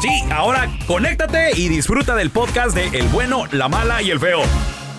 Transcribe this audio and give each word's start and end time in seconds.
Sí, 0.00 0.24
ahora 0.32 0.68
conéctate 0.86 1.50
y 1.54 1.68
disfruta 1.68 2.14
del 2.14 2.30
podcast 2.30 2.74
de 2.74 2.86
El 2.98 3.08
bueno, 3.08 3.44
la 3.52 3.68
mala 3.68 4.00
y 4.00 4.10
el 4.10 4.18
feo. 4.18 4.40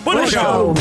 ¡Buen 0.04 0.26
show! 0.28 0.74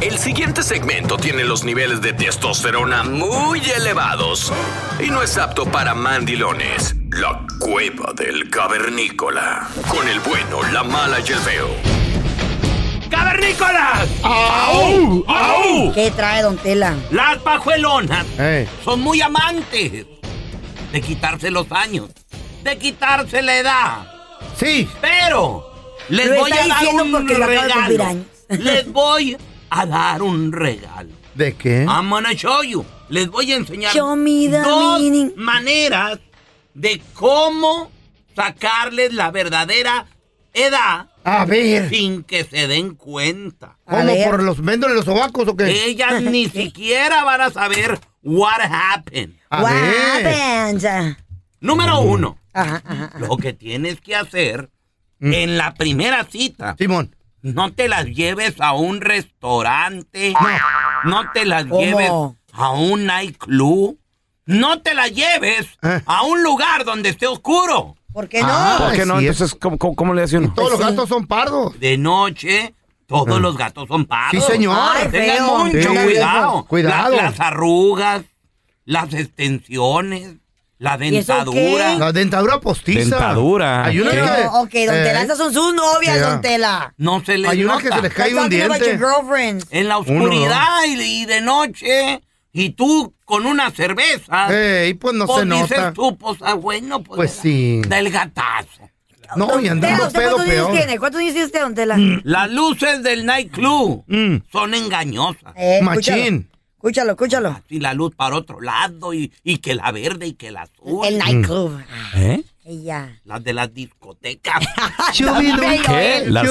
El 0.00 0.18
siguiente 0.18 0.64
segmento 0.64 1.16
tiene 1.16 1.44
los 1.44 1.62
niveles 1.62 2.00
de 2.02 2.12
testosterona 2.12 3.04
muy 3.04 3.60
elevados 3.70 4.52
y 4.98 5.10
no 5.10 5.22
es 5.22 5.38
apto 5.38 5.64
para 5.66 5.94
mandilones. 5.94 6.96
La 7.10 7.46
cueva 7.60 8.12
del 8.16 8.50
cavernícola. 8.50 9.68
Con 9.88 10.08
el 10.08 10.18
bueno, 10.20 10.62
la 10.72 10.82
mala 10.82 11.20
y 11.20 11.30
el 11.30 11.38
feo. 11.38 11.68
¡Cavernícolas! 13.10 14.08
¡Au! 14.24 15.24
¡Au! 15.28 15.92
¿Qué 15.94 16.10
trae, 16.10 16.42
don 16.42 16.56
Tela? 16.56 16.96
Las 17.12 17.38
pajuelonas 17.38 18.26
Ey. 18.40 18.66
son 18.84 19.00
muy 19.00 19.20
amantes 19.20 20.06
de 20.92 21.00
quitarse 21.00 21.50
los 21.50 21.70
años, 21.70 22.10
de 22.62 22.78
quitarse 22.78 23.42
la 23.42 23.56
edad. 23.58 24.06
Sí, 24.56 24.88
Pero 25.00 25.70
les 26.08 26.26
Lo 26.28 26.36
voy 26.40 26.50
a 26.52 26.66
dar 26.68 26.94
un 26.94 27.28
regalo. 27.28 28.16
Les 28.48 28.92
voy 28.92 29.36
a 29.70 29.86
dar 29.86 30.22
un 30.22 30.52
regalo. 30.52 31.10
¿de 31.34 31.54
qué? 31.56 31.84
I'm 31.88 32.10
gonna 32.10 32.34
show 32.34 32.62
you. 32.62 32.84
Les 33.08 33.28
voy 33.30 33.50
a 33.52 33.56
enseñar 33.56 33.94
Show 33.94 34.14
me 34.16 34.48
the 34.50 34.58
dos 34.58 35.00
meaning. 35.00 35.32
maneras 35.36 36.18
de 36.74 37.00
cómo 37.14 37.90
sacarles 38.36 39.12
la 39.14 39.30
verdadera 39.30 40.06
edad 40.54 41.06
A 41.24 41.44
ver, 41.46 41.88
sin 41.88 42.24
que 42.24 42.44
se 42.44 42.66
den 42.68 42.94
cuenta. 42.94 43.78
¿cómo 43.84 44.14
por 44.24 44.42
los 44.42 44.60
véndole 44.62 44.94
los 44.94 45.04
sobacos 45.06 45.48
o 45.48 45.56
qué? 45.56 45.86
Ellas 45.86 46.20
ni 46.22 46.48
siquiera 46.50 47.24
van 47.24 47.40
a 47.40 47.50
saber 47.50 47.98
what 48.22 48.60
happened. 48.60 49.34
A 49.48 49.62
What 49.62 49.72
ver. 49.72 50.26
happens? 50.26 51.16
Número 51.60 52.00
uno, 52.00 52.38
Ajá, 52.52 52.82
ajá, 52.84 53.04
ajá. 53.06 53.18
lo 53.18 53.36
que 53.36 53.52
tienes 53.52 54.00
que 54.00 54.14
hacer 54.16 54.70
Mm. 55.18 55.32
en 55.34 55.58
la 55.58 55.74
primera 55.74 56.24
cita, 56.24 56.74
Simón. 56.78 57.14
no 57.42 57.72
te 57.72 57.88
las 57.88 58.06
lleves 58.06 58.54
a 58.60 58.72
un 58.72 59.00
restaurante, 59.00 60.34
no 61.04 61.30
te 61.32 61.44
las 61.44 61.64
¿Cómo? 61.66 61.80
lleves 61.80 62.10
a 62.52 62.70
un 62.70 63.06
nightclub, 63.06 63.98
no 64.46 64.80
te 64.82 64.94
las 64.94 65.12
lleves 65.12 65.66
Eh. 65.82 66.02
a 66.06 66.22
un 66.22 66.42
lugar 66.42 66.84
donde 66.84 67.10
esté 67.10 67.26
oscuro. 67.26 67.96
¿Por 68.12 68.28
qué 68.28 68.42
no? 68.42 68.48
Ah, 68.50 68.76
¿Por 68.78 68.92
qué 68.94 69.06
no? 69.06 69.18
sí, 69.20 69.26
Entonces, 69.28 69.56
¿cómo, 69.58 69.78
cómo, 69.78 69.94
cómo 69.96 70.12
le 70.14 70.22
hace 70.22 70.38
uno? 70.38 70.52
Todos 70.54 70.70
los 70.72 70.78
Pues 70.80 70.90
gatos 70.90 71.08
son 71.08 71.26
pardos. 71.26 71.78
De 71.80 71.96
noche, 71.96 72.74
todos 73.06 73.40
los 73.40 73.56
gatos 73.56 73.88
son 73.88 74.04
pardos. 74.06 74.44
Sí, 74.44 74.52
señor. 74.52 74.76
Ay, 74.78 75.08
Tengan 75.08 75.36
feo. 75.36 75.58
mucho 75.64 75.90
Sí. 75.92 75.98
cuidado. 76.04 76.64
Cuidado. 76.66 77.16
La- 77.16 77.22
las 77.22 77.40
arrugas, 77.40 78.22
las 78.84 79.14
extensiones, 79.14 80.36
la 80.82 80.98
¿Y 81.00 81.16
eso 81.16 81.32
dentadura. 81.34 81.92
qué? 81.92 81.98
La 81.98 82.12
dentadura 82.12 82.60
postiza. 82.60 83.00
Dentadura. 83.00 83.84
Hay 83.84 84.00
una 84.00 84.10
¿Qué? 84.10 84.16
que... 84.16 84.46
Ok, 84.48 84.70
don 84.86 84.96
Eh, 84.96 85.04
Tela, 85.04 85.22
esas 85.22 85.38
son 85.38 85.54
sus 85.54 85.72
novias, 85.74 86.20
don 86.20 86.40
Tela. 86.40 86.92
No 86.96 87.24
se 87.24 87.38
les 87.38 87.50
Hay 87.50 87.62
una 87.64 87.74
nota. 87.74 87.88
que 87.88 87.94
se 87.96 88.02
les 88.02 88.12
cae 88.14 88.34
un 88.34 88.48
diente. 88.48 88.98
En 89.70 89.88
la 89.88 89.98
oscuridad 89.98 90.84
y, 90.88 91.00
y 91.00 91.24
de 91.26 91.40
noche, 91.40 92.20
y 92.52 92.70
tú 92.70 93.14
con 93.24 93.46
una 93.46 93.70
cerveza. 93.70 94.48
Ey, 94.52 94.94
pues 94.94 95.14
no 95.14 95.26
pues 95.26 95.38
se 95.40 95.44
dices 95.46 95.70
nota. 95.78 95.92
tú, 95.92 96.18
pues 96.18 96.38
ah, 96.42 96.54
bueno, 96.54 97.02
pues, 97.02 97.16
Pues 97.16 97.30
sí. 97.30 97.80
del 97.86 98.10
gatazo. 98.10 98.90
No, 99.36 99.58
y 99.60 99.68
Don 99.68 99.80
Tela, 99.80 99.92
andando 99.92 100.06
¿usted 100.08 100.18
pedo 100.18 100.32
cuántos 100.34 100.52
años 100.52 100.66
peor. 100.66 100.76
tiene? 100.78 100.98
¿Cuántos 100.98 101.20
años 101.20 101.32
tiene 101.32 101.46
usted, 101.46 101.60
don 101.62 101.74
Tela? 101.74 101.96
Las 102.24 102.50
luces 102.50 103.02
del 103.02 103.24
nightclub 103.24 104.04
Mm. 104.06 104.36
son 104.52 104.74
engañosas. 104.74 105.52
Eh, 105.56 105.80
Machín. 105.82 106.50
Escúchalo, 106.82 107.12
escúchalo. 107.12 107.62
Y 107.68 107.78
la 107.78 107.94
luz 107.94 108.12
para 108.16 108.34
otro 108.34 108.60
lado, 108.60 109.14
y, 109.14 109.32
y 109.44 109.58
que 109.58 109.76
la 109.76 109.92
verde 109.92 110.26
y 110.26 110.32
que 110.32 110.50
la 110.50 110.62
azul. 110.62 111.06
El 111.06 111.18
nightclub. 111.18 111.80
¿Eh? 112.16 112.42
Ella. 112.64 113.20
Las 113.24 113.44
de 113.44 113.52
las 113.52 113.72
discotecas. 113.72 114.64
Chubidu. 115.12 115.60
bello, 115.60 115.82
¿Qué? 115.86 116.24
¿Las. 116.26 116.44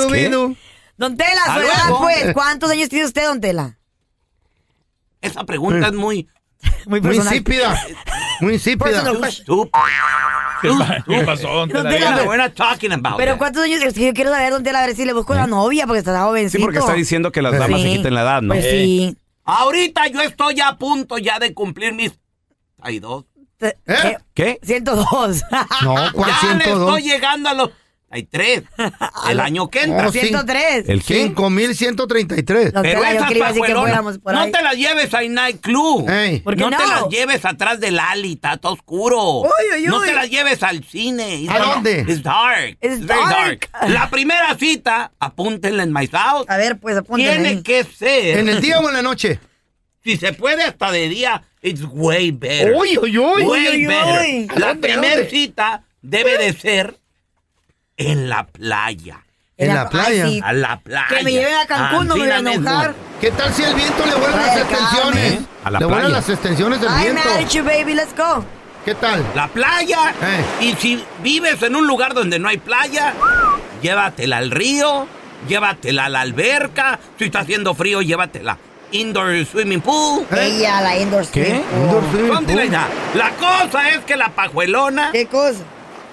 Don 0.95 1.17
Tela, 1.17 1.41
¿A 1.47 1.55
su 1.55 1.61
edad, 1.65 1.89
pues. 1.99 2.33
¿Cuántos 2.33 2.71
años 2.71 2.87
tiene 2.87 3.03
usted, 3.05 3.25
don 3.25 3.41
Tela? 3.41 3.77
Esa 5.19 5.43
pregunta 5.43 5.87
es 5.87 5.93
muy... 5.93 6.29
Muy 6.85 7.01
Muy 7.01 7.01
personal. 7.01 7.33
insípida. 7.33 7.85
Muy 8.39 8.53
insípida. 8.53 9.03
Question. 9.03 9.25
estúpida. 9.25 11.03
¿Qué 11.07 11.23
pasó? 11.25 11.47
Don 11.65 11.69
Yeah, 11.69 11.89
Tela, 11.89 12.23
we're 12.25 12.37
not 12.37 12.53
talking 12.53 12.91
about 12.93 13.17
pero. 13.17 13.37
¿cuántos 13.37 13.63
años? 13.63 13.81
Es 13.81 13.95
que 13.95 14.05
yo 14.05 14.13
quiero 14.13 14.29
saber, 14.31 14.51
don 14.53 14.63
Tela, 14.63 14.83
a 14.83 14.85
ver 14.87 14.95
si 14.95 15.03
le 15.05 15.13
busco 15.13 15.33
la 15.33 15.47
novia, 15.47 15.87
porque 15.87 15.99
está 15.99 16.21
jovencito. 16.23 16.59
Sí, 16.59 16.63
porque 16.63 16.79
está 16.79 16.93
diciendo 16.93 17.31
que 17.31 17.41
las 17.41 17.51
damas 17.53 17.81
se 17.81 17.87
Sí. 17.89 17.97
quiten 17.97 18.13
la 18.13 18.21
edad, 18.21 18.41
¿no? 18.43 18.53
Pues 18.53 18.65
sí. 18.65 19.17
Ahorita 19.43 20.07
yo 20.07 20.21
estoy 20.21 20.59
a 20.61 20.77
punto 20.77 21.17
ya 21.17 21.39
de 21.39 21.53
cumplir 21.53 21.93
mis... 21.93 22.11
Hay 22.81 22.99
dos. 22.99 23.25
Te- 23.57 23.77
¿Eh? 23.85 24.17
¿Qué? 24.33 24.59
102. 24.63 25.41
No, 25.83 25.95
¿cuál 26.13 26.31
Ya 26.31 26.53
le 26.53 26.63
102? 26.63 26.79
estoy 26.95 27.03
llegando 27.03 27.49
a 27.49 27.53
los... 27.53 27.69
Hay 28.13 28.23
tres. 28.23 28.63
El 29.29 29.39
año 29.39 29.69
que 29.69 29.83
entra. 29.83 30.09
Oh, 30.09 30.11
sí. 30.11 30.19
103. 30.19 30.89
¿El 30.89 31.01
qué? 31.01 31.23
5133. 31.23 32.73
Don 32.73 32.83
Pero 32.83 33.03
esas 33.05 33.29
que 33.29 33.39
no 33.73 34.51
te 34.51 34.61
las 34.61 34.75
lleves 34.75 35.13
al 35.13 35.33
nightclub. 35.33 36.09
Ey. 36.09 36.39
¿Por 36.41 36.55
qué 36.55 36.61
no, 36.61 36.71
no? 36.71 36.77
te 36.77 36.87
las 36.87 37.07
lleves 37.07 37.45
atrás 37.45 37.79
del 37.79 37.97
ali, 37.99 38.33
está 38.33 38.57
todo 38.57 38.73
oscuro. 38.73 39.41
Uy, 39.41 39.49
uy, 39.77 39.83
No 39.85 40.01
te 40.01 40.13
las 40.13 40.29
lleves 40.29 40.61
al 40.61 40.83
cine. 40.83 41.41
It's 41.41 41.51
¿A 41.51 41.59
dónde? 41.59 42.05
It's 42.07 42.21
dark. 42.21 42.77
It's 42.81 43.05
very 43.05 43.21
dark. 43.29 43.69
La 43.87 44.09
primera 44.09 44.55
cita, 44.57 45.11
apúntenla 45.19 45.83
en 45.83 45.93
My 45.93 46.07
House, 46.07 46.45
A 46.49 46.57
ver, 46.57 46.79
pues 46.79 46.97
apúntale 46.97 47.33
tiene 47.41 47.63
que 47.63 47.83
ser 47.85 48.39
¿En 48.39 48.49
el 48.49 48.59
día 48.59 48.79
o 48.79 48.87
en 48.89 48.93
la 48.95 49.01
noche? 49.01 49.39
Si 50.03 50.17
se 50.17 50.33
puede 50.33 50.63
hasta 50.63 50.91
de 50.91 51.09
día, 51.09 51.43
it's 51.61 51.83
way 51.87 52.31
better. 52.31 52.73
Uy, 52.75 52.97
uy, 52.97 53.19
uy. 53.19 53.43
Way 53.43 53.45
Uy, 53.45 53.67
uy, 53.67 53.85
better. 53.85 54.21
uy. 54.21 54.47
¿A 54.49 54.59
La 54.59 54.73
primera 54.73 55.29
cita 55.29 55.83
debe 56.01 56.39
de 56.39 56.53
ser 56.53 56.97
en 58.07 58.29
la 58.29 58.45
playa. 58.47 59.19
En 59.57 59.75
la 59.75 59.89
playa. 59.89 60.25
Ay, 60.25 60.31
sí. 60.35 60.41
A 60.43 60.53
la 60.53 60.79
playa. 60.79 61.07
Que 61.09 61.23
me 61.23 61.31
lleven 61.31 61.53
a 61.55 61.65
Cancún, 61.67 62.07
no 62.07 62.15
me 62.15 62.21
voy 62.21 62.29
a 62.31 62.37
enojar. 62.39 62.95
¿Qué 63.19 63.29
tal 63.31 63.53
si 63.53 63.63
el 63.63 63.75
viento 63.75 64.03
le 64.05 64.15
vuelan 64.15 64.37
las 64.39 64.57
extensiones? 64.57 65.01
Carmen. 65.33 65.47
A 65.63 65.69
la 65.71 65.79
le 65.79 65.87
playa. 65.87 66.07
las 66.09 66.29
extensiones 66.29 66.81
del 66.81 66.89
I'm 66.89 67.01
viento. 67.01 67.21
at 67.29 67.47
you, 67.49 67.63
baby. 67.63 67.93
Let's 67.93 68.15
go. 68.17 68.43
¿Qué 68.83 68.95
tal? 68.95 69.23
La 69.35 69.47
playa. 69.47 70.13
Eh. 70.21 70.45
Y 70.65 70.73
si 70.73 71.03
vives 71.21 71.61
en 71.61 71.75
un 71.75 71.85
lugar 71.85 72.15
donde 72.15 72.39
no 72.39 72.49
hay 72.49 72.57
playa, 72.57 73.13
llévatela 73.83 74.37
al 74.37 74.49
río, 74.49 75.05
llévatela 75.47 76.05
a 76.05 76.09
la 76.09 76.21
alberca. 76.21 76.99
Si 77.19 77.25
está 77.25 77.41
haciendo 77.41 77.75
frío, 77.75 78.01
llévatela. 78.01 78.57
Indoor 78.93 79.45
swimming 79.45 79.81
pool. 79.81 80.25
Ella, 80.31 80.81
la 80.81 80.97
indoor 80.97 81.25
¿Qué? 81.27 81.45
swim. 81.45 81.83
Indoor 81.83 82.03
swimming 82.11 82.33
Something 82.33 82.55
pool. 82.55 82.63
like 82.63 82.71
that. 82.71 82.87
La 83.13 83.29
cosa 83.31 83.89
es 83.89 83.99
que 83.99 84.17
la 84.17 84.29
pajuelona 84.29 85.11
¿Qué 85.11 85.27
cosa? 85.27 85.59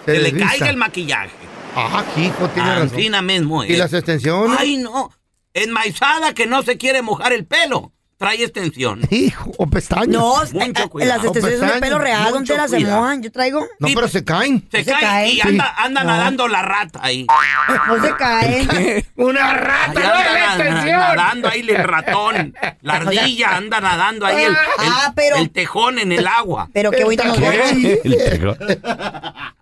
se 0.04 0.18
le 0.18 0.32
caiga 0.36 0.68
el 0.68 0.76
maquillaje. 0.76 1.30
Ah, 1.80 2.04
hijo, 2.16 2.48
tiene 2.50 2.74
razón. 2.74 2.88
Ancina 2.90 3.22
mismo. 3.22 3.64
¿Y 3.64 3.72
es. 3.72 3.78
las 3.78 3.92
extensiones? 3.92 4.58
Ay, 4.58 4.78
no. 4.78 5.10
Enmaizada 5.54 6.34
que 6.34 6.46
no 6.46 6.62
se 6.62 6.76
quiere 6.76 7.02
mojar 7.02 7.32
el 7.32 7.46
pelo. 7.46 7.92
Trae 8.18 8.42
extensión. 8.42 9.00
Hijo, 9.10 9.52
o 9.58 9.66
pestañas. 9.68 10.08
No, 10.08 10.34
Mucho 10.52 10.58
eh, 10.58 10.72
eh, 10.74 10.88
cuidado. 10.88 11.14
las 11.16 11.24
extensiones 11.24 11.60
son 11.60 11.68
de 11.68 11.80
pelo 11.80 11.98
real, 12.00 12.32
donde 12.32 12.56
las 12.56 12.68
se 12.70 12.80
mojan. 12.80 13.22
Yo 13.22 13.30
traigo. 13.30 13.64
No, 13.78 13.86
Sí, 13.86 13.94
pero 13.94 14.08
se 14.08 14.24
caen. 14.24 14.66
Se, 14.72 14.82
se 14.82 14.90
cae 14.90 15.00
cae. 15.00 15.28
y 15.34 15.40
anda, 15.40 15.72
anda 15.78 16.02
No. 16.02 16.10
nadando 16.10 16.48
la 16.48 16.62
rata 16.62 16.98
ahí. 17.00 17.24
No 17.86 18.02
se 18.02 18.16
caen. 18.16 19.06
Una 19.14 19.54
rata, 19.54 19.92
no 19.94 20.00
la 20.00 20.44
extensión. 20.56 20.98
nadando 20.98 21.48
ahí 21.48 21.60
el 21.60 21.76
ratón. 21.76 22.54
La 22.82 22.94
ardilla 22.94 23.56
anda 23.56 23.80
nadando 23.80 24.26
ahí 24.26 24.42
el, 24.44 24.50
el- 24.52 24.56
Ah, 24.80 25.12
pero- 25.14 25.36
el 25.36 25.50
tejón 25.50 26.00
en 26.00 26.10
el 26.10 26.26
agua. 26.26 26.68
Pero 26.72 26.90
qué 26.90 27.04
bonito 27.04 27.22
nos. 27.24 27.38
El. 27.38 28.80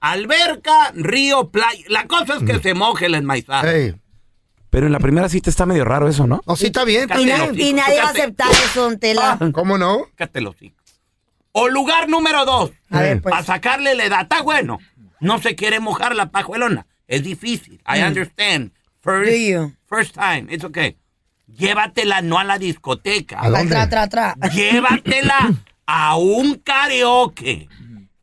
Alberca, 0.00 0.92
río, 0.94 1.50
playa. 1.50 1.84
La 1.88 2.06
cosa 2.06 2.36
es 2.36 2.42
que 2.44 2.58
se 2.60 2.72
moje 2.74 3.08
la 3.08 3.18
enmaizada. 3.18 3.70
Ey. 3.70 3.94
Pero 4.76 4.88
en 4.88 4.92
la 4.92 4.98
primera 4.98 5.26
cita 5.30 5.48
está 5.48 5.64
medio 5.64 5.86
raro 5.86 6.06
eso, 6.06 6.26
¿no? 6.26 6.42
No, 6.46 6.54
sí 6.54 6.66
está 6.66 6.84
bien. 6.84 7.08
Y, 7.18 7.22
está 7.30 7.46
na- 7.46 7.58
y 7.62 7.72
nadie 7.72 7.96
va 7.98 8.08
a 8.08 8.10
aceptar 8.10 8.50
eso, 8.50 8.82
don 8.82 8.98
Tela. 8.98 9.38
¿Cómo 9.54 9.78
no? 9.78 10.02
Cállate 10.16 10.40
hijos. 10.60 11.00
O 11.52 11.66
lugar 11.70 12.10
número 12.10 12.44
dos. 12.44 12.72
A 12.90 13.00
ver, 13.00 13.22
Para 13.22 13.36
pues. 13.36 13.46
sacarle 13.46 13.94
la 13.94 14.04
edad. 14.04 14.20
Está 14.20 14.42
bueno. 14.42 14.78
No 15.18 15.38
se 15.40 15.54
quiere 15.56 15.80
mojar 15.80 16.14
la 16.14 16.30
pajuelona. 16.30 16.86
Es 17.08 17.22
difícil. 17.24 17.80
I 17.88 18.02
understand. 18.02 18.72
First, 19.00 19.30
Do 19.30 19.36
you? 19.38 19.72
first 19.88 20.14
time. 20.14 20.54
It's 20.54 20.62
okay. 20.64 20.98
Llévatela 21.46 22.20
no 22.20 22.38
a 22.38 22.44
la 22.44 22.58
discoteca. 22.58 23.42
¿A 23.42 23.48
dónde? 23.48 23.68
Tra, 23.70 23.88
tra, 23.88 24.08
tra. 24.10 24.34
Llévatela 24.52 25.54
a 25.86 26.16
un 26.18 26.56
karaoke. 26.56 27.66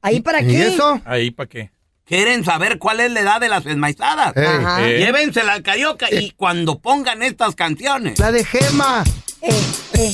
¿Ahí 0.04 0.22
para 0.22 0.44
¿Y 0.44 0.48
qué? 0.50 0.68
eso? 0.68 1.02
Ahí, 1.04 1.32
¿para 1.32 1.50
qué? 1.50 1.72
¿Quieren 2.06 2.44
saber 2.44 2.80
cuál 2.80 3.00
es 3.00 3.10
la 3.12 3.22
edad 3.22 3.40
de 3.40 3.48
las 3.48 3.66
enmaizadas? 3.66 4.36
Ey. 4.36 4.46
Ajá. 4.46 4.86
Eh. 4.86 5.00
Llévensela 5.00 5.54
al 5.54 5.64
karaoke 5.64 6.06
y 6.12 6.32
cuando 6.32 6.80
pongan 6.80 7.24
estas 7.24 7.56
canciones. 7.56 8.20
La 8.20 8.30
de 8.32 8.44
Gema. 8.44 9.06
Eh, 9.42 9.64
eh, 9.94 10.14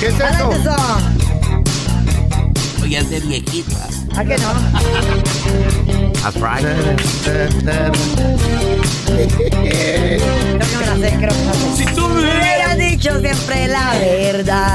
¿Qué 0.00 0.06
es 0.08 0.14
eso? 0.14 0.50
Oye, 2.82 2.98
es 2.98 3.08
de 3.08 3.20
viejita. 3.20 3.88
¿A 4.16 4.24
qué 4.24 4.36
no? 4.38 4.52
That's 6.22 6.40
right. 6.40 6.62
Creo 6.64 7.48
que 10.58 10.76
me 10.76 10.86
la 10.86 10.96
sé, 10.96 11.16
creo 11.18 11.30
que. 11.30 11.76
Si 11.76 11.84
tú 11.94 12.08
me 12.08 12.20
hubieras 12.20 12.78
dicho 12.78 13.20
siempre 13.20 13.68
la 13.68 13.90
verdad. 14.00 14.65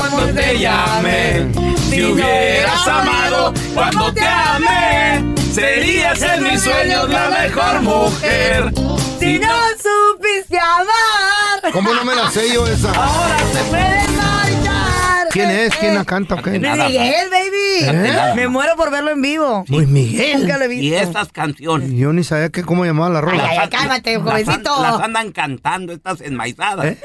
Cuando 0.00 0.32
te 0.40 0.58
llamé. 0.58 1.46
Si 1.90 2.02
hubieras 2.04 2.88
amado 2.88 3.52
cuando 3.74 4.12
te 4.14 4.26
amé. 4.26 5.34
Serías 5.52 6.22
en 6.22 6.42
mis 6.44 6.62
sueños 6.62 7.08
la 7.10 7.28
mejor 7.28 7.82
mujer. 7.82 8.72
Si 9.18 9.38
no 9.38 9.48
supiste 9.76 10.58
amar. 10.58 11.72
¿Cómo 11.72 11.92
no 11.92 12.04
me 12.04 12.14
la 12.14 12.30
sé 12.30 12.52
yo 12.52 12.66
esa? 12.66 12.90
Ahora 12.92 13.36
se 13.52 13.62
puede 13.64 14.08
marchar. 14.16 15.28
¿Quién 15.30 15.50
es? 15.50 15.76
¿Quién 15.76 15.94
la 15.94 16.04
canta 16.04 16.36
o 16.36 16.42
qué? 16.42 16.58
Luis 16.58 16.72
Miguel, 16.72 17.28
baby. 17.30 18.06
¿Eh? 18.08 18.32
Me 18.36 18.48
muero 18.48 18.74
por 18.76 18.90
verlo 18.90 19.10
en 19.10 19.20
vivo. 19.20 19.64
Luis 19.68 19.86
Miguel. 19.88 20.40
Nunca 20.42 20.56
lo 20.58 20.64
he 20.64 20.68
visto. 20.68 20.84
Y 20.84 20.94
estas 20.94 21.28
canciones. 21.32 21.90
Yo 21.92 22.12
ni 22.12 22.24
sabía 22.24 22.48
que, 22.50 22.62
cómo 22.62 22.84
llamaba 22.86 23.10
la 23.10 23.20
rola. 23.20 23.46
ay, 23.48 23.58
ay, 23.60 23.68
cálmate, 23.68 24.12
Las, 24.16 24.22
an- 24.26 24.30
jovencito. 24.32 24.82
las 24.82 25.00
andan 25.00 25.32
cantando 25.32 25.92
estas 25.92 26.20
enmaizadas. 26.22 26.86
¿Eh? 26.86 26.98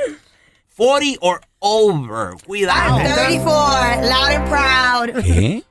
40 0.78 1.18
or 1.22 1.42
over. 1.66 2.36
Cuidado. 2.46 2.98
I'm 2.98 3.16
34, 3.16 3.52
loud 4.04 4.32
and 4.32 4.50
proud. 4.50 5.24
¿Qué? 5.24 5.64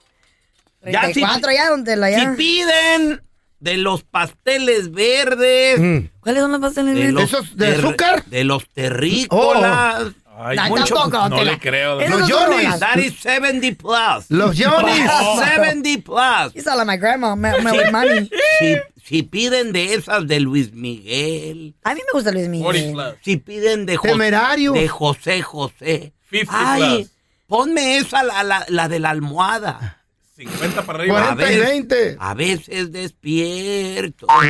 Ya, 0.87 1.07
si- 1.07 1.13
34 1.15 1.53
ya, 1.53 1.71
donde 1.71 1.97
la 1.97 2.09
Si 2.09 2.21
ya. 2.21 2.35
piden 2.37 3.23
de 3.61 3.77
los 3.79 4.03
pasteles 4.03 4.91
verdes, 4.93 5.79
Mm. 5.81 5.99
¿Cuáles 6.21 6.43
son 6.43 6.53
los 6.53 6.61
pasteles 6.61 6.95
de 6.95 7.01
verdes? 7.01 7.15
los 7.15 7.25
¿Esos 7.33 7.57
de 7.57 7.67
ter- 7.73 7.79
azúcar? 7.79 8.25
de 8.27 8.45
los 8.45 8.69
terrícolas, 8.69 10.13
Ay, 10.37 10.57
No, 10.57 10.67
mucho- 10.71 10.95
tampoco, 10.97 11.29
no 11.29 11.45
le 11.45 11.59
creo. 11.61 12.01
Los 12.01 12.29
Johnny's. 12.29 12.81
that 12.81 12.97
is 12.99 13.15
70 13.21 13.73
plus. 13.79 14.25
Los 14.31 14.57
Johnny's. 14.59 15.09
70 15.45 15.99
plus. 16.03 16.53
You 16.57 16.61
sound 16.63 16.79
like 16.79 16.87
my 16.87 16.97
grandma, 16.97 17.37
me, 17.37 17.51
me 17.63 17.71
with 17.71 17.93
money. 17.93 18.29
Si, 18.59 18.77
si 19.07 19.23
piden 19.23 19.73
de 19.73 19.95
esas 19.95 20.27
de 20.27 20.41
Luis 20.41 20.73
Miguel, 20.73 21.75
A 21.85 21.95
mí 21.95 22.01
me 22.07 22.13
gusta 22.13 22.33
Luis 22.33 22.49
40 22.49 22.91
Miguel. 22.91 23.19
si 23.23 23.37
piden 23.37 23.85
de, 23.87 23.97
Jo- 23.97 24.09
Temerario. 24.09 24.73
de 24.73 24.89
José 24.89 25.43
José, 25.43 26.13
50 26.31 26.73
ay, 26.73 26.97
plus. 26.97 27.11
ponme 27.47 27.99
esa, 27.99 28.23
la, 28.23 28.43
la, 28.43 28.65
la 28.69 28.89
de 28.89 28.99
la 29.01 29.11
almohada. 29.11 30.01
50 30.37 30.83
para 30.85 30.99
arriba. 30.99 31.35
40 31.37 31.53
y 31.53 31.57
ver. 31.59 31.69
20. 31.69 32.17
A 32.19 32.35
veces 32.35 32.91
despierto. 32.91 34.27
Ay, 34.29 34.49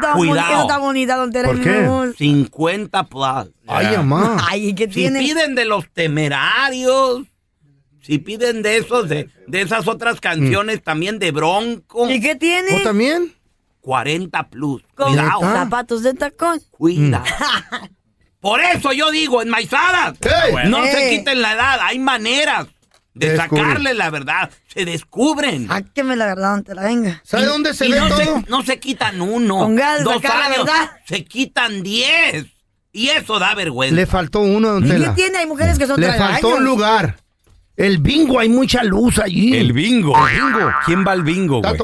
tan 0.00 0.14
Cuidado. 0.16 0.48
bonita, 0.48 0.60
está 0.62 0.78
bonita, 0.78 1.16
don. 1.16 1.30
¿Por 1.30 1.60
qué? 1.62 1.68
me 1.70 1.88
gusta. 1.88 2.18
50 2.18 3.04
plus. 3.08 3.50
Ay, 3.68 3.96
mamá. 3.96 4.44
Ay, 4.48 4.68
¿y 4.70 4.74
qué 4.74 4.84
Si 4.86 4.90
tiene? 4.94 5.20
piden 5.20 5.54
de 5.54 5.66
los 5.66 5.88
temerarios, 5.92 7.22
si 8.00 8.18
piden 8.18 8.62
de 8.62 8.78
esos, 8.78 9.08
de, 9.08 9.28
de 9.46 9.60
esas 9.62 9.86
otras 9.86 10.20
canciones 10.20 10.82
también 10.82 11.18
de 11.18 11.30
Bronco, 11.30 12.10
¿Y 12.10 12.20
qué 12.20 12.34
tiene? 12.34 12.72
¿Vos 12.72 12.82
también? 12.82 13.32
40 13.84 14.48
plus. 14.48 14.82
Con 14.94 15.08
Cuidado, 15.08 15.40
zapatos 15.40 16.02
de 16.02 16.14
tacón. 16.14 16.58
cuidado. 16.70 17.24
Por 18.40 18.60
eso 18.60 18.92
yo 18.92 19.10
digo, 19.10 19.40
enmaizadas, 19.42 20.16
Ey. 20.20 20.68
no 20.68 20.82
se 20.84 21.10
Ey. 21.10 21.18
quiten 21.18 21.40
la 21.40 21.52
edad, 21.52 21.78
hay 21.82 21.98
maneras 21.98 22.66
de 23.14 23.36
sacarle 23.36 23.94
la 23.94 24.10
verdad, 24.10 24.50
se 24.66 24.84
descubren. 24.84 25.68
Sáqueme 25.68 26.16
la 26.16 26.26
verdad, 26.26 26.50
don 26.52 26.64
Tela, 26.64 26.82
venga. 26.82 27.20
¿Sabe 27.24 27.46
dónde 27.46 27.72
se 27.74 27.86
Y 27.86 27.92
ve 27.92 28.00
no 28.00 28.08
todo? 28.08 28.18
Se, 28.18 28.44
no 28.48 28.62
se 28.62 28.78
quitan 28.80 29.20
uno, 29.22 29.58
Con 29.60 29.76
de 29.76 29.82
dos 30.02 30.14
sacar 30.14 30.38
la 30.38 30.48
verdad. 30.48 30.90
se 31.06 31.24
quitan 31.24 31.82
diez. 31.82 32.46
Y 32.92 33.08
eso 33.08 33.38
da 33.38 33.54
vergüenza. 33.54 33.94
Le 33.96 34.06
faltó 34.06 34.40
uno, 34.40 34.72
don 34.72 34.86
¿Y 34.86 34.90
qué 34.90 35.10
tiene? 35.16 35.38
Hay 35.38 35.46
mujeres 35.46 35.78
que 35.78 35.86
son 35.86 36.00
Le 36.00 36.12
faltó 36.12 36.48
un 36.56 36.64
lugar. 36.64 37.16
El 37.76 37.98
bingo, 37.98 38.38
hay 38.38 38.48
mucha 38.48 38.84
luz 38.84 39.18
allí. 39.18 39.56
El 39.56 39.72
bingo. 39.72 40.14
El 40.28 40.34
bingo. 40.52 40.72
¿Quién 40.86 41.04
va 41.04 41.12
al 41.12 41.22
bingo, 41.22 41.60
güey? 41.60 41.76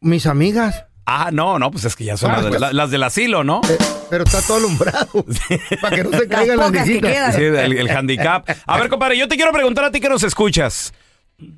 Mis 0.00 0.26
amigas. 0.26 0.84
Ah, 1.12 1.30
no, 1.32 1.58
no, 1.58 1.70
pues 1.72 1.84
es 1.86 1.96
que 1.96 2.04
ya 2.04 2.16
son 2.16 2.30
Ah, 2.30 2.34
las, 2.36 2.42
de- 2.44 2.48
pues- 2.50 2.60
la- 2.60 2.72
las 2.72 2.90
del 2.92 3.02
asilo, 3.02 3.42
¿no? 3.42 3.60
Eh, 3.68 3.76
pero 4.10 4.22
está 4.24 4.40
todo 4.42 4.58
alumbrado. 4.58 5.08
para 5.80 5.96
que 5.96 6.04
no 6.04 6.16
se 6.16 6.28
caigan 6.28 6.56
las, 6.58 6.66
pocas 6.68 6.82
que 6.84 6.88
visitas. 6.88 7.10
quedan. 7.12 7.32
Sí, 7.32 7.42
el, 7.42 7.78
el 7.78 7.90
handicap. 7.90 8.48
A 8.66 8.78
ver, 8.78 8.88
compadre, 8.88 9.18
yo 9.18 9.26
te 9.26 9.34
quiero 9.36 9.52
preguntar 9.52 9.84
a 9.86 9.90
ti 9.90 9.98
que 10.00 10.08
nos 10.08 10.22
escuchas. 10.22 10.92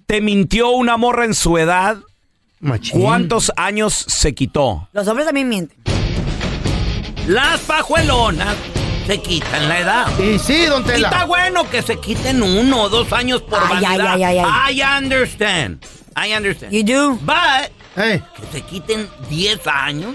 ¿Te 0.07 0.21
mintió 0.21 0.71
una 0.71 0.97
morra 0.97 1.25
en 1.27 1.35
su 1.35 1.59
edad? 1.59 1.99
Machín. 2.61 3.01
¿Cuántos 3.01 3.53
años 3.57 3.93
se 3.93 4.35
quitó? 4.35 4.89
Los 4.93 5.07
hombres 5.09 5.27
también 5.27 5.49
mienten. 5.49 5.77
Las 7.27 7.61
pajuelonas 7.61 8.57
se 9.07 9.19
quitan 9.21 9.69
la 9.69 9.81
edad. 9.81 10.19
Y 10.19 10.39
sí, 10.39 10.67
don 10.67 10.83
Y 10.87 10.91
está 10.93 11.11
Tela. 11.11 11.25
bueno 11.27 11.69
que 11.69 11.83
se 11.83 11.99
quiten 11.99 12.43
uno 12.43 12.83
o 12.83 12.89
dos 12.89 13.13
años 13.13 13.43
por 13.43 13.59
Ay, 13.61 13.85
ay, 13.85 13.99
vanidad. 13.99 14.13
ay, 14.15 14.23
ay, 14.25 14.39
ay. 14.45 14.81
I 14.81 14.83
understand. 15.05 15.85
I 16.17 16.33
understand. 16.35 16.73
You 16.73 16.83
do. 16.85 17.19
But 17.23 17.71
Ey, 17.97 18.23
que 18.37 18.47
se 18.53 18.63
quiten 18.63 19.07
10 19.29 19.67
años, 19.67 20.15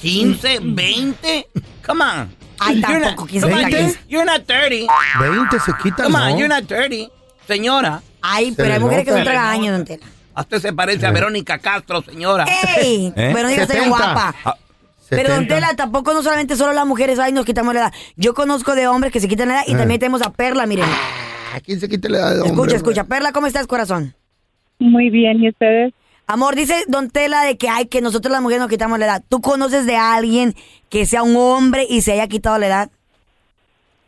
15, 0.00 0.58
20. 0.62 1.46
Come 1.86 2.04
on. 2.04 2.34
Ay, 2.58 2.80
tampoco, 2.80 3.26
15, 3.26 3.48
come 3.50 3.64
on, 3.64 3.70
20. 3.70 3.98
You're 4.08 4.24
not 4.30 4.42
30. 4.46 4.92
20 5.20 5.58
se 5.58 5.72
quitan, 5.82 6.06
Come 6.06 6.18
on, 6.18 6.30
¿no? 6.32 6.38
you're 6.38 6.48
not 6.48 6.64
30. 6.66 7.10
Señora, 7.46 8.02
Ay, 8.20 8.50
Se 8.50 8.56
pero 8.62 8.74
hay 8.74 8.80
mujeres 8.80 9.04
que 9.04 9.10
nota. 9.10 9.24
son 9.24 9.32
tragaños, 9.32 9.72
don 9.78 9.84
Tela. 9.84 10.06
usted 10.36 10.58
se 10.60 10.72
parece 10.72 11.06
a 11.06 11.10
Verónica 11.10 11.58
Castro, 11.58 12.02
señora. 12.02 12.44
¡Ey! 12.78 13.12
¿Eh? 13.16 13.32
Soy 13.34 13.54
70. 13.56 13.88
guapa. 13.88 14.34
Ah, 14.44 14.56
Pero 15.10 15.30
don 15.30 15.38
70. 15.40 15.54
Tela, 15.54 15.74
tampoco 15.76 16.12
no 16.14 16.22
solamente 16.22 16.56
solo 16.56 16.72
las 16.72 16.86
mujeres, 16.86 17.18
ay, 17.18 17.32
nos 17.32 17.44
quitamos 17.44 17.74
la 17.74 17.80
edad. 17.80 17.92
Yo 18.16 18.32
conozco 18.34 18.74
de 18.76 18.86
hombres 18.86 19.12
que 19.12 19.18
se 19.20 19.26
quitan 19.28 19.48
la 19.48 19.54
edad 19.54 19.64
y 19.66 19.72
Eh. 19.72 19.76
también 19.76 19.98
tenemos 19.98 20.22
a 20.22 20.30
Perla, 20.32 20.66
miren. 20.66 20.86
¿A 21.54 21.60
quién 21.60 21.80
se 21.80 21.88
quita 21.88 22.08
la 22.08 22.18
edad 22.18 22.30
de 22.34 22.40
hombre, 22.42 22.52
Escucha, 22.54 22.76
escucha. 22.76 23.04
Perla, 23.04 23.32
¿cómo 23.32 23.46
estás, 23.48 23.66
corazón? 23.66 24.14
Muy 24.78 25.10
bien, 25.10 25.42
¿y 25.42 25.48
ustedes? 25.48 25.92
Amor, 26.26 26.54
dice 26.54 26.84
Don 26.88 27.10
Tela 27.10 27.42
de 27.42 27.56
que 27.56 27.68
hay 27.68 27.86
que 27.86 28.00
nosotros 28.00 28.32
las 28.32 28.40
mujeres 28.40 28.60
nos 28.60 28.70
quitamos 28.70 28.98
la 28.98 29.06
edad. 29.06 29.22
¿Tú 29.28 29.40
conoces 29.40 29.86
de 29.86 29.96
alguien 29.96 30.54
que 30.88 31.04
sea 31.04 31.22
un 31.22 31.36
hombre 31.36 31.86
y 31.88 32.00
se 32.02 32.12
haya 32.12 32.26
quitado 32.28 32.58
la 32.58 32.66
edad? 32.66 32.90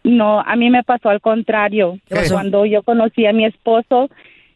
No, 0.05 0.41
a 0.41 0.57
mí 0.57 0.71
me 0.71 0.83
pasó 0.83 1.09
al 1.09 1.21
contrario. 1.21 1.99
¿Qué 2.07 2.15
pasó? 2.15 2.35
Cuando 2.35 2.67
yo 2.67 2.83
conocí 2.83 3.27
a 3.27 3.33
mi 3.33 3.47
esposo, 3.47 4.11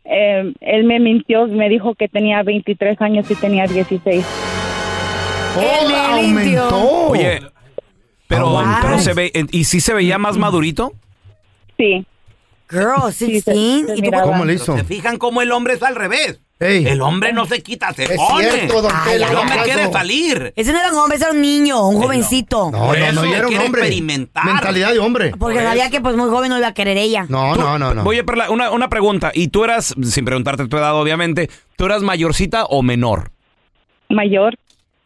eh, 0.04 0.52
él 0.60 0.84
me 0.84 1.00
mintió, 1.00 1.46
me 1.46 1.68
dijo 1.68 1.94
que 1.94 2.08
tenía 2.08 2.42
23 2.42 3.00
años 3.00 3.30
y 3.30 3.34
tenía 3.34 3.66
16. 3.66 4.24
¡Oh, 5.56 6.14
aumentó! 6.14 7.08
Oye, 7.08 7.40
pero, 8.26 8.58
Ah, 8.58 8.78
pero 8.82 8.98
se 8.98 9.14
ve, 9.14 9.32
¿y 9.50 9.64
si 9.64 9.80
se 9.80 9.94
veía 9.94 10.18
más 10.18 10.36
madurito? 10.36 10.92
Sí. 11.76 12.06
Girl, 12.70 13.12
16. 13.18 13.86
¿Y 13.96 14.02
tú 14.02 14.10
¿Cómo 14.22 14.44
le 14.44 14.54
hizo? 14.54 14.76
¿Se 14.76 14.84
fijan 14.84 15.16
cómo 15.16 15.40
el 15.40 15.50
hombre 15.52 15.74
es 15.74 15.82
al 15.82 15.96
revés? 15.96 16.40
Ey. 16.60 16.86
El 16.88 17.00
hombre 17.02 17.32
no 17.32 17.46
se 17.46 17.62
quita, 17.62 17.92
se 17.92 18.02
Es 18.04 18.16
pone. 18.16 18.50
cierto, 18.50 18.82
don 18.82 18.90
Ay, 18.92 19.12
Tela, 19.12 19.30
el 19.30 19.36
hombre 19.36 19.56
¿qué 19.58 19.62
quiere 19.64 19.92
salir. 19.92 20.52
Ese 20.56 20.72
no 20.72 20.80
era 20.80 20.90
un 20.90 20.98
hombre, 20.98 21.14
ese 21.16 21.24
era 21.26 21.32
un 21.34 21.40
niño, 21.40 21.86
un 21.86 22.02
jovencito. 22.02 22.70
No, 22.72 22.92
no, 22.94 23.12
no, 23.12 23.24
era 23.24 23.46
un 23.46 23.56
hombre. 23.58 23.82
experimentar. 23.82 24.44
Mentalidad 24.44 24.92
de 24.92 24.98
hombre. 24.98 25.32
Porque 25.38 25.60
sabía 25.62 25.88
que 25.88 26.00
pues 26.00 26.16
muy 26.16 26.28
joven 26.30 26.50
no 26.50 26.58
iba 26.58 26.66
a 26.66 26.74
querer 26.74 26.96
ella. 26.96 27.26
No, 27.28 27.54
Tú- 27.54 27.60
no, 27.60 27.78
no, 27.78 27.94
no. 27.94 28.02
Oye, 28.02 28.24
Perla, 28.24 28.50
una, 28.50 28.72
una 28.72 28.88
pregunta. 28.88 29.30
¿Y 29.32 29.48
tú 29.48 29.62
eras, 29.62 29.94
sin 30.02 30.24
preguntarte 30.24 30.66
tu 30.66 30.76
edad, 30.76 30.96
obviamente, 31.00 31.48
tú 31.76 31.84
eras 31.86 32.02
mayorcita 32.02 32.64
o 32.64 32.82
menor? 32.82 33.30
Mayor. 34.08 34.56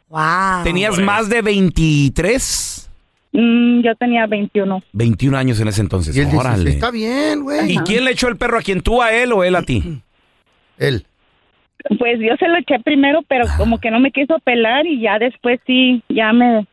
Wow. 0.08 0.64
¿Tenías 0.64 0.98
más 1.00 1.28
de 1.28 1.42
23? 1.42 2.90
Mm, 3.32 3.80
yo 3.82 3.94
tenía 3.96 4.26
21. 4.26 4.82
21 4.92 5.36
años 5.36 5.60
en 5.60 5.68
ese 5.68 5.80
entonces. 5.82 6.16
Y 6.16 6.20
Órale. 6.34 6.70
está 6.70 6.90
bien, 6.90 7.42
güey. 7.42 7.72
¿Y 7.74 7.78
quién 7.78 8.04
le 8.06 8.12
echó 8.12 8.28
el 8.28 8.36
perro 8.36 8.58
a 8.58 8.62
quién? 8.62 8.80
¿Tú 8.80 9.02
a 9.02 9.12
él 9.12 9.32
o 9.32 9.44
él 9.44 9.54
a 9.56 9.62
ti? 9.62 10.02
Él. 10.78 11.06
Pues 11.98 12.18
yo 12.20 12.36
se 12.38 12.48
lo 12.48 12.56
eché 12.58 12.78
primero, 12.80 13.20
pero 13.28 13.46
como 13.56 13.78
que 13.78 13.90
no 13.90 14.00
me 14.00 14.10
quiso 14.10 14.38
pelar 14.40 14.86
y 14.86 15.00
ya 15.00 15.18
después 15.18 15.60
sí, 15.66 16.02
ya 16.08 16.32
me, 16.32 16.66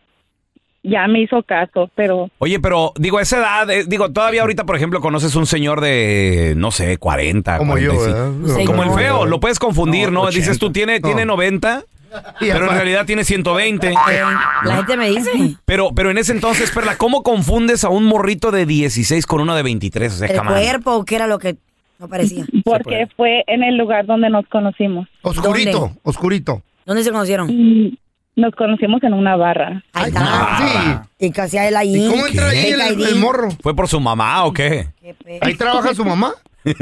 ya 0.83 1.07
me 1.07 1.21
hizo 1.21 1.43
caso, 1.43 1.89
pero 1.95 2.29
Oye, 2.39 2.59
pero 2.59 2.93
digo, 2.97 3.17
a 3.17 3.21
esa 3.21 3.39
edad, 3.39 3.69
eh, 3.69 3.85
digo, 3.87 4.11
todavía 4.11 4.41
ahorita, 4.41 4.65
por 4.65 4.75
ejemplo, 4.75 5.01
conoces 5.01 5.35
un 5.35 5.45
señor 5.45 5.81
de, 5.81 6.53
no 6.57 6.71
sé, 6.71 6.97
40, 6.97 7.57
Como 7.57 7.77
yo, 7.77 7.93
45. 7.93 8.41
¿verdad? 8.41 8.65
Como 8.65 8.83
el 8.83 8.91
feo, 8.91 9.25
lo 9.25 9.39
puedes 9.39 9.59
confundir, 9.59 10.11
¿no? 10.11 10.21
80. 10.21 10.39
Dices 10.39 10.59
tú, 10.59 10.71
tiene, 10.71 10.99
tiene 10.99 11.25
No. 11.25 11.33
90, 11.33 11.83
Y 12.41 12.47
pero 12.51 12.65
en 12.69 12.75
realidad 12.75 13.05
tiene 13.05 13.23
120. 13.23 13.91
La 14.63 14.75
gente 14.77 14.97
me 14.97 15.09
dice. 15.09 15.31
Pero, 15.65 15.91
pero 15.93 16.09
en 16.11 16.17
ese 16.17 16.31
entonces, 16.31 16.71
Perla, 16.71 16.97
¿cómo 16.97 17.23
confundes 17.23 17.83
a 17.83 17.89
un 17.89 18.05
morrito 18.05 18.51
de 18.51 18.65
16 18.65 19.25
con 19.25 19.41
uno 19.41 19.55
de 19.55 19.63
23? 19.63 20.13
O 20.13 20.15
sea, 20.17 20.27
El 20.27 20.41
cuerpo, 20.41 21.05
que 21.05 21.15
era 21.15 21.27
lo 21.27 21.39
que 21.39 21.57
no 21.99 22.07
parecía. 22.07 22.45
porque 22.65 23.07
fue 23.15 23.43
en 23.47 23.63
el 23.63 23.77
lugar 23.77 24.05
donde 24.05 24.29
nos 24.29 24.47
conocimos. 24.47 25.07
Oscurito, 25.21 25.79
¿Dónde? 25.79 25.99
oscurito. 26.03 26.61
¿Dónde 26.85 27.03
se 27.03 27.11
conocieron? 27.11 27.47
Mm, 27.47 27.97
Nos 28.35 28.55
conocimos 28.55 29.03
en 29.03 29.13
una 29.13 29.35
barra. 29.35 29.83
Ahí 29.93 30.07
está. 30.07 30.21
ah, 30.25 31.07
Y 31.19 31.29
casi 31.31 31.57
él 31.57 31.75
ahí. 31.75 31.95
¿Y 32.05 32.09
cómo 32.09 32.25
entra 32.25 32.49
ahí 32.49 32.67
el, 32.71 32.81
el 33.03 33.15
morro? 33.15 33.49
¿Fue 33.61 33.75
por 33.75 33.87
su 33.87 33.99
mamá 33.99 34.45
o 34.45 34.53
qué? 34.53 34.87
Qué 35.01 35.15
¿Ahí 35.41 35.55
trabaja 35.55 35.93
su 35.93 36.03
mamá? 36.05 36.31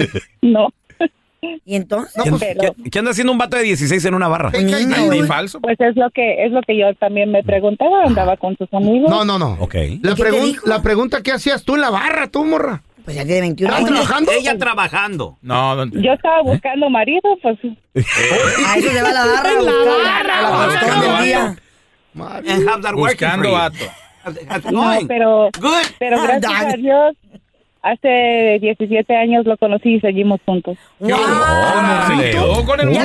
No, 0.41 0.69
Y 1.65 1.75
entonces, 1.75 2.13
¿Qué, 2.23 2.31
pero- 2.39 2.73
qué- 2.83 2.89
qué 2.89 2.99
anda 2.99 3.11
haciendo 3.11 3.31
un 3.31 3.37
vato 3.37 3.57
de 3.57 3.63
16 3.63 4.03
en 4.05 4.13
una 4.15 4.27
barra? 4.27 4.49
Niño, 4.51 5.05
güey. 5.05 5.21
falso. 5.23 5.59
pues 5.61 5.79
es 5.79 5.95
lo 5.95 6.09
que 6.09 6.45
es 6.45 6.51
lo 6.51 6.61
que 6.61 6.77
yo 6.77 6.93
también 6.95 7.31
me 7.31 7.43
preguntaba. 7.43 8.03
Andaba 8.05 8.37
con 8.37 8.57
sus 8.57 8.71
amigos. 8.73 9.09
No, 9.09 9.23
no, 9.25 9.37
no. 9.37 9.57
Ok. 9.59 9.75
La, 10.01 10.11
¿Y 10.11 10.15
qué 10.15 10.23
pregun- 10.23 10.59
la 10.65 10.81
pregunta, 10.81 11.21
¿qué 11.21 11.31
hacías 11.31 11.63
tú 11.63 11.75
en 11.75 11.81
la 11.81 11.89
barra, 11.89 12.27
tú, 12.27 12.43
morra? 12.45 12.81
Pues 13.07 13.15
ya 13.15 13.23
tiene 13.23 13.39
21 13.39 13.71
¿Estás 13.71 13.85
años. 13.89 14.01
trabajando? 14.01 14.31
Ella 14.33 14.57
trabajando. 14.57 15.37
No, 15.41 15.75
don 15.77 15.91
Tela. 15.91 16.03
Yo 16.03 16.11
estaba 16.11 16.41
buscando 16.41 16.89
marido, 16.89 17.21
pues 17.41 17.57
A 17.63 18.75
eso 18.77 18.91
se 18.91 19.01
va 19.01 19.11
la 19.13 19.25
barra. 19.25 19.49
Buscando- 19.53 19.97
barra, 20.03 20.37
a 20.37 20.41
la 20.41 20.49
buscando 20.49 20.73
buscando 20.73 21.05
el 21.05 21.11
vato. 21.13 21.23
día. 21.23 21.55
And 22.53 22.67
how's 22.67 22.81
that 22.81 22.93
Buscando 22.95 23.43
no, 24.73 25.07
pero 25.07 25.49
Good. 25.57 25.85
pero 25.99 26.21
gracias 26.21 26.51
Dale. 26.51 26.73
a 26.73 26.75
Dios 26.75 27.15
hace 27.81 28.57
17 28.59 29.15
años 29.15 29.45
lo 29.45 29.55
conocí 29.55 29.93
y 29.95 29.99
seguimos 30.01 30.41
juntos. 30.45 30.77
Wow. 30.99 31.17
Se 32.17 32.31
quedó 32.31 32.65
con 32.65 32.81
el 32.81 32.91
Ya 32.91 33.03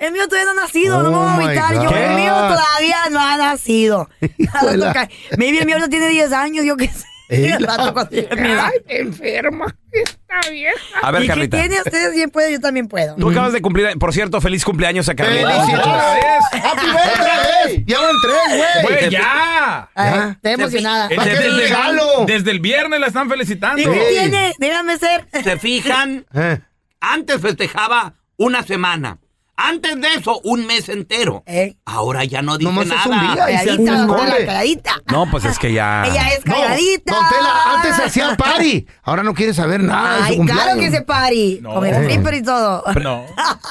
El 0.00 0.12
mío 0.12 0.26
todavía 0.26 0.44
no 0.46 0.50
ha 0.50 0.62
nacido, 0.64 1.02
no 1.04 1.10
me 1.10 1.16
Oh 1.16 1.20
voy 1.46 1.56
a. 1.56 1.72
Yo, 1.74 1.84
God. 1.84 1.96
el 1.96 2.14
mío 2.16 2.32
todavía 2.34 2.96
no 3.12 3.20
ha 3.20 3.36
nacido. 3.36 4.08
Toca- 4.80 5.08
Maybe 5.38 5.60
el 5.60 5.66
mío 5.66 5.78
no 5.78 5.88
tiene 5.88 6.08
10 6.08 6.32
años, 6.32 6.64
yo 6.64 6.76
qué 6.76 6.88
sé. 6.88 7.06
Rato 7.28 8.08
edad. 8.10 8.70
enferma. 8.88 9.74
Está 9.92 10.50
vieja. 10.50 10.76
A 11.02 11.10
ver, 11.10 11.24
¿Y 11.24 11.26
Carlita. 11.26 11.58
tiene? 11.58 11.76
Ustedes 11.78 12.14
bien 12.14 12.30
pueden, 12.30 12.52
yo 12.52 12.60
también 12.60 12.86
puedo. 12.88 13.16
Tú 13.16 13.30
acabas 13.30 13.52
de 13.52 13.60
cumplir, 13.62 13.98
por 13.98 14.12
cierto, 14.12 14.40
feliz 14.40 14.64
cumpleaños 14.64 15.08
a 15.08 15.14
Carlita. 15.14 15.50
¡Felicidades! 15.64 16.44
¡Happy 16.52 16.86
birthday! 16.86 17.84
Ya 17.86 18.00
van 18.00 18.14
tres, 18.22 18.58
güey. 18.84 18.98
Güey, 19.00 19.10
ya. 19.10 19.88
Ay. 19.94 20.30
Estoy 20.32 20.52
emocionada. 20.52 21.08
Va 21.16 21.22
a 21.22 21.24
querer 21.24 21.42
Desde, 21.42 21.62
regalo. 21.62 22.02
desde 22.26 22.50
el 22.50 22.60
viernes 22.60 23.00
la 23.00 23.06
están 23.08 23.28
felicitando. 23.28 23.80
¿Y 23.82 23.84
qué 23.84 24.06
tiene? 24.10 24.54
Déjame 24.58 24.98
ser. 24.98 25.26
¿Se 25.42 25.58
fijan? 25.58 26.26
Eh, 26.34 26.58
Antes 27.00 27.40
festejaba 27.40 28.14
una 28.36 28.62
semana. 28.62 29.18
Antes 29.58 29.98
de 30.00 30.14
eso, 30.14 30.38
un 30.44 30.66
mes 30.66 30.88
entero. 30.90 31.42
Eh, 31.46 31.76
Ahora 31.86 32.24
ya 32.24 32.42
no 32.42 32.58
dice 32.58 32.70
Nomás 32.70 32.86
es 32.86 32.92
nada. 33.06 33.30
un 33.30 33.34
día. 33.34 33.58
Se 33.60 34.46
calladita. 34.46 35.02
No, 35.10 35.30
pues 35.30 35.44
es 35.46 35.58
que 35.58 35.72
ya. 35.72 36.04
Ella 36.06 36.28
es 36.28 36.44
No, 36.44 36.54
calladita. 36.54 37.14
Don 37.14 37.24
Tela, 37.30 37.74
antes 37.74 37.98
hacía 37.98 38.36
party. 38.36 38.86
Ahora 39.02 39.22
no 39.22 39.32
quiere 39.32 39.54
saber 39.54 39.82
nada 39.82 40.26
de 40.26 40.34
su 40.34 40.42
Ay, 40.42 40.48
claro 40.48 40.78
que 40.78 40.90
se 40.90 41.00
pari. 41.02 41.60
No. 41.62 41.74
Con 41.74 41.86
el 41.86 42.04
flipper 42.04 42.34
y 42.34 42.42
todo. 42.42 42.84
No, 43.02 43.24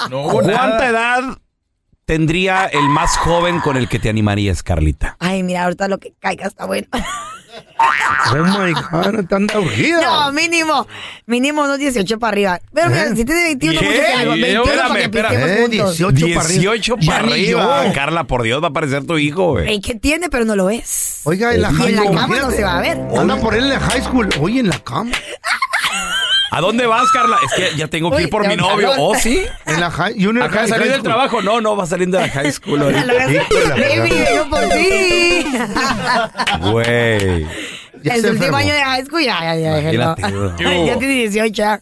no 0.09 0.21
hubo 0.23 0.41
¿Cuánta 0.41 0.57
nada. 0.67 0.87
edad 0.89 1.37
tendría 2.05 2.65
el 2.65 2.87
más 2.89 3.17
joven 3.17 3.59
con 3.59 3.77
el 3.77 3.87
que 3.87 3.99
te 3.99 4.09
animarías, 4.09 4.63
Carlita? 4.63 5.17
Ay, 5.19 5.43
mira, 5.43 5.63
ahorita 5.65 5.87
lo 5.87 5.99
que 5.99 6.13
caiga 6.19 6.47
está 6.47 6.65
bueno. 6.65 6.87
Oh 8.31 8.43
my 8.43 8.73
God, 8.73 9.25
tan 9.27 9.47
urgida. 9.55 10.01
No, 10.01 10.31
mínimo. 10.31 10.87
Mínimo 11.25 11.63
unos 11.63 11.77
18 11.77 12.17
para 12.19 12.29
arriba. 12.31 12.59
Pero 12.73 12.89
mira, 12.89 13.03
¿Eh? 13.05 13.15
si 13.15 13.25
tiene 13.25 13.43
21, 13.43 13.79
¿Qué? 13.79 13.85
mucho 13.85 13.95
que. 14.01 14.37
Y 14.37 14.41
21 14.41 14.63
para 14.63 14.73
espérame, 14.73 14.93
que 14.95 15.01
espérame. 15.03 15.29
piquemos 15.31 15.49
Eh, 15.49 15.61
juntos. 15.61 15.97
18 15.97 16.27
para 16.35 16.45
arriba. 16.45 16.61
18 16.61 16.95
Ya 16.99 17.11
para 17.11 17.23
ni 17.27 17.31
arriba. 17.33 17.85
yo. 17.87 17.93
Carla, 17.93 18.23
por 18.25 18.43
Dios, 18.43 18.63
va 18.63 18.67
a 18.67 18.71
parecer 18.73 19.05
tu 19.05 19.17
hijo, 19.17 19.51
güey. 19.51 19.69
Ey, 19.69 19.81
¿Qué 19.81 19.95
tiene? 19.95 20.29
Pero 20.29 20.45
no 20.45 20.55
lo 20.55 20.69
es. 20.69 21.21
Oiga, 21.23 21.53
en 21.53 21.61
la 21.61 21.71
Y 21.71 21.75
high 21.75 21.87
en 21.89 21.95
la 21.95 22.01
school. 22.03 22.15
cama 22.17 22.37
no 22.39 22.51
se 22.51 22.63
va 22.63 22.77
a 22.77 22.81
ver. 22.81 22.97
Anda 23.17 23.35
por 23.37 23.53
él 23.55 23.63
en 23.63 23.69
la 23.69 23.79
high 23.79 24.01
school. 24.01 24.29
Oye, 24.39 24.59
en 24.59 24.69
la 24.69 24.79
cama. 24.79 25.11
¿A 26.55 26.61
dónde 26.61 26.85
vas, 26.85 27.11
Carla? 27.11 27.37
Es 27.45 27.51
que 27.53 27.75
ya 27.77 27.89
tengo 27.89 28.09
que 28.11 28.15
Uy, 28.15 28.23
ir 28.23 28.29
por 28.29 28.47
mi 28.47 28.55
novio. 28.55 28.91
¿Oh, 28.97 29.13
sí? 29.13 29.45
En 29.65 29.81
la 29.81 29.91
high, 29.91 30.13
junior 30.13 30.45
Acaba 30.45 30.61
de 30.61 30.67
high- 30.67 30.69
salir 30.69 30.85
high 30.87 30.93
del 30.93 31.03
trabajo. 31.03 31.41
No, 31.41 31.59
no, 31.59 31.75
va 31.75 31.85
saliendo 31.85 32.17
de 32.17 32.27
la 32.27 32.31
high 32.31 32.49
school 32.53 32.81
ahorita. 32.81 33.05
Baby, 33.75 34.13
yo 34.33 34.49
por 34.49 34.61
ti. 34.69 35.45
Güey. 36.71 37.45
Ya 38.03 38.15
El 38.15 38.25
último 38.27 38.55
año 38.55 38.73
de 38.73 38.81
high 38.83 39.03
school 39.05 39.21
ya, 39.21 39.53
ya, 39.53 39.81
ya. 39.81 40.15
Ya 40.85 40.97
tiene 40.97 41.13
18 41.13 41.53
ya. 41.53 41.81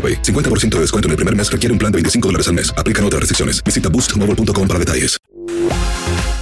AroPay. 0.00 0.22
50% 0.22 0.76
de 0.76 0.80
descuento 0.80 1.08
en 1.08 1.10
el 1.10 1.16
primer 1.16 1.36
mes 1.36 1.52
requiere 1.52 1.72
un 1.72 1.78
plan 1.78 1.92
de 1.92 1.96
25 1.96 2.28
dólares 2.28 2.48
al 2.48 2.54
mes. 2.54 2.72
Aplican 2.76 3.04
otras 3.04 3.20
restricciones. 3.20 3.62
Visita 3.62 3.90
boostmobile.com 3.90 4.66
para 4.66 4.78
detalles. 4.78 5.18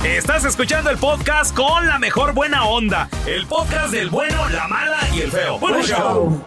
Estás 0.05 0.45
escuchando 0.45 0.91
el 0.91 0.99
podcast 0.99 1.55
con 1.55 1.87
la 1.87 1.99
mejor 1.99 2.33
buena 2.33 2.65
onda. 2.65 3.09
El 3.27 3.47
podcast 3.47 3.93
del 3.93 4.11
bueno, 4.11 4.49
la 4.49 4.69
mala 4.69 4.99
y 5.13 5.23
el 5.23 5.31
feo. 5.31 5.59
Bueno, 5.59 5.83
show. 5.83 6.45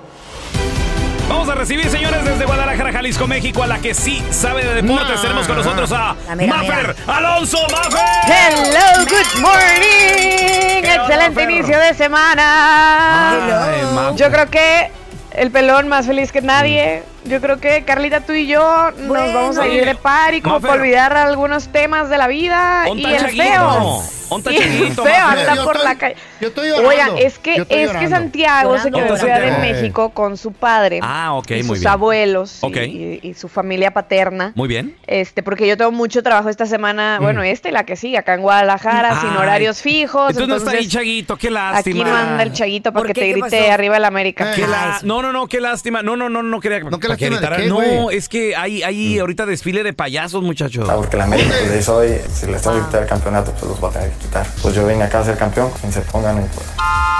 Vamos 1.27 1.47
a 1.47 1.55
recibir, 1.55 1.89
señores, 1.89 2.25
desde 2.25 2.45
Guadalajara, 2.45 2.91
Jalisco, 2.91 3.27
México, 3.27 3.63
a 3.63 3.67
la 3.67 3.79
que 3.79 3.93
sí 3.93 4.21
sabe 4.31 4.65
de 4.65 4.81
deportes. 4.81 5.15
Nah. 5.15 5.21
Tenemos 5.21 5.47
con 5.47 5.57
nosotros 5.57 5.91
a 5.93 6.15
Maffer 6.35 6.95
Alonso 7.07 7.59
Maffer. 7.71 8.01
Hello, 8.25 9.05
good 9.05 9.41
morning. 9.41 10.83
Excelente 10.83 11.43
inicio 11.43 11.79
de 11.79 11.93
semana. 11.93 13.65
Ay. 13.65 14.15
Yo 14.17 14.29
creo 14.29 14.49
que 14.49 14.91
el 15.35 15.51
pelón 15.51 15.87
más 15.87 16.07
feliz 16.07 16.31
que 16.31 16.41
nadie. 16.41 17.03
Yo 17.25 17.39
creo 17.39 17.59
que 17.59 17.83
Carlita, 17.83 18.21
tú 18.21 18.33
y 18.33 18.47
yo 18.47 18.91
nos 18.97 19.07
Bueno. 19.07 19.33
vamos 19.33 19.57
a 19.57 19.67
ir 19.67 19.85
de 19.85 19.95
party 19.95 20.41
como 20.41 20.55
Maffer. 20.55 20.69
para 20.69 20.81
olvidar 20.81 21.17
algunos 21.17 21.67
temas 21.67 22.09
de 22.09 22.17
la 22.17 22.27
vida. 22.27 22.85
Y 22.95 23.05
el 23.05 23.27
feo. 23.27 24.01
Y 24.49 24.55
el 24.55 24.93
feo 24.93 25.05
anda 25.27 25.61
por 25.65 25.75
estoy- 25.75 25.83
la 25.83 25.95
calle. 25.97 26.15
yo 26.39 26.47
estoy. 26.47 26.71
Oigan, 26.71 27.17
es 27.17 27.37
que, 27.37 27.55
es 27.57 27.65
que 27.67 27.85
llorando. 27.85 28.09
Santiago 28.09 28.77
se 28.79 28.89
quedó 28.89 29.07
en 29.15 29.17
Ciudad 29.17 29.41
de. 29.41 29.51
México 29.57 30.09
con 30.11 30.37
su 30.37 30.53
padre. 30.53 30.99
Ah, 31.03 31.33
ok, 31.33 31.51
y 31.51 31.53
muy 31.55 31.63
sus 31.75 31.79
bien. 31.79 31.87
abuelos 31.91 32.59
y- 32.63 32.65
Ok. 32.65 32.77
y, 32.77 33.19
y 33.23 33.33
su 33.33 33.49
familia 33.49 33.91
paterna. 33.91 34.53
Muy 34.55 34.69
bien. 34.69 34.95
Este, 35.05 35.43
porque 35.43 35.67
yo 35.67 35.75
tengo 35.75 35.91
mucho 35.91 36.23
trabajo 36.23 36.47
esta 36.47 36.65
semana, 36.65 37.19
bueno, 37.21 37.43
esta 37.43 37.67
y 37.67 37.71
la 37.73 37.83
que 37.85 37.97
sigue, 37.97 38.17
acá 38.17 38.33
en 38.35 38.41
Guadalajara, 38.41 39.19
sin 39.19 39.31
horarios 39.31 39.81
fijos. 39.81 40.29
Entonces 40.31 40.47
no 40.47 40.55
está 40.55 40.71
ahí 40.71 40.87
Chaguito, 40.87 41.35
qué 41.35 41.47
aquí 41.47 41.53
lástima. 41.53 42.05
no 42.05 42.15
anda 42.15 42.43
el 42.43 42.53
chaguito 42.53 42.93
para 42.93 43.01
¿Por 43.01 43.07
que 43.07 43.13
te 43.13 43.21
¿Qué 43.21 43.33
grite 43.33 43.69
arriba 43.69 43.95
del 43.95 44.05
América. 44.05 44.55
No, 45.03 45.21
no, 45.21 45.33
no, 45.33 45.47
qué 45.47 45.59
lástima. 45.59 46.01
No, 46.01 46.15
no, 46.15 46.29
no, 46.29 46.41
no 46.41 46.59
quería. 46.61 46.79
No, 46.79 46.99
qué 46.99 47.09
que 47.15 47.29
lástima 47.29 47.57
de 47.57 47.57
gritara. 47.57 47.57
qué, 47.57 47.67
no, 47.97 48.11
es 48.11 48.29
que 48.29 48.55
hay, 48.55 48.83
hay 48.83 49.19
ahorita 49.19 49.45
desfile 49.45 49.83
de 49.83 49.93
payasos, 49.93 50.41
muchachos. 50.43 50.89
Ah, 50.89 50.95
porque 50.95 51.17
la 51.17 51.25
América 51.25 51.53
pues, 51.67 51.89
hoy, 51.89 52.19
si 52.33 52.47
les 52.47 52.61
tengo 52.61 52.77
que 52.77 52.85
quitar 52.85 53.03
el 53.03 53.09
campeonato, 53.09 53.51
pues 53.51 53.63
los 53.63 53.83
va 53.83 53.89
a 53.89 53.91
tener 53.91 54.09
que 54.11 54.17
quitar. 54.17 54.47
Pues 54.61 54.75
yo 54.75 54.87
vine 54.87 55.03
acá 55.03 55.19
a 55.19 55.25
ser 55.25 55.37
campeón, 55.37 55.71
quien 55.79 55.91
se 55.91 56.01
pongan 56.01 56.37
pues. 56.53 56.67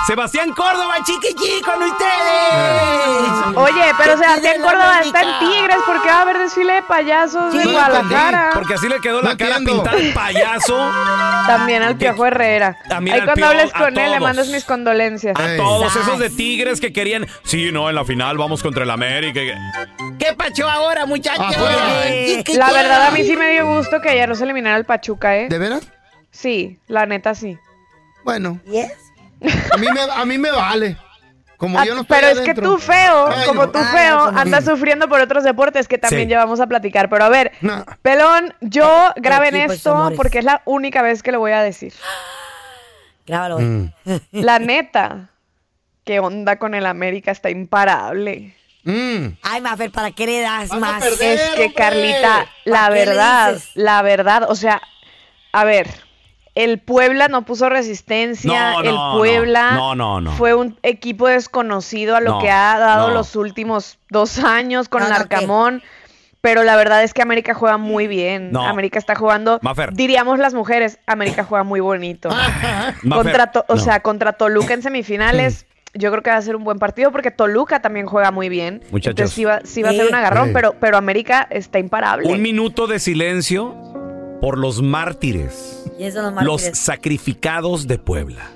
Sebastián 0.08 0.52
Córdoba, 0.54 0.96
chiquichi 1.06 1.62
con 1.62 1.82
ustedes. 1.84 3.56
Oye, 3.56 3.84
pero 3.98 4.18
Sebastián 4.18 4.62
Córdoba 4.62 5.00
está 5.02 5.22
en 5.22 5.40
Tigres, 5.40 5.78
porque 5.86 6.08
va 6.08 6.18
a 6.18 6.22
haber 6.22 6.40
desfile 6.40 6.74
de 6.74 6.82
payasos 6.82 7.54
en 7.54 7.72
Guadalajara. 7.72 8.50
Porque 8.54 8.74
así 8.74 8.90
le 8.90 9.00
quedó 9.00 9.22
la 9.22 9.38
cara 9.38 9.58
pintada 9.60 9.96
de 9.96 10.12
payaso. 10.12 10.76
También 11.46 11.84
al 11.84 11.98
Piojo 11.98 12.26
Herrera. 12.26 12.78
También 12.90 13.16
Ahí 13.16 13.20
al 13.22 13.26
cuando 13.28 13.46
hables 13.46 13.72
con 13.74 13.98
él, 13.98 14.12
le 14.12 14.20
mandas 14.20 14.48
mis 14.48 14.66
condolencias. 14.66 15.40
A 15.40 15.56
todos 15.56 15.96
esos 15.96 16.18
de 16.18 16.30
Tigres 16.32 16.82
que 16.82 16.92
querían. 16.92 17.28
Sí, 17.44 17.72
no, 17.72 17.88
en 17.88 17.96
la 17.96 18.04
final 18.04 18.38
vamos 18.38 18.64
contra 18.64 18.84
el 18.84 18.90
América. 18.90 19.40
¿Qué 20.20 20.34
pacho 20.34 20.70
ahora, 20.70 21.06
muchachos? 21.06 21.46
Afuera. 21.46 22.04
¿Qué- 22.04 22.44
qué 22.46 22.54
La 22.58 22.72
verdad, 22.72 23.08
a 23.08 23.12
mí 23.12 23.24
sí 23.24 23.36
me 23.36 23.52
dio 23.52 23.66
gusto 23.76 24.02
que 24.02 24.10
ayer 24.10 24.28
no 24.30 24.36
se 24.36 24.44
eliminara 24.44 24.78
el 24.78 24.86
Pachuca, 24.86 25.38
¿eh? 25.38 25.48
¿De 25.50 25.58
veras? 25.58 25.82
Sí, 26.32 26.80
la 26.88 27.06
neta 27.06 27.36
sí. 27.36 27.58
Bueno, 28.24 28.60
Yes. 28.66 28.92
a 29.74 29.78
mí 29.78 29.88
me, 29.94 30.02
a 30.02 30.26
mí 30.26 30.38
me 30.38 30.52
vale. 30.52 30.98
Como 31.58 31.80
Ah, 31.80 31.86
yo 31.86 31.94
no 31.94 32.02
estoy 32.02 32.18
pero 32.20 32.28
es 32.32 32.40
que 32.40 32.56
tú 32.56 32.78
feo, 32.80 33.28
Ay, 33.28 33.46
como 33.48 33.66
no. 33.66 33.72
tú 33.72 33.78
Ay, 33.78 33.86
feo, 33.92 34.20
andas 34.36 34.66
sufriendo 34.66 35.08
por 35.08 35.22
otros 35.22 35.44
deportes 35.44 35.88
que 35.88 36.00
también 36.00 36.24
Sí. 36.24 36.32
ya 36.32 36.40
vamos 36.40 36.60
a 36.60 36.66
platicar. 36.66 37.08
Pero 37.10 37.24
a 37.26 37.30
ver. 37.30 37.52
Pelón, 38.02 38.56
yo 38.62 39.12
graben 39.18 39.56
equipo 39.56 39.74
y 39.74 39.76
esto 39.76 39.96
amores. 39.96 40.18
porque 40.18 40.40
es 40.40 40.46
la 40.46 40.62
única 40.66 41.04
vez 41.04 41.22
que 41.22 41.32
lo 41.32 41.38
voy 41.40 41.52
a 41.52 41.62
decir. 41.62 41.94
Grábalo. 43.28 43.60
Mm. 43.60 43.92
La 44.32 44.58
neta, 44.60 45.30
¿qué 46.04 46.20
onda 46.20 46.58
con 46.58 46.74
el 46.74 46.86
América? 46.88 47.30
Está 47.32 47.50
imparable. 47.52 48.56
Mm. 48.84 49.38
Ay, 49.44 49.62
Mafer, 49.62 49.92
¿para 49.92 50.12
qué 50.12 50.26
le 50.26 50.42
das 50.42 50.72
más? 50.74 51.04
perder. 51.04 51.40
Es 51.40 51.50
que 51.52 51.66
hombre. 51.66 51.74
Carlita, 51.74 52.46
la 52.66 52.74
¿Para 52.74 52.88
qué 52.94 53.00
le 53.00 53.06
verdad, 53.06 53.58
la 53.76 54.02
verdad, 54.02 54.46
o 54.50 54.56
sea, 54.56 54.82
a 55.52 55.64
ver, 55.66 55.88
el 56.56 56.80
Puebla 56.80 57.28
no 57.28 57.44
puso 57.44 57.70
resistencia, 57.70 58.72
No, 58.74 58.82
el 58.82 58.96
no, 58.96 59.14
Puebla 59.18 59.72
no, 59.72 59.96
no, 59.96 60.20
no. 60.22 60.32
fue 60.34 60.54
un 60.54 60.78
equipo 60.84 61.28
desconocido 61.28 62.16
a 62.16 62.22
lo 62.22 62.32
No, 62.32 62.40
que 62.40 62.50
ha 62.50 62.78
dado 62.80 63.10
no. 63.10 63.14
los 63.14 63.36
últimos 63.36 64.00
dos 64.10 64.40
años 64.40 64.90
con 64.90 65.02
No, 65.02 65.10
no, 65.10 65.14
Larcamón. 65.16 65.84
Pero 66.42 66.64
la 66.64 66.76
verdad 66.76 67.04
es 67.04 67.14
que 67.14 67.22
América 67.22 67.54
juega 67.54 67.78
muy 67.78 68.08
bien. 68.08 68.52
No. 68.52 68.66
América 68.68 68.98
está 68.98 69.14
jugando, 69.14 69.60
Mafer. 69.62 69.94
diríamos 69.94 70.40
las 70.40 70.56
mujeres, 70.56 70.98
América 71.06 71.44
juega 71.44 71.64
muy 71.64 71.82
bonito. 71.82 72.30
Contra 73.10 73.52
To- 73.52 73.64
o 73.68 73.76
no. 73.76 73.82
sea, 73.82 74.00
contra 74.00 74.34
Toluca 74.34 74.74
en 74.74 74.82
semifinales, 74.82 75.68
yo 75.94 76.12
creo 76.12 76.24
que 76.24 76.30
va 76.30 76.38
a 76.38 76.42
ser 76.42 76.56
un 76.56 76.64
buen 76.64 76.80
partido 76.80 77.12
porque 77.12 77.32
Toluca 77.32 77.82
también 77.82 78.06
juega 78.06 78.32
muy 78.32 78.50
bien. 78.50 78.82
Muchachos. 78.92 79.12
Entonces 79.12 79.36
sí 79.36 79.46
va, 79.46 79.60
sí 79.64 79.84
va 79.84 79.90
a 79.90 79.94
ser 79.94 80.08
un 80.08 80.16
agarrón, 80.16 80.52
pero, 80.54 80.76
pero 80.80 80.98
América 80.98 81.48
está 81.50 81.80
imparable. 81.80 82.28
Un 82.32 82.42
minuto 82.42 82.88
de 82.88 83.00
silencio 83.00 83.76
por 84.42 84.58
los 84.58 84.82
mártires. 84.82 85.84
¿Quiénes 85.98 86.14
son 86.14 86.24
los 86.36 86.44
Los 86.44 86.62
mártires? 86.62 86.78
sacrificados 86.78 87.88
de 87.88 87.98
Puebla. 87.98 88.50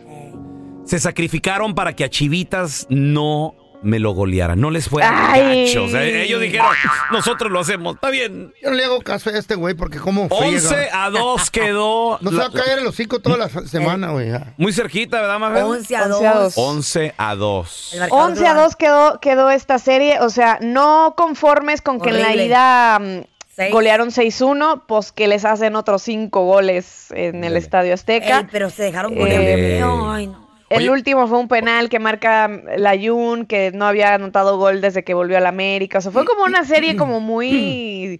Se 0.85 0.99
sacrificaron 0.99 1.73
para 1.75 1.93
que 1.93 2.03
a 2.03 2.09
Chivitas 2.09 2.85
no 2.89 3.55
me 3.85 3.99
lo 3.99 4.11
golearan. 4.11 4.59
No 4.59 4.71
les 4.71 4.89
fue 4.89 5.01
gachos. 5.01 5.93
Eh, 5.93 6.23
Ellos 6.23 6.41
dijeron, 6.41 6.67
nosotros 7.11 7.51
lo 7.51 7.59
hacemos. 7.59 7.95
Está 7.95 8.09
bien. 8.09 8.53
Yo 8.61 8.69
no 8.71 8.75
le 8.75 8.83
hago 8.83 8.99
caso 9.01 9.29
a 9.29 9.37
este 9.37 9.55
güey 9.55 9.75
porque 9.75 9.99
como 9.99 10.25
11 10.29 10.89
a 10.91 11.09
2 11.09 11.49
quedó. 11.51 12.17
No 12.21 12.31
se 12.31 12.37
va 12.37 12.45
a 12.47 12.51
caer 12.51 12.79
el 12.79 12.87
hocico 12.87 13.19
toda 13.19 13.37
la 13.37 13.49
semana, 13.49 14.11
güey. 14.11 14.29
ya. 14.29 14.53
Muy 14.57 14.73
cerquita, 14.73 15.21
¿verdad, 15.21 15.39
Mafer? 15.39 15.63
11 15.63 15.95
a 15.95 16.03
11 16.05 16.27
a 16.27 16.33
2. 16.35 16.53
11 16.57 17.13
a 17.17 17.35
2. 17.35 17.89
El 17.93 17.99
marcador 18.01 18.29
11 18.31 18.39
a 18.47 18.51
global. 18.53 18.65
2 18.67 18.75
quedó, 18.75 19.19
quedó 19.21 19.51
esta 19.51 19.79
serie. 19.79 20.19
O 20.21 20.29
sea, 20.29 20.57
no 20.61 21.13
conformes 21.15 21.81
con 21.81 21.99
que 22.01 22.09
en 22.09 22.21
la 22.21 22.35
ida 22.35 22.99
mm, 22.99 23.21
Seis. 23.55 23.71
golearon 23.71 24.09
6-1, 24.09 24.81
pues 24.87 25.11
que 25.11 25.27
les 25.27 25.45
hacen 25.45 25.75
otros 25.75 26.01
5 26.01 26.43
goles 26.43 27.05
en 27.11 27.43
el 27.43 27.55
Estadio 27.55 27.93
Azteca. 27.93 28.39
Ey, 28.39 28.47
pero 28.51 28.69
se 28.69 28.83
dejaron 28.83 29.13
Eh, 29.13 29.17
golear. 29.17 29.41
Ey. 29.41 29.81
Ay, 29.83 30.27
no. 30.27 30.44
El 30.75 30.81
Oye. 30.83 30.89
último 30.91 31.27
fue 31.27 31.39
un 31.39 31.47
penal 31.47 31.89
que 31.89 31.99
marca 31.99 32.49
la 32.77 32.95
Jun, 32.97 33.45
que 33.45 33.71
no 33.73 33.85
había 33.85 34.13
anotado 34.15 34.57
gol 34.57 34.81
desde 34.81 35.03
que 35.03 35.13
volvió 35.13 35.37
a 35.37 35.41
la 35.41 35.49
América. 35.49 35.97
O 35.97 36.01
sea, 36.01 36.11
fue 36.11 36.25
como 36.25 36.43
una 36.43 36.63
serie 36.65 36.95
como 36.95 37.19
muy... 37.19 38.19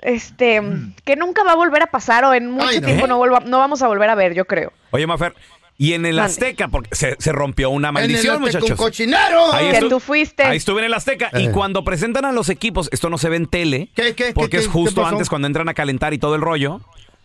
Este, 0.00 0.60
que 1.04 1.14
nunca 1.16 1.44
va 1.44 1.52
a 1.52 1.56
volver 1.56 1.82
a 1.82 1.86
pasar 1.86 2.24
o 2.24 2.34
en 2.34 2.50
mucho 2.50 2.66
Ay, 2.66 2.80
no. 2.80 2.86
tiempo 2.86 3.06
no, 3.06 3.18
vamos 3.58 3.82
a 3.82 3.86
volver 3.88 4.10
a 4.10 4.14
ver, 4.16 4.34
yo 4.34 4.46
creo. 4.46 4.72
Oye, 4.90 5.06
Mafer, 5.06 5.34
y 5.78 5.92
en 5.92 6.06
el 6.06 6.16
Mande. 6.16 6.30
Azteca, 6.32 6.68
porque 6.68 6.88
se, 6.94 7.14
se 7.20 7.30
rompió 7.30 7.70
una 7.70 7.88
En 7.88 7.94
maldición, 7.94 8.42
el 8.42 8.48
Azteca, 8.48 8.58
un 8.58 8.62
muchachos. 8.70 8.78
cochinero. 8.78 9.52
Ahí 9.52 9.70
Que 9.70 9.88
tú 9.88 10.00
fuiste. 10.00 10.42
Ahí 10.42 10.56
estuve 10.56 10.80
en 10.80 10.86
el 10.86 10.94
Azteca. 10.94 11.30
Y 11.34 11.46
Eh. 11.46 11.50
cuando 11.52 11.84
presentan 11.84 12.24
a 12.24 12.32
los 12.32 12.48
equipos, 12.48 12.88
esto 12.92 13.10
no 13.10 13.18
se 13.18 13.28
ve 13.28 13.36
en 13.36 13.46
tele, 13.46 13.90
¿Qué, 13.94 14.14
qué, 14.14 14.32
porque 14.34 14.50
qué, 14.50 14.56
es 14.58 14.66
justo? 14.68 15.02
Mm. 15.02 15.06
antes 15.06 15.28
cuando 15.28 15.46
entran 15.46 15.68
a 15.68 15.74
calentar 15.74 16.12
y 16.14 16.18
todo 16.18 16.34
el 16.34 16.40
rollo, 16.40 16.80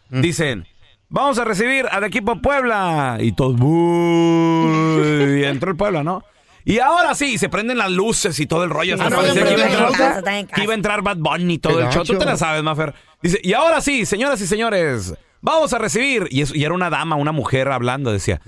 dicen, 0.09 0.67
vamos 1.09 1.39
a 1.39 1.43
recibir 1.43 1.85
al 1.89 2.03
equipo 2.03 2.41
Puebla. 2.41 3.17
Y 3.19 3.31
todos, 3.33 3.59
y 3.59 5.43
entró 5.43 5.71
el 5.71 5.77
Puebla, 5.77 6.03
¿no? 6.03 6.23
Y 6.65 6.79
ahora 6.79 7.15
sí, 7.15 7.37
se 7.37 7.47
prenden 7.47 7.77
las 7.77 7.89
luces 7.89 8.37
y 8.41 8.45
todo 8.45 8.65
el 8.65 8.69
rollo. 8.69 8.95
Hasta 8.95 9.07
que, 9.07 9.39
iba 9.39 9.43
a 9.43 9.85
entrar, 9.85 10.47
que 10.53 10.63
iba 10.63 10.73
a 10.73 11.01
Bad 11.01 11.17
Bunny 11.17 11.53
y 11.53 11.57
todo 11.59 11.79
el 11.79 11.87
show. 11.89 12.03
Tú 12.03 12.17
te 12.17 12.25
la 12.25 12.35
sabes, 12.35 12.61
Mafer. 12.61 12.93
Dice, 13.21 13.39
y 13.41 13.53
ahora 13.53 13.79
sí, 13.79 14.05
señoras 14.05 14.41
y 14.41 14.47
señores, 14.47 15.13
vamos 15.39 15.71
a 15.71 15.77
recibir. 15.77 16.27
Y, 16.29 16.43
y 16.59 16.63
era 16.65 16.73
una 16.73 16.89
dama, 16.89 17.15
una 17.15 17.31
mujer 17.31 17.69
hablando, 17.69 18.11
decía. 18.11 18.41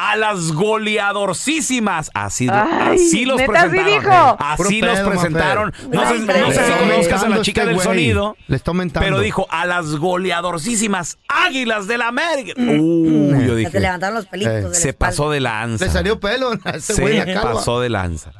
A 0.00 0.14
las 0.16 0.52
goleadorcísimas. 0.52 2.10
Así, 2.14 2.46
Ay, 2.50 2.94
así 2.94 3.24
los 3.24 3.36
¿neta 3.38 3.62
así 3.62 3.68
presentaron. 3.70 4.00
dijo? 4.00 4.36
Así 4.38 4.80
los 4.80 5.00
presentaron. 5.00 5.74
No 5.90 6.00
sé, 6.08 6.14
Ay, 6.14 6.40
no 6.40 6.50
sé 6.52 6.64
si 6.64 6.72
conozcas 6.72 7.22
a 7.24 7.28
la 7.28 7.40
chica 7.42 7.60
este 7.62 7.66
del 7.66 7.74
güey. 7.74 7.86
sonido. 7.86 8.36
Le 8.46 8.56
está 8.56 8.70
aumentando. 8.70 9.04
Pero 9.04 9.20
dijo, 9.20 9.46
a 9.50 9.66
las 9.66 9.96
goleadorcísimas 9.96 11.18
águilas 11.28 11.88
de 11.88 11.98
la 11.98 12.08
América. 12.08 12.54
Uy, 12.56 13.44
yo 13.46 13.54
dije, 13.56 13.80
levantaron 13.80 14.14
los 14.14 14.26
pelitos 14.26 14.52
Eh, 14.52 14.56
de 14.60 14.68
la 14.68 14.74
se 14.74 14.88
espalda. 14.90 15.10
pasó 15.10 15.30
de 15.30 15.40
lanza. 15.40 15.84
Le 15.84 15.90
salió 15.90 16.20
pelo 16.20 16.50
a 16.64 16.70
este 16.70 16.94
Se 16.94 17.24
la 17.34 17.42
pasó 17.42 17.80
de 17.80 17.88
lanza. 17.88 18.30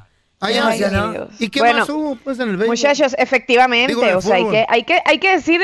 Ay, 0.40 0.54
ay. 0.62 0.80
¿Y 1.40 1.48
qué 1.48 1.58
Bueno, 1.58 1.80
más 1.80 1.88
hubo 1.88 2.14
pues 2.22 2.38
en 2.38 2.50
el 2.50 2.56
béisbol? 2.56 2.68
Muchachos, 2.76 3.16
efectivamente, 3.18 3.92
Digo, 3.96 4.16
o 4.16 4.20
sea, 4.20 4.36
hay 4.36 4.48
que, 4.48 4.64
hay 4.68 4.84
que, 4.84 5.02
hay 5.04 5.18
que 5.18 5.32
decir 5.32 5.60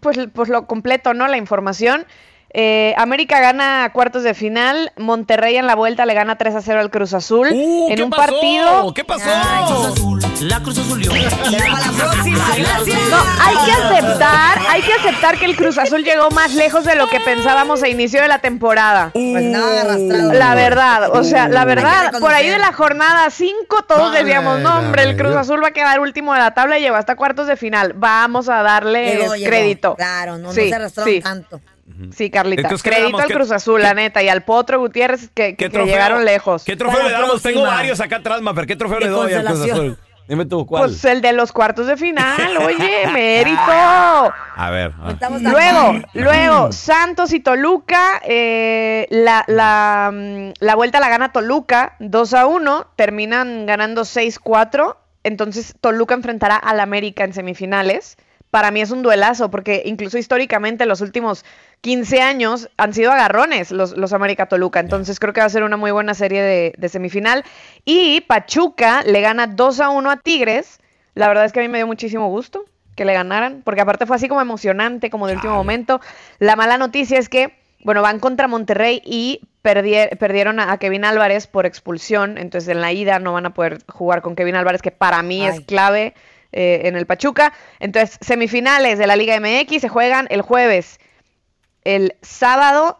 pues, 0.00 0.18
pues 0.34 0.50
lo 0.50 0.66
completo, 0.66 1.14
¿no? 1.14 1.26
La 1.28 1.38
información. 1.38 2.04
Eh, 2.52 2.94
América 2.98 3.38
gana 3.40 3.90
cuartos 3.92 4.24
de 4.24 4.34
final, 4.34 4.92
Monterrey 4.96 5.56
en 5.56 5.68
la 5.68 5.76
vuelta 5.76 6.04
le 6.04 6.14
gana 6.14 6.36
3 6.36 6.56
a 6.56 6.60
0 6.62 6.80
al 6.80 6.90
Cruz 6.90 7.14
Azul 7.14 7.48
Uh, 7.52 7.88
en 7.90 7.96
¿qué 7.96 8.02
un 8.02 8.10
pasó? 8.10 8.22
partido 8.22 8.92
¿Qué 8.94 9.04
pasó? 9.04 9.28
La 10.40 10.60
Cruz 10.60 10.78
Azulió. 10.78 11.12
la 11.12 11.92
próxima, 11.96 12.44
gracias. 12.56 12.98
No, 13.10 13.18
hay 13.40 13.56
que 13.66 13.72
aceptar, 13.72 14.58
hay 14.68 14.82
que 14.82 14.92
aceptar 14.94 15.38
que 15.38 15.44
el 15.44 15.56
Cruz 15.56 15.78
Azul 15.78 16.02
llegó 16.02 16.30
más 16.30 16.54
lejos 16.54 16.84
de 16.84 16.94
lo 16.96 17.08
que 17.08 17.20
pensábamos 17.20 17.82
a 17.82 17.88
inicio 17.88 18.20
de 18.20 18.28
la 18.28 18.38
temporada. 18.40 19.10
Pues 19.12 19.44
nada, 19.44 19.82
arrastrado. 19.82 20.32
La 20.32 20.54
verdad, 20.54 21.10
o 21.16 21.22
sea, 21.24 21.48
la 21.48 21.64
verdad, 21.64 22.12
por 22.20 22.32
ahí 22.32 22.48
de 22.48 22.58
la 22.58 22.72
jornada 22.72 23.30
5 23.30 23.82
todos 23.86 24.10
Vale, 24.12 24.24
decíamos, 24.24 24.60
no 24.60 24.78
hombre, 24.78 25.04
el 25.04 25.16
Cruz 25.16 25.36
Azul 25.36 25.62
va 25.62 25.68
a 25.68 25.72
quedar 25.72 26.00
último 26.00 26.32
de 26.32 26.40
la 26.40 26.52
tabla 26.52 26.78
y 26.78 26.82
llegó 26.82 26.96
hasta 26.96 27.14
cuartos 27.16 27.46
de 27.46 27.56
final. 27.56 27.92
Vamos 27.94 28.48
a 28.48 28.62
darle 28.62 29.16
Llegó, 29.16 29.34
llegó. 29.36 29.48
crédito. 29.50 29.94
Claro, 29.96 30.32
no, 30.38 30.48
no 30.48 30.52
se 30.52 30.74
arrastraron 30.74 31.12
sí. 31.12 31.20
tanto. 31.20 31.60
Sí, 32.16 32.30
Carlita. 32.30 32.62
Entonces, 32.62 32.82
¿qué 32.82 32.90
le 32.90 32.96
crédito 32.96 33.08
damos? 33.18 33.22
al 33.22 33.28
¿Qué- 33.28 33.34
Cruz 33.34 33.50
Azul, 33.50 33.82
la 33.82 33.94
neta, 33.94 34.22
y 34.22 34.28
al 34.28 34.42
Potro 34.42 34.78
Gutiérrez 34.80 35.30
que, 35.34 35.56
que- 35.56 35.68
llegaron 35.68 36.24
lejos. 36.24 36.64
¿Qué 36.64 36.76
trofeo 36.76 37.02
le 37.02 37.10
damos? 37.12 37.42
Tengo 37.42 37.62
varios 37.62 38.00
acá 38.00 38.16
atrás, 38.16 38.40
Mafer. 38.40 38.66
¿Qué 38.66 38.76
trofeo 38.76 38.98
le 39.00 39.08
doy 39.08 39.32
al 39.32 39.44
Cruz. 39.44 39.60
Azul? 39.70 39.98
Dime 40.28 40.46
tú, 40.46 40.64
¿cuál? 40.64 40.84
Pues 40.84 41.04
el 41.06 41.22
de 41.22 41.32
los 41.32 41.50
cuartos 41.50 41.88
de 41.88 41.96
final, 41.96 42.56
oye, 42.64 43.06
mérito. 43.12 43.60
a 43.60 44.70
ver. 44.70 44.92
a 45.02 45.28
Luego, 45.40 46.06
luego, 46.14 46.70
Santos 46.70 47.32
y 47.32 47.40
Toluca, 47.40 48.20
eh, 48.24 49.08
la, 49.10 49.42
la, 49.48 50.12
mm, 50.12 50.52
la 50.60 50.76
vuelta 50.76 51.00
la 51.00 51.08
gana 51.08 51.32
Toluca 51.32 51.96
2 51.98 52.34
a 52.34 52.46
1, 52.46 52.86
terminan 52.94 53.66
ganando 53.66 54.02
6-4, 54.02 54.96
entonces 55.24 55.74
Toluca 55.80 56.14
enfrentará 56.14 56.54
al 56.54 56.78
América 56.78 57.24
en 57.24 57.32
semifinales. 57.32 58.16
Para 58.50 58.70
mí 58.72 58.80
es 58.80 58.90
un 58.92 59.02
duelazo, 59.02 59.50
porque 59.50 59.82
incluso 59.84 60.16
históricamente 60.18 60.86
los 60.86 61.00
últimos 61.00 61.44
15 61.82 62.20
años 62.20 62.68
han 62.76 62.92
sido 62.92 63.10
agarrones 63.12 63.70
los, 63.70 63.96
los 63.96 64.12
América 64.12 64.46
Toluca, 64.46 64.80
entonces 64.80 65.18
creo 65.18 65.32
que 65.32 65.40
va 65.40 65.46
a 65.46 65.50
ser 65.50 65.62
una 65.62 65.76
muy 65.76 65.90
buena 65.90 66.14
serie 66.14 66.42
de, 66.42 66.74
de 66.76 66.88
semifinal. 66.88 67.44
Y 67.84 68.20
Pachuca 68.22 69.02
le 69.04 69.20
gana 69.20 69.46
2 69.46 69.80
a 69.80 69.90
1 69.90 70.10
a 70.10 70.16
Tigres, 70.18 70.78
la 71.14 71.28
verdad 71.28 71.44
es 71.44 71.52
que 71.52 71.60
a 71.60 71.62
mí 71.62 71.68
me 71.68 71.78
dio 71.78 71.86
muchísimo 71.86 72.28
gusto 72.28 72.64
que 72.96 73.04
le 73.04 73.14
ganaran, 73.14 73.62
porque 73.64 73.80
aparte 73.80 74.04
fue 74.04 74.16
así 74.16 74.28
como 74.28 74.42
emocionante, 74.42 75.08
como 75.10 75.26
de 75.26 75.34
último 75.34 75.54
momento. 75.54 76.00
La 76.38 76.54
mala 76.54 76.76
noticia 76.76 77.18
es 77.18 77.28
que, 77.30 77.56
bueno, 77.82 78.02
van 78.02 78.18
contra 78.20 78.46
Monterrey 78.46 79.00
y 79.04 79.40
perdier- 79.64 80.18
perdieron 80.18 80.60
a, 80.60 80.72
a 80.72 80.78
Kevin 80.78 81.06
Álvarez 81.06 81.46
por 81.46 81.64
expulsión, 81.64 82.36
entonces 82.36 82.68
en 82.68 82.82
la 82.82 82.92
ida 82.92 83.18
no 83.20 83.32
van 83.32 83.46
a 83.46 83.54
poder 83.54 83.78
jugar 83.88 84.20
con 84.20 84.34
Kevin 84.36 84.56
Álvarez, 84.56 84.82
que 84.82 84.90
para 84.90 85.22
mí 85.22 85.46
es 85.46 85.60
clave 85.62 86.12
eh, 86.52 86.82
en 86.84 86.96
el 86.96 87.06
Pachuca. 87.06 87.54
Entonces, 87.78 88.18
semifinales 88.20 88.98
de 88.98 89.06
la 89.06 89.16
Liga 89.16 89.38
MX 89.40 89.80
se 89.80 89.88
juegan 89.88 90.26
el 90.28 90.42
jueves, 90.42 91.00
el 91.84 92.16
sábado. 92.22 92.98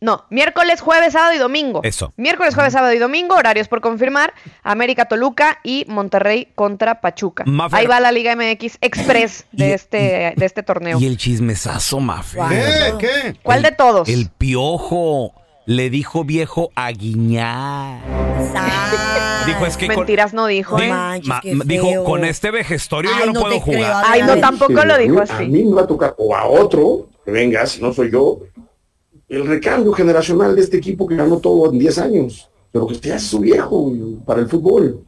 No, 0.00 0.26
miércoles, 0.30 0.80
jueves, 0.80 1.12
sábado 1.14 1.34
y 1.34 1.38
domingo. 1.38 1.80
Eso. 1.82 2.12
Miércoles, 2.16 2.54
jueves, 2.54 2.72
sábado 2.72 2.92
y 2.92 2.98
domingo, 2.98 3.34
horarios 3.34 3.66
por 3.66 3.80
confirmar. 3.80 4.32
América 4.62 5.06
Toluca 5.06 5.58
y 5.64 5.86
Monterrey 5.88 6.52
contra 6.54 7.00
Pachuca. 7.00 7.42
Mafer. 7.46 7.80
Ahí 7.80 7.86
va 7.88 7.98
la 7.98 8.12
Liga 8.12 8.36
MX 8.36 8.78
Express 8.80 9.46
de 9.52 9.68
Y- 9.68 9.72
este, 9.72 10.34
de 10.36 10.46
este 10.46 10.62
torneo. 10.62 11.00
Y 11.00 11.06
el 11.06 11.16
chismesazo, 11.16 11.98
Mafer. 11.98 12.42
¿Qué? 12.48 12.94
¿Qué? 13.00 13.36
¿Cuál 13.42 13.62
de 13.62 13.72
todos? 13.72 14.08
El 14.08 14.28
piojo 14.30 15.34
le 15.68 15.90
dijo 15.90 16.24
viejo 16.24 16.70
a 16.74 16.90
Guiñar. 16.92 18.00
Dijo, 19.46 19.66
es 19.66 19.76
que 19.76 19.86
con- 19.88 19.96
Mentiras 19.96 20.32
no 20.32 20.46
dijo, 20.46 20.76
Di- 20.78 20.84
¿eh? 20.84 20.88
manches, 20.88 21.28
ma- 21.28 21.40
qué 21.42 21.54
dijo, 21.66 21.86
feo. 21.90 22.04
con 22.04 22.24
este 22.24 22.50
vejestorio 22.50 23.10
Ay, 23.12 23.20
yo 23.20 23.26
no, 23.26 23.32
no 23.34 23.40
puedo 23.40 23.54
te 23.56 23.62
creo, 23.62 23.76
jugar. 23.76 24.04
Ay, 24.06 24.22
no, 24.22 24.36
tampoco 24.38 24.72
lo 24.84 24.96
dijo 24.96 25.18
A 25.20 25.24
así. 25.24 25.44
mí 25.46 25.64
me 25.64 25.74
va 25.74 25.82
a 25.82 25.86
tocar, 25.86 26.14
o 26.16 26.34
a 26.34 26.46
otro, 26.46 27.08
que 27.22 27.30
venga, 27.32 27.66
si 27.66 27.82
no 27.82 27.92
soy 27.92 28.10
yo, 28.10 28.38
el 29.28 29.46
recambio 29.46 29.92
generacional 29.92 30.56
de 30.56 30.62
este 30.62 30.78
equipo 30.78 31.06
que 31.06 31.16
ganó 31.16 31.36
todo 31.38 31.70
en 31.70 31.78
10 31.78 31.98
años, 31.98 32.48
pero 32.72 32.86
que 32.86 32.94
ya 32.94 33.16
es 33.16 33.24
su 33.24 33.40
viejo 33.40 33.92
para 34.24 34.40
el 34.40 34.48
fútbol. 34.48 35.04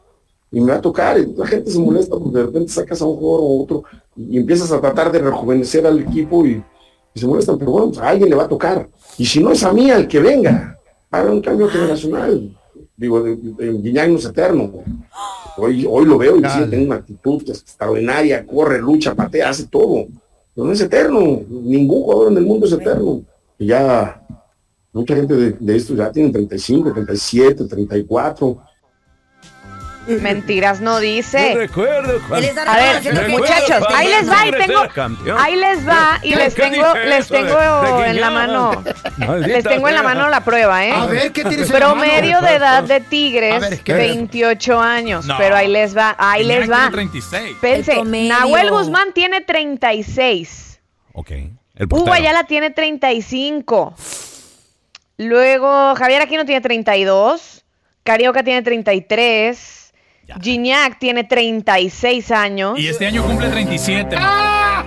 Y 0.52 0.60
me 0.60 0.72
va 0.72 0.78
a 0.78 0.82
tocar, 0.82 1.16
la 1.36 1.46
gente 1.46 1.70
se 1.70 1.78
molesta 1.78 2.16
porque 2.18 2.36
de 2.38 2.44
repente 2.44 2.70
sacas 2.70 3.00
a 3.00 3.06
un 3.06 3.16
jugador 3.16 3.40
o 3.44 3.62
otro 3.62 3.84
y 4.14 4.36
empiezas 4.36 4.70
a 4.72 4.80
tratar 4.80 5.10
de 5.10 5.20
rejuvenecer 5.20 5.86
al 5.86 6.00
equipo 6.00 6.44
y, 6.44 6.62
y 7.14 7.20
se 7.20 7.26
molestan, 7.26 7.58
pero 7.58 7.72
bueno, 7.72 7.88
pues 7.88 7.98
a 8.00 8.08
alguien 8.08 8.30
le 8.30 8.36
va 8.36 8.44
a 8.44 8.48
tocar. 8.48 8.88
Y 9.18 9.24
si 9.26 9.42
no 9.42 9.50
es 9.52 9.62
a 9.64 9.72
mí, 9.72 9.90
al 9.90 10.06
que 10.06 10.20
venga, 10.20 10.78
haga 11.10 11.30
un 11.30 11.40
cambio 11.40 11.68
generacional. 11.68 12.56
Digo, 12.96 13.22
de- 13.22 13.36
Guiñac 13.82 14.08
no 14.10 14.18
es 14.18 14.24
eterno. 14.26 14.72
Hoy, 15.56 15.86
hoy 15.88 16.04
lo 16.06 16.16
veo 16.18 16.36
y 16.36 16.40
sí, 16.44 16.60
tiene 16.70 16.84
una 16.86 16.96
actitud 16.96 17.42
extraordinaria, 17.48 18.46
corre, 18.46 18.78
lucha, 18.80 19.14
patea, 19.14 19.48
hace 19.50 19.66
todo. 19.66 20.06
Pero 20.54 20.66
no 20.66 20.72
es 20.72 20.80
eterno. 20.80 21.40
Ningún 21.48 22.02
jugador 22.02 22.32
en 22.32 22.38
el 22.38 22.44
mundo 22.44 22.66
es 22.66 22.72
eterno. 22.72 23.22
Y 23.58 23.66
ya 23.66 24.22
mucha 24.92 25.16
gente 25.16 25.34
de, 25.34 25.52
de 25.58 25.76
esto 25.76 25.94
ya 25.94 26.10
tienen 26.12 26.32
35, 26.32 26.92
37, 26.92 27.64
34. 27.64 28.58
Mentiras 30.20 30.80
no 30.80 30.98
dice. 30.98 31.54
recuerdo 31.54 32.20
cuando- 32.26 32.46
está 32.46 32.62
A 32.72 32.76
ver, 32.76 33.28
muchachos, 33.28 33.84
ahí 33.94 34.08
les 34.08 34.28
va 34.30 34.46
y 34.46 34.50
tengo, 34.52 34.82
ahí 35.38 35.56
les 35.56 35.86
va 35.88 36.18
y 36.22 36.30
¿Qué- 36.30 36.36
les 36.36 36.54
tengo, 36.54 36.94
les 36.94 37.28
tengo 37.28 37.56
de 37.58 38.06
en 38.10 38.20
la 38.20 38.30
mano, 38.30 38.82
Maldita 39.18 39.46
les 39.56 39.64
tengo 39.64 39.88
en 39.88 39.94
la 39.94 40.02
mano 40.02 40.28
la 40.28 40.40
prueba, 40.42 40.84
¿eh? 40.86 40.92
A 40.92 41.06
ver, 41.06 41.32
¿qué 41.32 41.44
tienes 41.44 41.68
en 41.70 41.78
la 41.78 41.88
mano? 41.88 42.00
Promedio 42.02 42.40
de 42.40 42.54
edad 42.54 42.82
de 42.82 43.00
Tigres, 43.00 43.60
ver, 43.60 43.80
¿qué 43.80 43.92
es? 43.92 43.98
28 43.98 44.80
años, 44.80 45.26
No. 45.26 45.36
pero 45.38 45.54
ahí 45.56 45.68
les 45.68 45.96
va, 45.96 46.16
ahí 46.18 46.44
les 46.44 46.68
va. 46.70 46.76
tiene 46.76 46.90
36. 46.92 47.56
Pense, 47.60 47.92
El 47.92 47.98
promedio. 47.98 48.28
Nahuel 48.38 48.70
Guzmán 48.70 49.12
tiene 49.12 49.42
36. 49.42 50.80
Ok. 51.12 51.30
El 51.30 51.86
Hugo. 51.90 52.12
Ayala 52.12 52.44
tiene 52.44 52.70
35. 52.70 53.94
Luego 55.16 55.94
Javier 55.94 56.22
Aquino 56.22 56.44
tiene 56.44 56.60
32. 56.60 57.64
Carioca 58.02 58.42
tiene 58.42 58.62
33. 58.62 59.79
Gignac 60.40 60.98
tiene 60.98 61.24
36 61.24 62.30
años. 62.30 62.78
Y 62.78 62.88
este 62.88 63.06
año 63.06 63.22
cumple 63.22 63.48
37. 63.48 64.16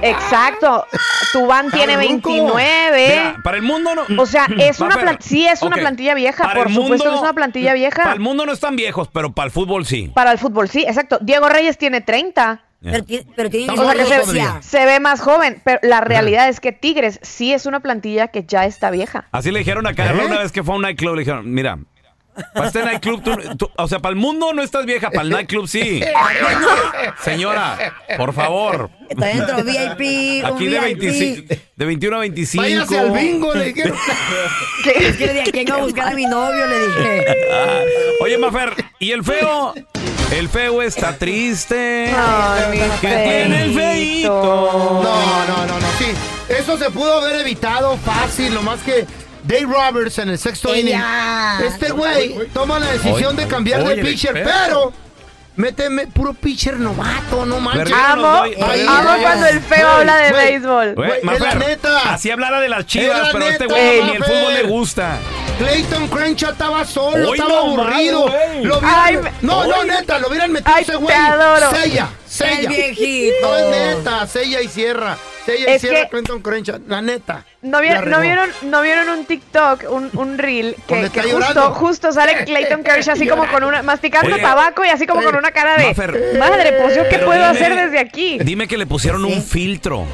Exacto. 0.02 0.86
Tubán 1.32 1.72
tiene 1.72 1.94
Ruco. 1.96 2.30
29. 2.30 3.08
Mira, 3.10 3.36
para 3.44 3.58
el 3.58 3.64
mundo 3.64 3.92
no. 3.96 4.22
O 4.22 4.26
sea, 4.26 4.48
es 4.58 4.80
una 4.80 4.96
plan- 4.98 5.18
sí 5.20 5.46
es 5.46 5.62
una 5.62 5.76
plantilla 5.78 6.14
vieja, 6.14 6.44
Para 6.44 6.60
por 6.60 6.68
el 6.68 6.74
supuesto 6.74 6.92
mundo- 7.06 7.10
que 7.12 7.16
es 7.16 7.22
una 7.22 7.34
plantilla 7.34 7.74
vieja. 7.74 8.04
Para 8.04 8.14
el 8.14 8.20
mundo 8.20 8.46
no 8.46 8.52
están 8.52 8.76
viejos, 8.76 9.08
pero 9.14 9.32
para 9.34 9.46
el 9.48 9.52
fútbol 9.52 9.86
sí. 9.86 10.12
Para 10.14 10.32
el 10.32 10.38
fútbol, 10.38 10.70
sí, 10.70 10.84
exacto. 10.88 11.20
Diego 11.22 11.50
Reyes 11.50 11.78
tiene 11.78 12.02
30. 12.02 12.62
Pero, 12.82 13.06
pero 13.38 13.48
O 13.48 13.52
sea 13.86 13.94
que 13.94 14.06
se, 14.06 14.62
se 14.62 14.86
ve 14.86 15.00
más 15.00 15.22
joven, 15.22 15.62
pero 15.64 15.80
la 15.84 16.02
realidad 16.02 16.50
es 16.50 16.60
que 16.60 16.74
Tigres 16.74 17.18
sí 17.22 17.54
es 17.54 17.66
una 17.66 17.80
plantilla 17.80 18.28
que 18.28 18.44
ya 18.44 18.66
está 18.66 18.92
vieja. 18.92 19.26
Así 19.32 19.52
le 19.52 19.60
dijeron 19.60 19.88
a 19.88 19.94
Carla 19.94 20.24
¿Eh? 20.24 20.26
una 20.26 20.40
vez 20.40 20.52
que 20.52 20.64
fue 20.64 20.74
a 20.74 20.78
un 20.78 20.82
nightclub. 20.82 21.14
Le 21.16 21.20
dijeron, 21.20 21.50
mira, 21.54 21.78
para 22.54 22.68
este 22.68 22.84
nightclub, 22.84 23.24
tú, 23.24 23.36
tú- 23.58 23.70
o 23.76 23.88
sea, 23.88 24.00
para 24.00 24.14
el 24.14 24.20
mundo 24.20 24.54
no 24.54 24.62
estás 24.64 24.86
vieja, 24.86 25.10
para 25.12 25.24
el 25.24 25.30
nightclub 25.30 25.68
sí. 25.68 26.02
Señora, 27.24 27.94
por 28.18 28.34
favor. 28.34 28.90
Está 29.10 29.26
dentro 29.28 29.58
VIP, 29.64 30.44
un 30.44 30.56
Aquí 30.56 30.68
de, 30.68 30.80
VIP. 30.80 31.00
25, 31.00 31.56
de 31.76 31.86
21 31.86 32.16
a 32.16 32.20
25. 32.20 32.62
Váyase 32.64 33.00
al 33.00 33.12
bingo, 33.12 33.54
le 33.54 33.66
dijeron. 33.66 33.98
Es 34.86 35.16
que 35.18 35.26
le 35.28 35.34
dije, 35.34 35.52
¿quién 35.52 35.66
va 35.72 35.76
a 35.76 35.80
buscar 35.80 36.08
a 36.10 36.16
mi 36.16 36.26
novio? 36.26 36.66
Le 36.66 36.88
dije. 36.88 37.26
Ah, 37.52 37.80
oye, 38.22 38.38
Mafer, 38.38 38.74
¿y 39.00 39.12
el 39.12 39.24
feo? 39.24 39.74
El 40.32 40.50
feo 40.50 40.82
está 40.82 41.16
triste. 41.18 42.12
Ay, 42.16 42.72
mi 42.72 42.80
¿Qué 43.02 43.08
tiene 43.08 43.64
el 43.66 43.74
feito? 43.74 44.30
No, 44.30 45.48
no, 45.48 45.66
no, 45.68 45.80
no, 45.80 45.88
sí. 46.00 46.06
Eso 46.50 46.78
se 46.78 46.90
pudo 46.90 47.20
haber 47.22 47.42
evitado 47.42 47.98
fácil, 47.98 48.54
nomás 48.54 48.80
que 48.82 49.06
Dave 49.44 49.66
Roberts 49.66 50.18
en 50.20 50.30
el 50.30 50.38
sexto 50.40 50.76
inning. 50.76 51.00
Este 51.66 51.92
güey 51.92 52.36
toma 52.54 52.80
la 52.80 52.92
decisión 52.92 53.36
de 53.36 53.48
cambiar 53.48 53.84
de 53.84 53.96
pitcher, 53.98 54.34
pero- 54.44 54.94
méteme 55.56 56.08
puro 56.08 56.34
pitcher 56.34 56.80
novato, 56.80 57.46
no 57.46 57.60
manches. 57.60 57.94
Amo, 57.96 58.38
doy- 58.38 58.56
amo 58.88 59.22
cuando 59.22 59.46
el 59.46 59.60
feo 59.62 59.88
habla 59.88 60.18
de 60.18 60.32
béisbol. 60.32 60.96
Es 61.32 61.40
la 61.40 61.56
neta. 61.56 62.14
Así 62.14 62.32
hablara 62.32 62.60
de 62.60 62.70
las 62.70 62.86
chivas, 62.88 63.28
la 63.28 63.32
pero 63.32 63.46
este 63.46 63.66
güey 63.68 64.04
ni 64.04 64.12
el 64.16 64.24
fútbol 64.24 64.54
le 64.54 64.64
gusta. 64.64 65.18
Clayton 65.60 66.08
Crenshaw 66.08 66.52
estaba 66.52 66.84
solo, 66.84 67.30
Hoy 67.30 67.38
estaba 67.38 67.60
aburrido. 67.60 68.26
Lo 68.64 68.82
me- 68.82 69.32
no, 69.42 69.68
no, 69.68 69.84
neta, 69.84 70.18
lo 70.18 70.30
hubieran 70.30 70.52
metido 70.52 70.76
ese 70.78 70.92
te 70.94 70.98
güey. 70.98 71.16
adoro. 71.16 71.70
Sella, 71.72 72.10
sella. 72.28 72.60
El 72.62 72.68
viejito. 72.70 73.36
No 73.48 73.56
es 73.58 73.66
neta, 73.98 74.28
sella 74.28 74.62
y 74.62 74.68
cierra. 74.68 75.16
Sella 75.46 75.72
y 75.72 75.74
Es 75.74 75.82
cierra 75.82 76.04
que- 76.04 76.10
Clayton 76.10 76.42
Crenshaw, 76.42 76.80
la 76.88 77.02
neta. 77.02 77.46
¿No, 77.62 77.80
vi- 77.82 77.90
La 77.90 78.02
no 78.02 78.20
vieron, 78.22 78.50
¿No 78.64 78.82
vieron 78.82 79.10
un 79.10 79.26
TikTok, 79.26 79.86
un, 79.90 80.10
un 80.14 80.38
reel, 80.38 80.76
que, 80.88 80.96
¿Dónde 80.96 81.10
que 81.10 81.22
justo, 81.22 81.72
justo 81.74 82.12
sale 82.12 82.44
Clayton 82.46 82.84
Kershaw 82.84 83.14
así 83.14 83.28
como 83.28 83.48
con 83.48 83.64
una, 83.64 83.82
masticando 83.84 84.34
Oye. 84.34 84.42
tabaco 84.42 84.84
y 84.86 84.90
así 84.90 85.06
como 85.08 85.22
con 85.24 85.36
una 85.36 85.52
cara 85.52 85.78
de, 85.78 85.88
Mafer. 85.88 86.38
madre, 86.40 86.74
pues 86.82 86.96
yo 86.96 87.04
qué 87.04 87.10
Pero 87.16 87.26
puedo 87.28 87.40
dime- 87.40 87.50
hacer 87.52 87.76
desde 87.76 88.00
aquí. 88.00 88.38
Dime 88.40 88.68
que 88.68 88.78
le 88.78 88.86
pusieron 88.86 89.24
un 89.26 89.42
filtro. 89.44 90.06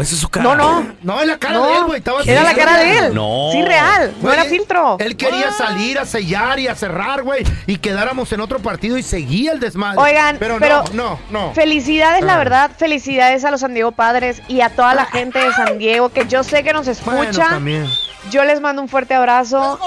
¿O 0.00 0.02
esa 0.02 0.14
es 0.14 0.20
su 0.20 0.28
cara? 0.30 0.44
No, 0.44 0.54
no, 0.56 0.92
No, 1.02 1.20
es 1.20 1.26
la 1.26 1.38
cara 1.38 1.54
No, 1.54 1.66
de 1.66 1.76
él, 1.76 1.84
güey. 1.84 1.98
Estaba 1.98 2.22
era 2.24 2.42
la 2.42 2.54
cara 2.54 2.76
de 2.78 2.98
él. 2.98 3.14
No. 3.14 3.50
Sí, 3.52 3.62
real, 3.62 4.14
no 4.22 4.32
era 4.32 4.44
filtro. 4.44 4.96
Él 4.98 5.14
quería 5.16 5.52
salir 5.52 5.98
a 5.98 6.06
sellar 6.06 6.58
y 6.58 6.68
a 6.68 6.74
cerrar, 6.74 7.22
güey. 7.22 7.44
Y 7.66 7.76
quedáramos 7.76 8.32
en 8.32 8.40
otro 8.40 8.58
partido 8.60 8.96
y 8.96 9.02
seguía 9.02 9.52
el 9.52 9.60
desmadre. 9.60 10.00
Oigan, 10.00 10.36
pero, 10.38 10.56
pero 10.58 10.84
no, 10.94 11.18
no, 11.30 11.46
no. 11.48 11.54
Felicidades, 11.54 12.24
la 12.24 12.34
Ah. 12.34 12.38
verdad, 12.38 12.70
felicidades 12.78 13.44
a 13.44 13.50
los 13.50 13.60
San 13.60 13.74
Diego 13.74 13.92
Padres 13.92 14.40
y 14.48 14.62
a 14.62 14.70
toda 14.70 14.94
la 14.94 15.04
gente 15.04 15.38
de 15.38 15.52
San 15.52 15.76
Diego 15.78 16.08
que 16.08 16.26
yo 16.26 16.42
sé 16.42 16.64
que 16.64 16.72
nos 16.72 16.86
Bueno, 17.04 17.22
escucha. 17.22 17.48
también. 17.50 17.86
yo 18.30 18.44
les 18.44 18.60
mando 18.60 18.80
un 18.80 18.88
fuerte 18.88 19.12
abrazo. 19.14 19.78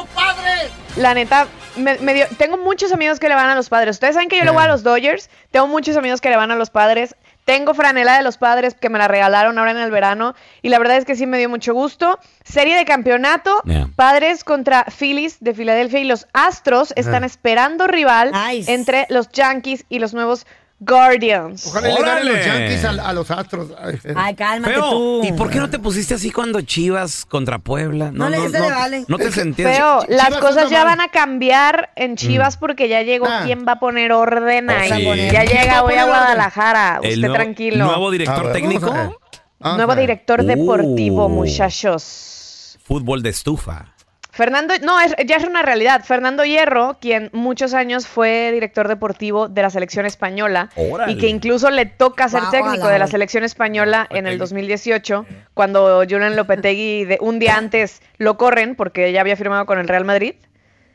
La 0.95 1.15
neta, 1.15 1.47
me- 1.75 1.97
me 1.97 2.13
dio- 2.13 2.27
tengo 2.37 2.57
muchos 2.57 2.91
amigos 2.91 3.19
que 3.19 3.27
le 3.27 3.33
van 3.35 3.49
a 3.49 3.55
los 3.55 3.69
padres. 3.69 3.95
Ustedes 3.95 4.13
saben 4.13 4.29
que 4.29 4.37
yo 4.37 4.43
le 4.43 4.51
voy 4.51 4.63
a 4.63 4.67
los 4.67 4.83
Dodgers. 4.83 5.29
Tengo 5.49 5.65
muchos 5.67 5.97
amigos 5.97 6.21
que 6.21 6.29
le 6.29 6.37
van 6.37 6.51
a 6.51 6.55
los 6.55 6.69
padres. 6.69 7.15
Tengo 7.45 7.73
franela 7.73 8.15
de 8.17 8.23
los 8.23 8.37
padres 8.37 8.73
que 8.73 8.89
me 8.89 8.97
la 8.97 9.07
regalaron 9.07 9.57
ahora 9.57 9.71
en 9.71 9.77
el 9.77 9.91
verano. 9.91 10.35
Y 10.61 10.69
la 10.69 10.79
verdad 10.79 10.97
es 10.97 11.05
que 11.05 11.15
sí 11.15 11.25
me 11.25 11.37
dio 11.37 11.49
mucho 11.49 11.73
gusto. 11.73 12.19
Serie 12.43 12.75
de 12.75 12.85
campeonato. 12.85 13.61
Yeah. 13.65 13.89
Padres 13.95 14.43
contra 14.43 14.85
Phillies 14.85 15.37
de 15.41 15.53
Filadelfia. 15.53 15.99
Y 15.99 16.05
los 16.05 16.27
Astros 16.33 16.93
están 16.95 17.23
esperando 17.23 17.87
rival 17.87 18.31
entre 18.67 19.05
los 19.09 19.29
Yankees 19.29 19.85
y 19.89 19.99
los 19.99 20.13
nuevos 20.13 20.45
Guardians. 20.85 21.67
Ojalá 21.67 21.87
le 21.89 22.01
ganen 22.01 22.27
los. 22.27 22.45
Yankees 22.45 22.85
a, 22.85 22.89
a 23.09 23.13
los 23.13 23.31
Astros. 23.31 23.69
Ay, 24.15 24.35
cálmate 24.35 24.73
Feo, 24.73 24.89
tú. 24.89 25.21
¿y 25.23 25.31
por 25.33 25.49
qué 25.49 25.59
no 25.59 25.69
te 25.69 25.79
pusiste 25.79 26.13
así 26.15 26.31
cuando 26.31 26.61
Chivas 26.61 27.25
contra 27.25 27.59
Puebla? 27.59 28.11
No 28.11 28.29
le- 28.29 28.49
se 28.49 28.59
le 28.59 28.69
vale. 28.69 29.05
no 29.07 29.17
te 29.17 29.31
sentías... 29.31 29.75
Feo, 29.77 29.99
Ch- 30.01 30.05
las 30.09 30.27
Chivas 30.27 30.41
cosas 30.41 30.69
ya 30.69 30.85
mal. 30.85 30.97
van 30.97 31.01
a 31.07 31.11
cambiar 31.11 31.91
en 31.95 32.15
Chivas 32.15 32.57
porque 32.57 32.87
ya 32.89 33.01
llegó 33.01 33.25
Ah. 33.27 33.43
quien 33.45 33.65
va 33.67 33.73
a 33.73 33.79
poner 33.79 34.11
orden 34.11 34.69
Oh, 34.69 34.73
ahí. 34.73 34.89
sí. 34.91 35.31
Ya 35.31 35.43
¿Quién 35.45 35.57
va 35.57 35.61
llega 35.61 35.83
hoy 35.83 35.95
a? 35.95 36.05
Guadalajara. 36.05 36.99
El 37.01 37.09
Usted 37.09 37.19
nuevo- 37.21 37.35
tranquilo. 37.35 37.85
¿Nuevo 37.85 38.11
director 38.11 38.43
ver, 38.45 38.53
técnico? 38.53 38.81
vamos 38.87 38.99
a 38.99 39.03
ver. 39.09 39.17
Vamos 39.59 39.77
Nuevo 39.77 39.95
director 39.95 40.43
deportivo, 40.43 41.25
Uh. 41.27 41.29
muchachos. 41.29 42.77
Fútbol 42.83 43.23
de 43.23 43.29
estufa. 43.29 43.92
Fernando, 44.35 44.73
no, 44.81 44.99
es- 44.99 45.13
ya 45.27 45.35
es 45.35 45.43
una 45.43 45.61
realidad. 45.61 46.03
Fernando 46.03 46.43
Hierro, 46.43 46.97
quien 46.99 47.29
muchos 47.33 47.75
años 47.75 48.07
fue 48.07 48.49
director 48.51 48.87
deportivo 48.87 49.47
de 49.47 49.61
la 49.61 49.69
selección 49.69 50.07
española 50.07 50.69
Órale. 50.75 51.11
y 51.13 51.17
que 51.19 51.27
incluso 51.27 51.69
le 51.69 51.85
toca 51.85 52.27
ser 52.29 52.41
técnico 52.49 52.87
de 52.87 52.97
la 52.97 53.05
selección 53.05 53.43
española 53.43 54.07
en 54.09 54.25
el 54.25 54.39
2018, 54.39 55.27
cuando 55.53 55.99
Julian 56.09 56.35
Lopetegui 56.35 57.05
de 57.05 57.19
un 57.21 57.37
día 57.37 57.57
antes 57.57 58.01
lo 58.17 58.35
corren 58.37 58.73
porque 58.75 59.11
ya 59.11 59.21
había 59.21 59.35
firmado 59.35 59.67
con 59.67 59.77
el 59.77 59.87
Real 59.87 60.03
Madrid. 60.03 60.33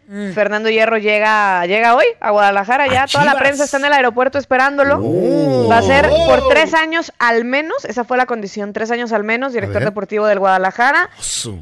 Mm. 0.08 0.32
Fernando 0.32 0.70
Hierro 0.70 0.96
llega, 0.96 1.66
llega 1.66 1.94
hoy 1.94 2.06
a 2.18 2.30
Guadalajara, 2.30 2.86
ya 2.86 3.06
toda 3.06 3.26
la 3.26 3.38
prensa 3.38 3.64
está 3.64 3.76
en 3.76 3.84
el 3.84 3.92
aeropuerto 3.92 4.38
esperándolo. 4.38 5.00
Oh. 5.02 5.68
Va 5.70 5.78
a 5.78 5.82
ser 5.82 6.08
por 6.08 6.48
tres 6.48 6.72
años 6.72 7.12
al 7.18 7.44
menos, 7.44 7.84
esa 7.84 8.04
fue 8.04 8.16
la 8.16 8.24
condición, 8.24 8.72
tres 8.72 8.90
años 8.90 9.12
al 9.12 9.22
menos, 9.22 9.52
director 9.52 9.84
deportivo 9.84 10.26
del 10.26 10.38
Guadalajara. 10.38 11.10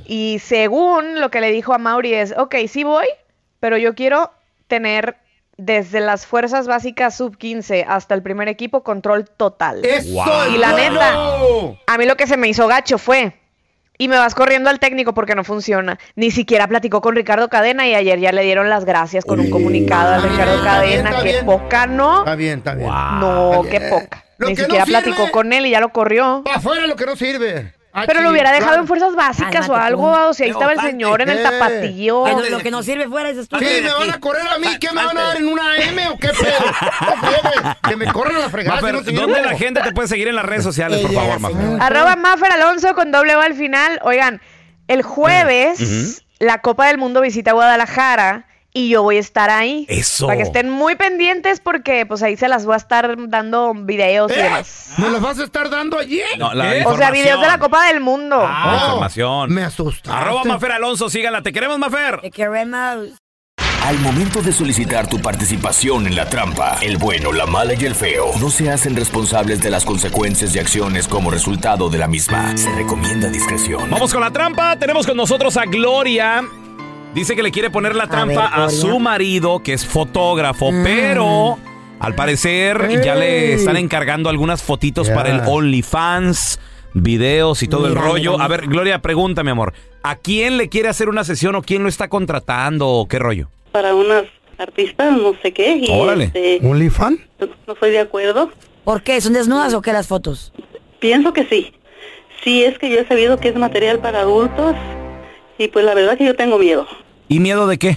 Y 0.07 0.41
según 0.45 1.21
lo 1.21 1.31
que 1.31 1.41
le 1.41 1.51
dijo 1.51 1.75
a 1.75 1.79
Mauri 1.79 2.15
es, 2.15 2.35
ok, 2.37 2.55
sí 2.69 2.85
voy, 2.85 3.07
pero 3.59 3.79
yo 3.79 3.97
quiero 3.97 4.31
tener 4.69 5.17
desde 5.57 6.01
las 6.01 6.27
fuerzas 6.27 6.67
básicas 6.69 7.17
sub 7.17 7.37
15 7.37 7.85
hasta 7.89 8.15
el 8.15 8.23
primer 8.23 8.49
equipo 8.49 8.83
control 8.85 9.29
total. 9.29 9.85
¡Eso 9.85 10.13
Wow. 10.13 10.55
Y 10.55 10.59
la 10.59 10.73
neta, 10.73 11.15
a 11.87 11.99
mí 11.99 12.07
lo 12.07 12.17
que 12.17 12.27
se 12.27 12.37
me 12.37 12.47
hizo 12.49 12.69
gacho 12.69 12.99
fue, 12.99 13.35
y 13.99 14.09
me 14.09 14.17
vas 14.17 14.35
corriendo 14.35 14.71
al 14.71 14.79
técnico 14.79 15.15
porque 15.15 15.35
no 15.35 15.45
funciona. 15.45 15.99
Ni 16.15 16.31
siquiera 16.31 16.67
platicó 16.67 17.01
con 17.01 17.15
Ricardo 17.15 17.49
Cadena 17.49 17.87
y 17.87 17.95
ayer 17.95 18.19
ya 18.19 18.33
le 18.33 18.43
dieron 18.43 18.69
las 18.69 18.85
gracias 18.85 19.25
con 19.25 19.41
un 19.41 19.51
comunicado 19.51 20.15
a 20.15 20.19
bien, 20.19 20.33
Ricardo 20.33 20.65
Cadena. 20.65 21.23
bien. 21.23 21.47
poca, 21.47 21.87
¿no? 21.87 22.21
Está 22.21 22.35
bien, 22.35 22.59
está 22.59 22.75
bien. 22.75 22.91
No, 22.91 23.65
qué 23.71 23.81
poca. 23.81 24.25
Ni 24.39 24.55
que 24.55 24.63
siquiera 24.63 24.85
platicó 24.85 25.31
con 25.31 25.53
él 25.53 25.67
y 25.67 25.71
ya 25.71 25.81
lo 25.81 25.91
corrió. 25.91 26.43
Afuera 26.53 26.87
lo 26.87 26.97
que 26.97 27.07
no 27.07 27.17
sirve. 27.17 27.73
Ah, 27.99 28.05
Pero 28.07 28.21
lo 28.21 28.31
hubiera 28.31 28.53
dejado 28.53 28.77
en 28.77 28.87
fuerzas 28.87 29.15
básicas 29.15 29.67
o 29.71 29.75
algo, 29.75 30.11
o 30.29 30.35
sea, 30.35 30.45
ahí 30.45 30.51
estaba 30.51 30.73
el 30.73 30.81
señor 30.81 31.23
en 31.23 31.31
el 31.31 31.39
Eh. 31.39 31.43
tapatío. 31.43 32.25
Que 32.25 32.33
no- 32.33 32.43
lo 32.43 32.59
que 32.59 32.71
no 32.71 32.83
sirve 32.83 33.09
fuera 33.09 33.31
es 33.31 33.39
esto. 33.39 33.59
Sí, 33.59 33.65
me 33.83 33.91
van 33.91 34.11
a 34.11 34.21
correr 34.21 34.47
a 34.47 34.59
mí. 34.59 34.67
¿Qué 34.79 34.89
me 34.93 35.03
van 35.03 35.17
a 35.17 35.23
dar 35.23 35.37
en 35.39 35.49
una 35.49 35.77
M 35.79 36.09
o 36.09 36.19
qué 36.19 36.29
pedo? 36.29 36.53
No 37.73 37.89
Que 37.89 37.97
me 37.97 38.13
corran 38.13 38.37
a 38.37 38.41
la 38.41 38.51
fregada. 38.51 38.83
Mafer, 38.83 38.97
si 38.99 39.13
no 39.15 39.21
sirvo. 39.23 39.33
¿dónde 39.33 39.43
la 39.51 39.57
gente 39.57 39.81
te 39.81 39.93
puede 39.93 40.09
seguir 40.09 40.29
en 40.29 40.37
las 40.37 40.45
redes 40.45 40.63
sociales, 40.63 41.01
por 41.01 41.13
favor, 41.13 41.41
Mafer? 41.41 41.57
Arroba 41.81 42.17
Maffer 42.17 42.53
Alonso 42.53 42.95
con 42.95 43.11
doble 43.13 43.35
O 43.35 43.41
al 43.41 43.55
final. 43.55 43.99
Oigan, 44.03 44.43
el 44.89 45.03
jueves 45.03 46.23
la 46.39 46.59
Copa 46.61 46.89
del 46.89 46.99
Mundo 46.99 47.23
visita 47.23 47.53
Guadalajara 47.53 48.47
y 48.77 48.91
yo 48.91 49.03
voy 49.03 49.17
a 49.17 49.21
estar 49.21 49.49
ahí. 49.49 49.87
Eso. 49.89 50.27
Para 50.27 50.37
que 50.37 50.43
estén 50.43 50.69
muy 50.69 50.97
pendientes 50.97 51.61
porque 51.61 52.05
pues 52.05 52.23
ahí 52.23 52.37
se 52.37 52.47
las 52.47 52.67
voy 52.67 52.75
a 52.75 52.77
estar 52.77 53.17
dando 53.29 53.73
videos 53.75 54.31
y 54.31 54.39
¿Eh? 54.39 54.43
demás. 54.43 54.91
¿Me 54.99 55.09
los 55.09 55.23
vas 55.23 55.39
a 55.39 55.45
estar 55.45 55.71
dando 55.71 55.99
allí? 55.99 56.21
No, 56.39 56.53
la 56.53 56.77
¿Eh? 56.77 56.85
O 56.85 56.95
sea, 56.97 57.11
videos 57.11 57.41
de 57.41 57.47
la. 57.47 57.59
Copa 57.59 57.87
del 57.87 58.01
Mundo. 58.01 58.37
Ah, 58.39 58.77
Oh, 58.77 58.85
información. 58.89 59.51
Me 59.55 59.63
asustaste. 59.65 60.11
Arroba 60.11 60.45
Mafer 60.45 60.73
Alonso, 60.73 61.09
sígala. 61.09 61.43
Te 61.43 61.53
queremos, 61.55 61.79
Mafer. 61.79 62.21
Te 62.21 62.31
queremos. 62.31 63.09
Al 63.83 63.99
momento 64.01 64.43
de 64.43 64.53
solicitar 64.53 65.07
tu 65.09 65.21
participación 65.23 66.07
en 66.07 66.17
la 66.17 66.29
trampa, 66.29 66.77
el 66.83 66.99
bueno, 66.99 67.33
la 67.33 67.47
mala 67.47 67.73
y 67.75 67.85
el 67.87 67.95
feo 67.95 68.33
no 68.41 68.51
se 68.51 68.71
hacen 68.71 68.95
responsables 68.97 69.63
de 69.63 69.71
las 69.71 69.85
consecuencias 69.87 70.55
y 70.55 70.59
acciones 70.59 71.09
como 71.09 71.31
resultado 71.31 71.89
de 71.89 71.97
la 71.99 72.09
misma. 72.09 72.55
Se 72.59 72.71
recomienda 72.75 73.29
discreción. 73.31 73.89
Vamos 73.89 74.13
con 74.13 74.21
la 74.21 74.31
trampa. 74.33 74.77
Tenemos 74.77 75.07
con 75.07 75.17
nosotros 75.17 75.57
a 75.57 75.65
Gloria. 75.65 76.45
Dice 77.17 77.35
que 77.35 77.43
le 77.43 77.51
quiere 77.51 77.71
poner 77.71 77.97
la 77.97 78.09
trampa 78.09 78.47
a, 78.47 78.61
ver, 78.67 78.71
su 78.71 78.99
marido, 78.99 79.63
que 79.63 79.73
es 79.73 79.87
fotógrafo, 79.87 80.69
pero 80.85 81.57
al 81.99 82.15
parecer 82.15 83.03
ya 83.03 83.15
le 83.15 83.55
están 83.55 83.79
encargando 83.79 84.29
algunas 84.29 84.63
fotitos 84.63 85.09
para 85.09 85.31
el 85.31 85.41
OnlyFans, 85.47 86.61
videos 86.93 87.63
y 87.63 87.69
todo 87.69 87.89
Mira, 87.89 87.93
el 88.03 88.07
rollo. 88.07 88.33
mira, 88.33 88.45
A 88.45 88.49
ver, 88.49 88.67
Gloria, 88.67 89.01
pregunta, 89.01 89.43
mi 89.43 89.49
amor. 89.51 89.73
¿A 90.03 90.17
quién 90.17 90.59
le 90.59 90.69
quiere 90.69 90.91
hacer 90.91 91.09
una 91.09 91.25
sesión 91.25 91.55
o 91.55 91.63
quién 91.63 91.83
lo 91.83 91.89
está 91.89 92.09
contratando 92.09 92.87
o 92.87 93.09
qué 93.09 93.19
rollo? 93.19 93.49
para 93.73 93.95
unas 93.95 94.25
artistas, 94.59 95.13
no 95.17 95.35
sé 95.41 95.53
qué, 95.53 95.77
y 95.77 95.87
Órale. 95.91 96.25
este, 96.25 96.61
¿OnlyFan? 96.63 97.19
no, 97.41 97.47
no 97.67 97.73
estoy 97.73 97.93
de 97.93 98.01
acuerdo. 98.01 98.51
¿Por 98.85 99.03
qué? 99.03 99.23
¿Son 99.23 99.33
desnudas 99.33 99.73
o 99.73 99.81
qué 99.81 99.95
las 99.95 100.07
fotos? 100.07 100.53
Pienso 100.99 101.33
que 101.33 101.47
sí. 101.47 101.73
Sí, 102.45 102.63
es 102.63 102.79
que 102.79 102.91
yo 102.91 103.01
he 103.01 103.07
sabido 103.09 103.39
que 103.39 103.49
es 103.49 103.57
material 103.57 104.01
para 104.01 104.21
adultos 104.21 104.75
y 105.57 105.69
pues 105.69 105.83
la 105.87 105.95
verdad 105.95 106.19
que 106.19 106.27
yo 106.27 106.37
tengo 106.37 106.59
miedo. 106.59 106.87
¿Y 107.29 107.41
miedo 107.41 107.67
de 107.67 107.79
qué? 107.79 107.97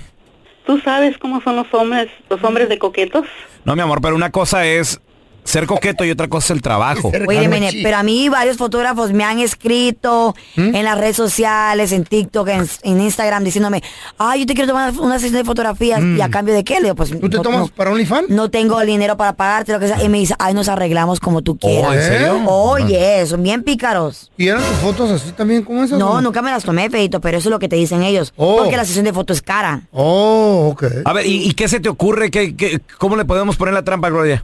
¿Tú 0.65 0.79
sabes 0.79 1.17
cómo 1.17 1.41
son 1.41 1.55
los 1.55 1.67
hombres, 1.73 2.09
los 2.29 2.43
hombres 2.43 2.69
de 2.69 2.77
coquetos? 2.77 3.25
No, 3.65 3.75
mi 3.75 3.81
amor, 3.81 4.01
pero 4.01 4.15
una 4.15 4.31
cosa 4.31 4.65
es 4.65 4.99
ser 5.43 5.65
coqueto 5.65 6.05
y 6.05 6.11
otra 6.11 6.27
cosa 6.27 6.45
es 6.47 6.51
el 6.51 6.61
trabajo. 6.61 7.11
Oye, 7.27 7.47
Mene, 7.47 7.71
pero 7.83 7.97
a 7.97 8.03
mí 8.03 8.29
varios 8.29 8.57
fotógrafos 8.57 9.11
me 9.11 9.23
han 9.23 9.39
escrito 9.39 10.35
¿Mm? 10.55 10.75
en 10.75 10.83
las 10.85 10.97
redes 10.97 11.15
sociales, 11.15 11.91
en 11.91 12.03
TikTok, 12.03 12.47
en, 12.49 12.67
en 12.83 13.01
Instagram, 13.01 13.43
diciéndome, 13.43 13.81
ay, 14.17 14.41
yo 14.41 14.45
te 14.45 14.53
quiero 14.53 14.67
tomar 14.69 14.93
una 14.99 15.19
sesión 15.19 15.41
de 15.41 15.45
fotografías. 15.45 16.01
¿Y 16.03 16.21
a 16.21 16.29
cambio 16.29 16.53
de 16.53 16.63
qué? 16.63 16.75
Le 16.75 16.83
digo, 16.83 16.95
pues, 16.95 17.11
Mm. 17.11 17.19
¿Tú 17.19 17.29
te 17.29 17.37
no- 17.37 17.43
tomas 17.43 17.59
no, 17.61 17.67
para 17.69 17.91
OnlyFans? 17.91 18.29
no 18.29 18.49
tengo 18.49 18.79
el 18.81 18.87
dinero 18.87 19.17
para 19.17 19.33
pagarte, 19.33 19.71
lo 19.73 19.79
que 19.79 19.87
sea. 19.87 20.03
Y 20.03 20.09
me 20.09 20.19
dice, 20.19 20.35
ay, 20.39 20.53
nos 20.53 20.67
arreglamos 20.69 21.19
como 21.19 21.41
tú 21.41 21.57
quieras. 21.57 21.95
¿en 21.95 22.01
serio? 22.03 22.43
Oye, 22.45 23.25
son 23.25 23.41
bien 23.43 23.63
pícaros. 23.63 24.31
¿Y 24.37 24.47
eran 24.47 24.61
tus 24.63 24.77
fotos 24.77 25.09
así 25.11 25.31
también 25.31 25.63
como 25.63 25.83
esas? 25.83 25.97
No, 25.99 26.11
o 26.13 26.21
nunca 26.21 26.41
me 26.41 26.51
las 26.51 26.63
tomé, 26.63 26.89
Feito, 26.89 27.19
pero 27.21 27.37
eso 27.37 27.49
es 27.49 27.51
lo 27.51 27.59
que 27.59 27.67
te 27.67 27.75
dicen 27.75 28.03
ellos. 28.03 28.33
Oh. 28.37 28.57
Porque 28.57 28.77
la 28.77 28.85
sesión 28.85 29.05
de 29.05 29.13
foto 29.13 29.33
es 29.33 29.41
cara. 29.41 29.81
Oh, 29.91 30.69
ok. 30.71 30.83
A 31.05 31.13
ver, 31.13 31.25
¿y, 31.25 31.47
y 31.49 31.53
qué 31.53 31.67
se 31.67 31.79
te 31.79 31.89
ocurre? 31.89 32.29
¿Qué, 32.31 32.55
qué- 32.55 32.79
cómo 32.97 33.15
le 33.15 33.25
podemos 33.25 33.55
poner 33.57 33.73
la 33.73 33.83
trampa, 33.83 34.09
Gloria? 34.09 34.43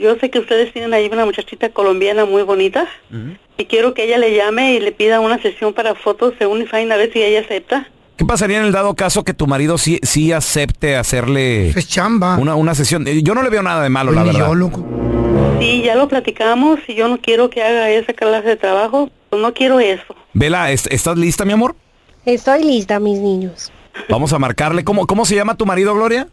Yo 0.00 0.16
sé 0.18 0.30
que 0.30 0.38
ustedes 0.38 0.72
tienen 0.72 0.94
ahí 0.94 1.08
una 1.12 1.24
muchachita 1.26 1.68
colombiana 1.70 2.24
muy 2.24 2.42
bonita 2.42 2.86
y 3.58 3.64
quiero 3.66 3.92
que 3.94 4.04
ella 4.04 4.16
le 4.18 4.34
llame 4.34 4.74
y 4.74 4.80
le 4.80 4.92
pida 4.92 5.20
una 5.20 5.40
sesión 5.42 5.74
para 5.74 5.94
fotos 5.94 6.38
de 6.38 6.46
Unifine 6.46 6.92
a 6.92 6.96
ver 6.96 7.12
si 7.12 7.22
ella 7.22 7.40
acepta. 7.40 7.88
¿Qué 8.16 8.24
pasaría 8.24 8.58
en 8.58 8.64
el 8.64 8.72
dado 8.72 8.94
caso 8.94 9.24
que 9.24 9.32
tu 9.34 9.46
marido 9.46 9.78
sí, 9.78 9.98
sí 10.02 10.32
acepte 10.32 10.96
hacerle 10.96 11.68
Es 11.70 11.88
chamba. 11.88 12.36
una, 12.38 12.54
una 12.54 12.74
sesión? 12.74 13.06
Eh, 13.08 13.22
Yo 13.22 13.34
no 13.34 13.42
le 13.42 13.50
veo 13.50 13.62
nada 13.62 13.82
de 13.82 13.88
malo, 13.90 14.12
Pues 14.12 14.16
la 14.26 14.32
verdad. 14.32 14.48
yo, 14.48 14.54
loco. 14.54 14.84
Sí, 15.58 15.82
ya 15.84 15.94
lo 15.94 16.08
platicamos 16.08 16.80
y 16.88 16.94
yo 16.94 17.08
no 17.08 17.18
quiero 17.18 17.50
que 17.50 17.62
haga 17.62 17.90
esa 17.90 18.12
clase 18.14 18.48
de 18.48 18.56
trabajo, 18.56 19.10
pues 19.28 19.40
no 19.42 19.52
quiero 19.54 19.80
eso. 19.80 20.14
Vela, 20.32 20.70
¿est- 20.72 20.90
¿estás 20.92 21.16
lista, 21.18 21.44
mi 21.44 21.52
amor? 21.52 21.76
Estoy 22.24 22.62
lista, 22.64 22.98
mis 23.00 23.18
niños. 23.18 23.70
Vamos 24.08 24.32
a 24.32 24.38
marcarle. 24.38 24.84
¿Cómo, 24.84 25.06
cómo 25.06 25.24
se 25.24 25.34
llama 25.34 25.56
tu 25.56 25.66
marido, 25.66 25.94
Gloria? 25.94 26.28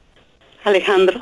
Alejandro. 0.63 1.21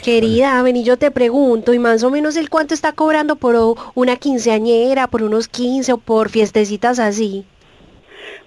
Querida, 0.00 0.62
ven 0.62 0.76
y 0.76 0.84
yo 0.84 0.96
te 0.96 1.10
pregunto, 1.10 1.74
¿y 1.74 1.78
más 1.78 2.02
o 2.02 2.10
menos 2.10 2.36
el 2.36 2.48
cuánto 2.48 2.72
está 2.74 2.92
cobrando 2.92 3.36
por 3.36 3.76
una 3.94 4.16
quinceañera, 4.16 5.06
por 5.08 5.22
unos 5.22 5.48
15 5.48 5.92
o 5.92 5.98
por 5.98 6.30
fiestecitas 6.30 6.98
así? 6.98 7.44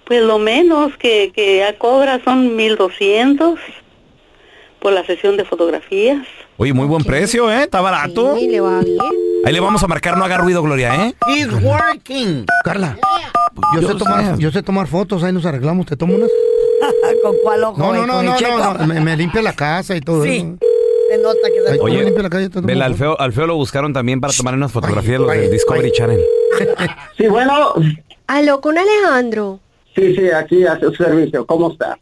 Pues 0.06 0.22
lo 0.22 0.40
menos 0.40 0.96
que, 0.98 1.32
que 1.36 1.58
ya 1.58 1.78
cobra 1.78 2.24
son 2.24 2.56
1200 2.56 3.60
por 4.80 4.94
la 4.94 5.06
sesión 5.06 5.36
de 5.38 5.46
fotografías. 5.46 6.26
Oye, 6.58 6.74
muy 6.74 6.86
buen 6.88 7.04
precio, 7.04 7.52
¿eh? 7.52 7.64
Está 7.64 7.82
barato. 7.82 8.36
Sí, 8.38 8.48
le 8.48 8.62
va 8.62 8.80
bien. 8.82 8.98
Ahí 9.46 9.52
le 9.54 9.60
vamos 9.60 9.84
a 9.84 9.88
marcar, 9.88 10.18
no 10.18 10.24
haga 10.24 10.38
ruido, 10.38 10.62
Gloria, 10.64 10.96
¿eh? 11.08 11.14
He's 11.28 11.52
working. 11.62 12.46
Carla, 12.64 12.98
yo, 13.76 13.88
sé 13.88 13.96
tomar, 13.96 14.38
yo 14.38 14.52
sé 14.52 14.64
tomar 14.64 14.88
fotos, 14.88 15.24
ahí 15.24 15.34
nos 15.34 15.46
arreglamos. 15.46 15.86
¿Te 15.86 15.98
tomo 15.98 16.16
unas? 16.16 16.30
¿Con 17.24 17.36
cuál 17.44 17.64
ojo? 17.64 17.78
No, 17.78 17.94
no, 17.94 18.06
no, 18.06 18.14
¿Con 18.14 18.26
el 18.26 18.32
no, 18.44 18.58
no, 18.58 18.74
no, 18.78 18.86
Me, 18.86 19.02
me 19.02 19.18
limpia 19.18 19.42
la 19.42 19.54
casa 19.54 19.96
y 19.96 20.02
todo 20.02 20.24
Sí. 20.24 20.38
eso. 20.38 20.58
Se 21.10 21.18
nota 21.18 21.40
que 21.48 22.04
limpia 22.04 22.24
la 22.24 22.50
tomo 22.50 22.68
Vela, 22.68 22.86
al 22.86 22.96
feo, 22.96 23.20
al 23.20 23.34
feo 23.34 23.48
lo 23.48 23.56
buscaron 23.56 23.94
también 23.94 24.20
para 24.20 24.34
tomar 24.34 24.54
unas 24.54 24.72
fotografías 24.72 25.20
los 25.20 25.32
del 25.32 25.52
Discovery. 25.52 25.92
Channel. 25.92 26.22
Sí, 27.18 27.28
bueno, 27.28 27.74
Aló, 28.28 28.62
con 28.62 28.78
Alejandro. 28.78 29.60
sí, 29.96 30.16
sí, 30.16 30.30
aquí 30.30 30.66
hace 30.66 30.86
su 30.86 30.96
servicio. 30.96 31.46
¿Cómo 31.46 31.72
está? 31.72 31.98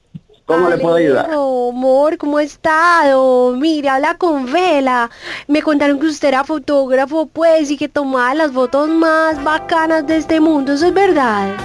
¿Cómo 0.45 0.69
le 0.69 0.77
puedo 0.77 0.95
ayudar? 0.95 1.25
Amor, 1.31 2.17
¿cómo 2.17 2.37
ha 2.37 2.43
estado? 2.43 3.55
Mire, 3.55 3.89
habla 3.89 4.17
con 4.17 4.51
Vela. 4.51 5.09
Me 5.47 5.61
contaron 5.61 5.99
que 5.99 6.07
usted 6.07 6.27
era 6.27 6.43
fotógrafo, 6.43 7.27
pues, 7.27 7.71
y 7.71 7.77
que 7.77 7.87
tomaba 7.87 8.33
las 8.35 8.51
fotos 8.51 8.89
más 8.89 9.41
bacanas 9.43 10.05
de 10.05 10.17
este 10.17 10.39
mundo. 10.39 10.73
¿Eso 10.73 10.87
es 10.87 10.93
verdad? 10.93 11.55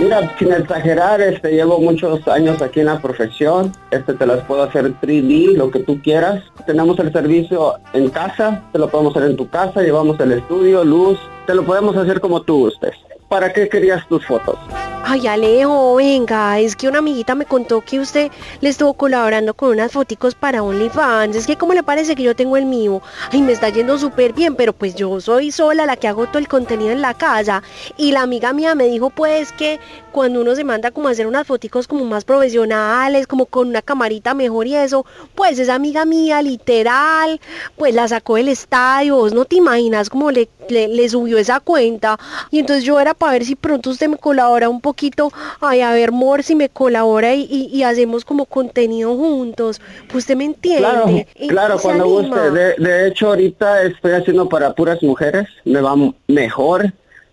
Mira, 0.00 0.34
sin 0.38 0.50
exagerar, 0.50 1.20
este, 1.20 1.52
llevo 1.52 1.78
muchos 1.78 2.26
años 2.26 2.62
aquí 2.62 2.80
en 2.80 2.86
la 2.86 2.98
profesión. 3.02 3.70
Este, 3.90 4.14
te 4.14 4.24
las 4.24 4.42
puedo 4.46 4.62
hacer 4.62 4.94
3D, 4.98 5.56
lo 5.58 5.70
que 5.70 5.80
tú 5.80 6.00
quieras. 6.00 6.42
Tenemos 6.64 6.98
el 7.00 7.12
servicio 7.12 7.74
en 7.92 8.08
casa, 8.08 8.62
te 8.72 8.78
lo 8.78 8.88
podemos 8.88 9.14
hacer 9.14 9.28
en 9.30 9.36
tu 9.36 9.50
casa, 9.50 9.82
llevamos 9.82 10.18
el 10.20 10.32
estudio, 10.32 10.84
luz, 10.84 11.18
te 11.46 11.54
lo 11.54 11.64
podemos 11.64 11.94
hacer 11.98 12.18
como 12.18 12.40
tú 12.40 12.60
gustes. 12.60 12.94
¿Para 13.30 13.52
qué 13.52 13.68
querías 13.68 14.04
tus 14.08 14.26
fotos? 14.26 14.58
Ay, 15.04 15.28
Alejo, 15.28 15.94
venga, 15.94 16.58
es 16.58 16.74
que 16.74 16.88
una 16.88 16.98
amiguita 16.98 17.36
me 17.36 17.44
contó 17.44 17.80
que 17.80 18.00
usted 18.00 18.28
le 18.60 18.68
estuvo 18.68 18.94
colaborando 18.94 19.54
con 19.54 19.70
unas 19.70 19.92
foticos 19.92 20.34
para 20.34 20.64
OnlyFans. 20.64 21.36
Es 21.36 21.46
que, 21.46 21.56
¿cómo 21.56 21.72
le 21.72 21.84
parece 21.84 22.16
que 22.16 22.24
yo 22.24 22.34
tengo 22.34 22.56
el 22.56 22.66
mío? 22.66 23.00
Ay, 23.30 23.40
me 23.42 23.52
está 23.52 23.68
yendo 23.68 23.98
súper 23.98 24.32
bien, 24.32 24.56
pero 24.56 24.72
pues 24.72 24.96
yo 24.96 25.20
soy 25.20 25.52
sola 25.52 25.86
la 25.86 25.96
que 25.96 26.08
hago 26.08 26.26
todo 26.26 26.38
el 26.38 26.48
contenido 26.48 26.90
en 26.90 27.02
la 27.02 27.14
casa. 27.14 27.62
Y 27.96 28.10
la 28.10 28.22
amiga 28.22 28.52
mía 28.52 28.74
me 28.74 28.88
dijo, 28.88 29.10
pues, 29.10 29.52
que 29.52 29.78
cuando 30.12 30.40
uno 30.40 30.54
se 30.54 30.64
manda 30.64 30.90
como 30.90 31.08
a 31.08 31.12
hacer 31.12 31.26
unas 31.26 31.46
foticos 31.46 31.86
como 31.86 32.04
más 32.04 32.24
profesionales, 32.24 33.26
como 33.26 33.46
con 33.46 33.68
una 33.68 33.82
camarita 33.82 34.34
mejor 34.34 34.66
y 34.66 34.76
eso, 34.76 35.06
pues 35.34 35.58
esa 35.58 35.74
amiga 35.74 36.04
mía, 36.04 36.42
literal, 36.42 37.40
pues 37.76 37.94
la 37.94 38.08
sacó 38.08 38.36
del 38.36 38.48
estadio. 38.48 39.16
Vos 39.16 39.32
no 39.34 39.44
te 39.44 39.56
imaginas 39.56 40.10
cómo 40.10 40.30
le, 40.30 40.48
le, 40.68 40.88
le 40.88 41.08
subió 41.08 41.38
esa 41.38 41.60
cuenta. 41.60 42.18
Y 42.50 42.58
entonces 42.58 42.84
yo 42.84 42.98
era 43.00 43.14
para 43.14 43.32
ver 43.32 43.44
si 43.44 43.54
pronto 43.54 43.90
usted 43.90 44.08
me 44.08 44.16
colabora 44.16 44.68
un 44.68 44.80
poquito. 44.80 45.30
Ay, 45.60 45.80
a 45.80 45.92
ver, 45.92 46.12
Mor, 46.12 46.42
si 46.42 46.54
me 46.54 46.68
colabora 46.68 47.34
y, 47.34 47.42
y- 47.50 47.66
y 47.72 47.82
hacemos 47.82 48.24
como 48.24 48.46
contenido 48.46 49.14
juntos. 49.16 49.80
Pues 50.08 50.24
usted 50.24 50.36
me 50.36 50.44
entiende. 50.44 50.80
Claro, 50.82 51.10
Y- 51.36 51.48
claro, 51.48 51.78
cuando 51.80 52.04
anima. 52.04 52.36
guste. 52.36 52.50
De, 52.50 52.74
de 52.76 53.08
hecho, 53.08 53.28
ahorita 53.28 53.82
estoy 53.84 54.12
haciendo 54.12 54.48
para 54.48 54.74
puras 54.74 55.02
mujeres, 55.02 55.46
me 55.64 55.80
va 55.80 55.94
mejor, 56.28 56.92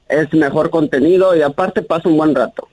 es 0.10 0.34
mejor 0.34 0.70
contenido 0.70 1.36
y 1.36 1.42
aparte 1.42 1.82
paso 1.82 2.10
un 2.10 2.18
buen 2.18 2.36
rato. 2.36 2.68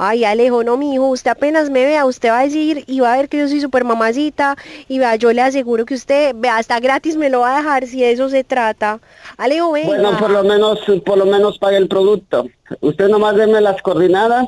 Ay, 0.00 0.24
Alejo, 0.24 0.62
no, 0.62 0.76
mi 0.76 0.94
hijo, 0.94 1.08
usted 1.08 1.32
apenas 1.32 1.70
me 1.70 1.84
vea, 1.84 2.06
usted 2.06 2.28
va 2.28 2.38
a 2.38 2.44
decir 2.44 2.84
y 2.86 3.00
va 3.00 3.14
a 3.14 3.16
ver 3.16 3.28
que 3.28 3.38
yo 3.38 3.48
soy 3.48 3.60
súper 3.60 3.82
mamacita 3.82 4.56
y 4.86 5.00
vea, 5.00 5.16
yo 5.16 5.32
le 5.32 5.42
aseguro 5.42 5.84
que 5.84 5.94
usted, 5.94 6.36
vea, 6.36 6.56
hasta 6.56 6.78
gratis 6.78 7.16
me 7.16 7.28
lo 7.28 7.40
va 7.40 7.54
a 7.54 7.58
dejar 7.58 7.86
si 7.88 8.00
de 8.02 8.12
eso 8.12 8.28
se 8.28 8.44
trata. 8.44 9.00
Alejo, 9.36 9.72
venga. 9.72 9.88
Bueno, 9.88 10.16
por 10.16 10.30
lo 10.30 10.44
menos, 10.44 10.78
por 11.04 11.18
lo 11.18 11.26
menos 11.26 11.58
pague 11.58 11.78
el 11.78 11.88
producto. 11.88 12.46
Usted 12.80 13.08
nomás 13.08 13.34
deme 13.34 13.60
las 13.60 13.82
coordenadas, 13.82 14.46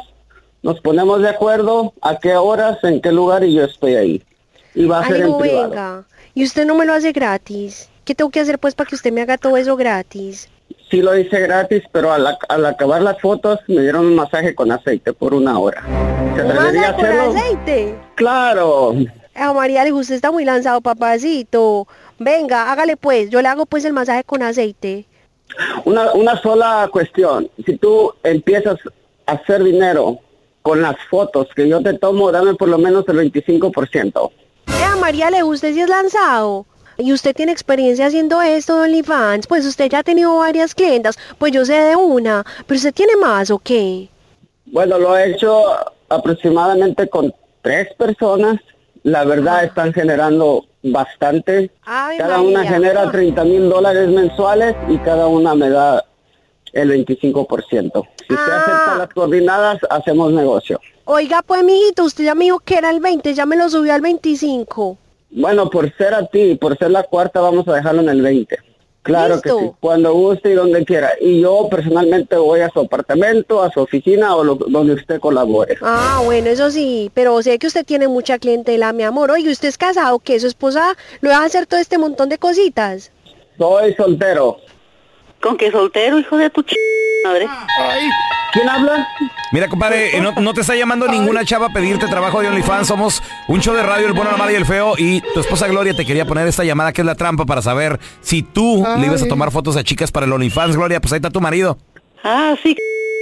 nos 0.63 0.81
ponemos 0.81 1.21
de 1.21 1.31
acuerdo 1.31 1.95
a 2.01 2.17
qué 2.21 2.37
horas, 2.37 2.79
en 2.85 3.01
qué 3.01 3.11
lugar 3.11 3.43
y 3.43 3.55
yo 3.55 3.65
estoy 3.65 3.97
ahí. 3.97 4.23
Y 4.77 4.87
va 4.87 5.01
a 5.01 5.07
ser 5.09 5.17
en 5.17 5.23
Alejo, 5.23 5.39
privado. 5.39 5.71
venga. 5.71 6.05
Y 6.35 6.45
usted 6.45 6.65
no 6.65 6.77
me 6.77 6.87
lo 6.87 6.93
hace 6.93 7.11
gratis. 7.11 7.89
¿Qué 8.05 8.15
tengo 8.15 8.31
que 8.31 8.39
hacer 8.39 8.61
pues 8.61 8.77
para 8.77 8.89
que 8.89 8.95
usted 8.95 9.13
me 9.13 9.23
haga 9.23 9.37
todo 9.37 9.57
eso 9.57 9.75
gratis? 9.75 10.49
Sí 10.91 11.03
lo 11.03 11.17
hice 11.17 11.41
gratis, 11.41 11.83
pero 11.93 12.13
al, 12.13 12.37
al 12.49 12.67
acabar 12.67 13.01
las 13.03 13.21
fotos 13.21 13.61
me 13.69 13.83
dieron 13.83 14.07
un 14.07 14.17
masaje 14.17 14.55
con 14.55 14.73
aceite 14.73 15.13
por 15.13 15.35
una 15.35 15.59
hora. 15.59 15.83
¿Se 16.37 16.43
¿Un 16.43 16.51
atrevería 16.51 16.89
a 16.89 16.93
masaje 16.93 16.95
con 16.97 17.05
hacerlo? 17.07 17.39
aceite? 17.39 17.95
Claro. 18.17 18.95
A 19.35 19.53
María 19.53 19.83
Alejo, 19.83 19.99
usted 19.99 20.17
está 20.17 20.31
muy 20.31 20.45
lanzado, 20.45 20.81
papacito. 20.81 21.87
Venga, 22.19 22.71
hágale 22.73 22.97
pues, 22.97 23.31
yo 23.31 23.41
le 23.41 23.49
hago 23.49 23.67
pues 23.67 23.85
el 23.85 23.93
masaje 23.93 24.25
con 24.25 24.43
aceite. 24.43 25.07
Una, 25.85 26.13
una 26.13 26.41
sola 26.43 26.89
cuestión. 26.93 27.49
Si 27.65 27.77
tú 27.77 28.13
empiezas 28.23 28.77
a 29.27 29.33
hacer 29.33 29.63
dinero 29.65 30.19
con 30.63 30.83
las 30.83 30.97
fotos 31.09 31.49
que 31.55 31.69
yo 31.69 31.81
te 31.83 31.95
tomo, 31.95 32.31
dame 32.33 32.55
por 32.55 32.69
lo 32.69 32.79
menos 32.79 33.05
el 33.09 33.17
25%. 33.33 34.31
Eh, 34.67 34.85
a 34.85 34.97
María 34.97 35.29
Alejo, 35.29 35.47
usted 35.49 35.73
sí 35.73 35.81
es 35.81 35.89
lanzado. 35.89 36.67
Y 37.01 37.13
usted 37.13 37.35
tiene 37.35 37.53
experiencia 37.53 38.07
haciendo 38.07 38.43
esto 38.43 38.77
de 38.77 38.83
OnlyFans, 38.83 39.47
pues 39.47 39.65
usted 39.65 39.89
ya 39.91 40.01
ha 40.01 40.03
tenido 40.03 40.37
varias 40.37 40.75
clientas, 40.75 41.19
pues 41.39 41.53
yo 41.53 41.65
sé 41.65 41.73
de 41.73 41.97
una, 41.97 42.45
pero 42.67 42.77
usted 42.77 42.93
tiene 42.93 43.17
más 43.17 43.51
o 43.51 43.59
qué? 43.59 44.09
Bueno, 44.67 44.99
lo 44.99 45.17
he 45.17 45.33
hecho 45.33 45.65
aproximadamente 46.09 47.09
con 47.09 47.35
tres 47.63 47.89
personas. 47.97 48.61
La 49.03 49.25
verdad 49.25 49.65
están 49.65 49.95
generando 49.95 50.67
bastante. 50.83 51.71
Cada 51.85 52.41
una 52.43 52.65
genera 52.65 53.11
30 53.11 53.45
mil 53.45 53.71
dólares 53.71 54.09
mensuales 54.09 54.77
y 54.89 54.99
cada 54.99 55.27
una 55.27 55.55
me 55.55 55.71
da 55.71 56.05
el 56.73 56.91
25%. 56.91 58.09
Si 58.29 58.35
usted 58.35 58.53
acepta 58.53 58.97
las 58.99 59.09
coordinadas, 59.09 59.79
hacemos 59.89 60.33
negocio. 60.33 60.79
Oiga, 61.07 61.43
pues, 61.43 61.65
mijito, 61.65 62.05
usted 62.05 62.25
ya 62.25 62.35
me 62.35 62.45
dijo 62.45 62.61
que 62.61 62.77
era 62.77 62.91
el 62.91 63.01
20, 63.01 63.35
ya 63.35 63.47
me 63.47 63.57
lo 63.57 63.69
subió 63.71 63.95
al 63.95 64.03
25. 64.03 64.99
Bueno, 65.31 65.71
por 65.71 65.95
ser 65.97 66.15
a 66.15 66.27
ti, 66.27 66.57
por 66.57 66.77
ser 66.77 66.91
la 66.91 67.03
cuarta, 67.05 67.41
vamos 67.41 67.67
a 67.69 67.75
dejarlo 67.75 68.03
en 68.03 68.09
el 68.09 68.23
20. 68.23 68.59
Claro 69.03 69.41
que 69.41 69.49
sí, 69.51 69.71
cuando 69.81 70.13
guste 70.13 70.51
y 70.51 70.55
donde 70.55 70.85
quiera. 70.85 71.13
Y 71.21 71.41
yo 71.41 71.69
personalmente 71.71 72.37
voy 72.37 72.61
a 72.61 72.69
su 72.69 72.81
apartamento, 72.81 73.63
a 73.63 73.71
su 73.71 73.81
oficina 73.81 74.37
o 74.37 74.45
lo- 74.45 74.57
donde 74.57 74.93
usted 74.93 75.19
colabore. 75.21 75.79
Ah, 75.81 76.21
bueno, 76.23 76.49
eso 76.51 76.71
sí, 76.71 77.11
pero 77.15 77.41
sé 77.43 77.59
que 77.59 77.67
usted 77.69 77.87
tiene 77.87 78.09
mucha 78.09 78.39
clientela, 78.39 78.93
mi 78.93 79.03
amor. 79.03 79.31
Oye, 79.31 79.51
¿usted 79.51 79.69
es 79.69 79.79
casado? 79.79 80.19
¿Que 80.19 80.39
su 80.39 80.49
esposa 80.49 80.97
lo 81.23 81.31
deja 81.31 81.45
hacer 81.45 81.67
todo 81.67 81.81
este 81.81 81.97
montón 81.97 82.29
de 82.29 82.37
cositas? 82.37 83.11
Soy 83.57 83.95
soltero. 83.95 84.59
¿Con 85.41 85.57
qué 85.57 85.71
soltero, 85.71 86.19
hijo 86.19 86.37
de 86.37 86.51
tu 86.51 86.63
ch... 86.63 86.75
madre? 87.25 87.49
¿Quién 88.53 88.69
habla? 88.69 89.09
Mira, 89.53 89.69
compadre, 89.69 90.17
eh, 90.17 90.21
no, 90.21 90.33
no 90.33 90.53
te 90.53 90.61
está 90.61 90.75
llamando 90.75 91.07
ninguna 91.09 91.45
chava 91.45 91.67
a 91.67 91.73
pedirte 91.73 92.07
trabajo 92.09 92.41
de 92.41 92.49
OnlyFans. 92.49 92.89
Somos 92.89 93.23
un 93.49 93.61
show 93.61 93.75
de 93.75 93.83
radio, 93.83 94.07
el 94.07 94.13
bueno, 94.13 94.33
la 94.33 94.37
mala 94.37 94.53
y 94.53 94.57
el 94.57 94.67
feo. 94.67 94.95
Y 94.99 95.21
tu 95.33 95.41
esposa 95.41 95.67
Gloria 95.69 95.95
te 95.95 96.05
quería 96.05 96.27
poner 96.27 96.47
esta 96.47 96.65
llamada 96.65 96.93
que 96.93 97.01
es 97.01 97.07
la 97.07 97.15
trampa 97.15 97.47
para 97.47 97.63
saber 97.63 97.99
si 98.21 98.43
tú 98.43 98.85
le 98.99 99.07
ibas 99.07 99.23
a 99.23 99.29
tomar 99.29 99.51
fotos 99.51 99.77
a 99.77 99.85
chicas 99.85 100.11
para 100.13 100.27
el 100.27 100.33
OnlyFans. 100.33 100.77
Gloria, 100.77 101.01
pues 101.01 101.13
ahí 101.13 101.19
está 101.19 101.31
tu 101.31 101.41
marido. 101.41 101.79
Ah, 102.23 102.55
sí, 102.63 102.77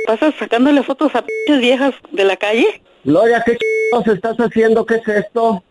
pasas 0.07 0.35
sacándole 0.39 0.83
fotos 0.83 1.15
a 1.15 1.23
pinches 1.23 1.61
viejas 1.61 1.95
de 2.11 2.25
la 2.25 2.37
calle. 2.37 2.83
Gloria, 3.05 3.43
¿qué 3.45 3.57
ch... 3.57 4.09
estás 4.09 4.37
haciendo? 4.39 4.85
¿Qué 4.87 4.97
es 4.97 5.09
esto? 5.09 5.63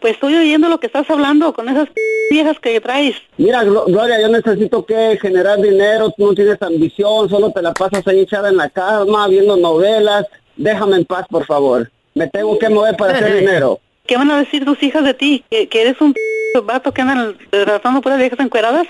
Pues 0.00 0.14
estoy 0.14 0.34
oyendo 0.36 0.68
lo 0.68 0.78
que 0.80 0.86
estás 0.86 1.08
hablando 1.10 1.52
con 1.52 1.68
esas 1.68 1.88
viejas 2.30 2.58
que 2.60 2.80
traes. 2.80 3.16
Mira, 3.36 3.64
Glo- 3.64 3.86
Gloria, 3.86 4.20
yo 4.20 4.28
necesito 4.28 4.84
que 4.84 5.18
generar 5.20 5.60
dinero, 5.60 6.10
tú 6.16 6.26
no 6.26 6.34
tienes 6.34 6.60
ambición, 6.62 7.28
solo 7.28 7.50
te 7.50 7.62
la 7.62 7.72
pasas 7.72 8.06
ahí 8.06 8.20
echada 8.20 8.48
en 8.48 8.56
la 8.56 8.68
cama, 8.68 9.26
viendo 9.28 9.56
novelas. 9.56 10.26
Déjame 10.56 10.96
en 10.96 11.04
paz, 11.04 11.26
por 11.30 11.46
favor. 11.46 11.90
Me 12.14 12.26
tengo 12.28 12.58
que 12.58 12.68
mover 12.68 12.96
para 12.96 13.14
hacer 13.14 13.34
dinero. 13.40 13.80
¿Qué 14.06 14.16
van 14.16 14.30
a 14.30 14.38
decir 14.38 14.64
tus 14.64 14.82
hijas 14.82 15.04
de 15.04 15.14
ti? 15.14 15.44
¿Que, 15.50 15.68
que 15.68 15.82
eres 15.82 16.00
un 16.00 16.14
vato 16.64 16.92
que 16.92 17.02
andan 17.02 17.36
tratando 17.50 18.00
puras 18.00 18.18
viejas 18.18 18.40
encueradas? 18.40 18.86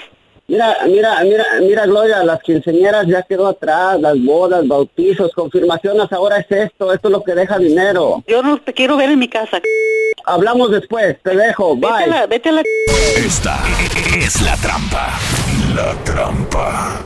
Mira, 0.47 0.79
mira, 0.87 1.23
mira, 1.25 1.45
mira, 1.61 1.85
Gloria, 1.87 2.25
las 2.25 2.41
quinceañeras 2.43 3.07
ya 3.07 3.23
quedó 3.23 3.49
atrás, 3.49 4.01
las 4.01 4.19
bodas, 4.25 4.67
bautizos, 4.67 5.31
confirmaciones, 5.35 6.11
ahora 6.11 6.39
es 6.39 6.47
esto, 6.51 6.91
esto 6.95 7.09
es 7.09 7.13
lo 7.13 7.23
que 7.23 7.35
deja 7.35 7.59
dinero. 7.59 8.23
Yo 8.27 8.43
no 8.43 8.57
te 8.59 8.73
quiero 8.73 8.97
ver 8.97 9.11
en 9.11 9.19
mi 9.19 9.29
casa. 9.29 9.61
Hablamos 10.29 10.71
después, 10.71 11.17
te 11.23 11.35
dejo, 11.35 11.75
Vete 11.77 11.87
a 11.89 11.97
bye. 11.97 12.07
la, 12.07 12.27
vete 12.27 12.49
a 12.51 12.53
la... 12.53 12.63
Esta 13.17 13.59
es 14.15 14.43
la 14.43 14.55
trampa. 14.57 15.09
La 15.75 15.95
trampa. 16.05 17.01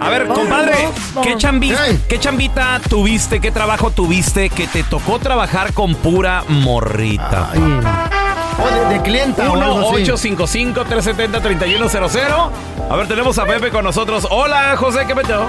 A 0.00 0.08
ver, 0.10 0.26
compadre, 0.26 0.74
¿qué 1.22 1.36
chambita, 1.38 1.80
¿qué 2.08 2.18
chambita 2.18 2.78
tuviste, 2.90 3.40
qué 3.40 3.50
trabajo 3.50 3.90
tuviste 3.90 4.50
que 4.50 4.66
te 4.66 4.82
tocó 4.82 5.18
trabajar 5.18 5.72
con 5.72 5.94
pura 5.94 6.44
morrita? 6.48 7.48
O 7.54 8.88
de, 8.88 8.94
de 8.94 9.00
clienta 9.02 9.50
o 9.50 9.54
algo 9.54 9.92
así. 9.92 10.04
1-855-370-3100. 10.04 12.50
A 12.90 12.96
ver, 12.96 13.08
tenemos 13.08 13.38
a 13.38 13.46
Pepe 13.46 13.70
con 13.70 13.84
nosotros. 13.84 14.26
Hola, 14.30 14.76
José, 14.76 15.06
¿qué 15.06 15.14
metió? 15.14 15.46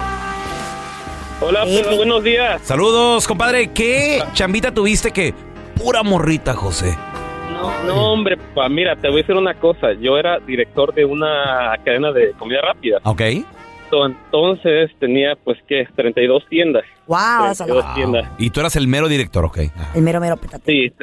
Hola, 1.41 1.65
pero 1.65 1.95
buenos 1.97 2.23
días. 2.23 2.61
Saludos, 2.61 3.27
compadre. 3.27 3.71
¿Qué 3.73 4.19
chambita 4.33 4.73
tuviste 4.73 5.11
que 5.11 5.33
pura 5.75 6.03
morrita, 6.03 6.53
José? 6.53 6.95
No, 7.51 7.83
no, 7.83 8.13
hombre, 8.13 8.37
pa, 8.37 8.69
mira, 8.69 8.95
te 8.95 9.07
voy 9.09 9.19
a 9.19 9.21
decir 9.23 9.35
una 9.35 9.53
cosa. 9.55 9.93
Yo 9.93 10.17
era 10.17 10.39
director 10.39 10.93
de 10.93 11.05
una 11.05 11.75
cadena 11.83 12.11
de 12.11 12.31
comida 12.33 12.61
rápida. 12.61 12.99
Ok. 13.03 13.21
Entonces 13.91 14.91
tenía, 14.99 15.35
pues, 15.43 15.59
¿qué? 15.67 15.87
32 15.95 16.47
tiendas. 16.49 16.83
Wow, 17.05 17.51
eso 17.51 17.65
32 17.65 17.93
tiendas. 17.93 18.31
Y 18.39 18.49
tú 18.49 18.59
eras 18.59 18.75
el 18.75 18.87
mero 18.87 19.07
director, 19.07 19.45
ok. 19.45 19.59
El 19.93 20.01
mero 20.01 20.19
mero 20.19 20.37
petate. 20.37 20.63
Sí. 20.65 20.93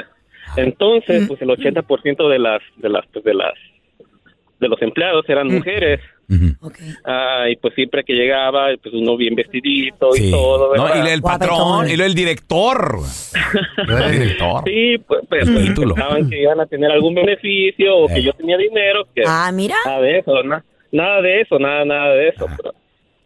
Entonces, 0.56 1.28
pues, 1.28 1.40
el 1.40 1.48
80% 1.50 2.28
de 2.28 2.38
las, 2.38 2.60
de 2.76 2.88
las, 2.88 3.06
pues, 3.12 3.24
de 3.24 3.34
las, 3.34 3.54
de 4.58 4.68
los 4.68 4.82
empleados 4.82 5.24
eran 5.28 5.46
mujeres. 5.48 6.00
Ah, 7.04 7.46
y 7.50 7.56
pues 7.56 7.74
siempre 7.74 8.04
que 8.04 8.12
llegaba, 8.12 8.68
pues 8.82 8.94
uno 8.94 9.16
bien 9.16 9.34
vestidito 9.34 10.10
y 10.16 10.30
todo, 10.30 10.74
No, 10.76 10.84
¿verdad? 10.84 11.04
y 11.06 11.10
el 11.10 11.22
patrón, 11.22 11.88
y 11.88 11.92
el 11.92 12.14
director. 12.14 12.98
el 13.88 14.12
director. 14.12 14.62
Sí, 14.66 14.98
pues, 15.06 15.20
pues, 15.28 15.50
pues, 15.50 15.70
pensaban 15.78 16.28
que 16.30 16.42
iban 16.42 16.60
a 16.60 16.66
tener 16.66 16.90
algún 16.90 17.14
beneficio 17.14 17.96
o 17.96 18.08
que 18.08 18.22
yo 18.22 18.32
tenía 18.34 18.56
dinero. 18.56 19.06
Que 19.14 19.22
Ah, 19.26 19.50
mira. 19.52 19.74
Nada 19.84 20.00
de 20.00 20.18
eso, 20.18 20.42
na- 20.42 20.64
nada 20.92 21.22
de 21.22 21.40
eso, 21.40 21.58
nada, 21.58 21.84
nada 21.84 22.14
de 22.14 22.28
eso. 22.28 22.46
Pero, 22.56 22.74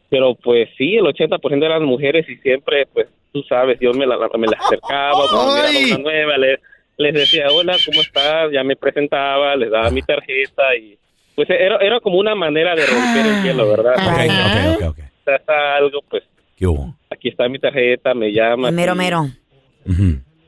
pero, 0.09 0.35
pues 0.37 0.69
sí, 0.79 0.97
el 0.97 1.05
80% 1.07 1.65
eran 1.65 1.85
mujeres 1.85 2.27
y 2.29 2.37
siempre, 2.37 2.87
pues 2.93 3.09
tú 3.33 3.43
sabes, 3.49 3.79
yo 3.81 3.93
me 3.93 4.07
la, 4.07 4.17
me 4.39 4.47
la 4.47 4.57
acercaba, 4.59 5.27
cuando 5.29 5.53
miraba 5.55 5.69
Ay. 5.69 5.85
una 5.93 5.99
nueva, 5.99 6.39
le- 6.39 6.61
les 6.97 7.13
decía, 7.15 7.47
hola, 7.51 7.77
¿cómo 7.85 8.01
estás? 8.01 8.53
Ya 8.53 8.63
me 8.63 8.77
presentaba, 8.77 9.57
les 9.57 9.71
daba 9.71 9.91
mi 9.91 10.01
tarjeta 10.03 10.77
y 10.77 10.97
pues 11.37 11.49
era, 11.51 11.77
era 11.79 12.01
como 12.01 12.19
una 12.19 12.35
manera 12.35 12.75
de 12.75 12.87
romper 12.87 13.27
el 13.27 13.43
hielo, 13.43 13.69
¿verdad? 13.69 13.95
Ok, 13.95 14.77
ok, 14.79 14.83
ok, 14.83 14.89
ok. 14.91 14.99
Hasta 15.35 15.77
algo, 15.77 16.01
pues 16.09 16.23
¿Qué 16.57 16.67
hubo? 16.67 16.95
Aquí 17.11 17.29
está 17.31 17.49
mi 17.49 17.59
tarjeta, 17.59 18.15
me 18.15 18.31
llama. 18.33 18.71
Mero, 18.71 18.93
sí, 18.93 18.99
mero. 18.99 19.27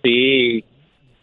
Sí. 0.04 0.64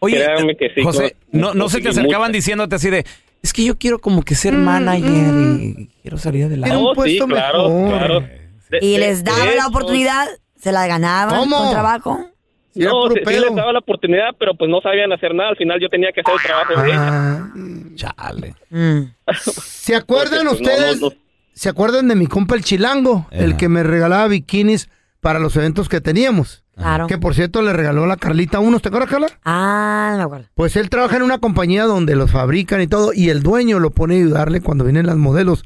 Oye, 0.00 0.16
créanme 0.22 0.56
que 0.56 0.70
sí. 0.74 0.82
José, 0.82 1.16
¿no, 1.32 1.54
no 1.54 1.68
se 1.68 1.80
te 1.80 1.88
acercaban 1.88 2.28
mucho. 2.28 2.36
diciéndote 2.36 2.74
así 2.74 2.90
de, 2.90 3.04
es 3.42 3.52
que 3.52 3.64
yo 3.64 3.78
quiero 3.78 3.98
como 3.98 4.22
que 4.22 4.34
ser 4.34 4.52
manager 4.52 5.34
y 5.60 5.88
quiero 6.02 6.18
salir 6.18 6.44
adelante? 6.44 6.76
Oh, 6.78 6.94
sí, 7.04 7.18
claro, 7.26 7.86
claro. 7.88 8.20
De- 8.20 8.78
Y 8.82 8.92
de- 8.92 8.98
les 8.98 9.24
daba 9.24 9.38
de 9.38 9.46
la 9.46 9.52
hecho, 9.54 9.68
oportunidad, 9.68 10.26
se 10.56 10.72
la 10.72 10.86
ganaban 10.86 11.38
¿Cómo? 11.38 11.56
con 11.56 11.70
trabajo. 11.70 12.26
No, 12.74 13.08
sí, 13.08 13.20
sí 13.24 13.40
les 13.40 13.54
daba 13.54 13.72
la 13.72 13.78
oportunidad, 13.78 14.30
pero 14.38 14.54
pues 14.54 14.70
no 14.70 14.80
sabían 14.80 15.12
hacer 15.12 15.34
nada. 15.34 15.50
Al 15.50 15.56
final 15.56 15.78
yo 15.80 15.88
tenía 15.88 16.10
que 16.12 16.20
hacer 16.20 16.34
el 16.34 16.42
trabajo 16.42 16.82
de 16.82 16.88
ella. 16.88 17.50
Chale. 17.94 18.54
¿Se 19.40 19.94
acuerdan 19.94 20.46
Porque, 20.46 20.62
pues, 20.64 20.68
no, 20.68 20.74
ustedes? 20.74 21.00
no, 21.00 21.08
no. 21.10 21.14
¿Se 21.52 21.68
acuerdan 21.68 22.08
de 22.08 22.16
mi 22.16 22.26
compa 22.26 22.56
el 22.56 22.64
chilango? 22.64 23.28
El 23.30 23.56
que 23.56 23.68
me 23.68 23.84
regalaba 23.84 24.26
bikinis 24.26 24.90
para 25.20 25.38
los 25.38 25.54
eventos 25.56 25.88
que 25.88 26.00
teníamos. 26.00 26.64
Claro. 26.76 27.06
Que 27.06 27.18
por 27.18 27.34
cierto 27.34 27.62
le 27.62 27.72
regaló 27.72 28.06
la 28.06 28.16
Carlita 28.16 28.58
unos. 28.58 28.82
¿Te 28.82 28.88
acuerdas, 28.88 29.08
Carla? 29.08 29.28
Ah, 29.44 30.08
no 30.12 30.18
me 30.18 30.24
acuerdo. 30.24 30.46
Pues 30.54 30.74
él 30.74 30.90
trabaja 30.90 31.16
en 31.16 31.22
una 31.22 31.38
compañía 31.38 31.84
donde 31.84 32.16
los 32.16 32.32
fabrican 32.32 32.80
y 32.80 32.88
todo. 32.88 33.12
Y 33.14 33.28
el 33.30 33.42
dueño 33.44 33.78
lo 33.78 33.90
pone 33.90 34.16
a 34.16 34.18
ayudarle 34.18 34.60
cuando 34.60 34.82
vienen 34.84 35.06
las 35.06 35.16
modelos. 35.16 35.64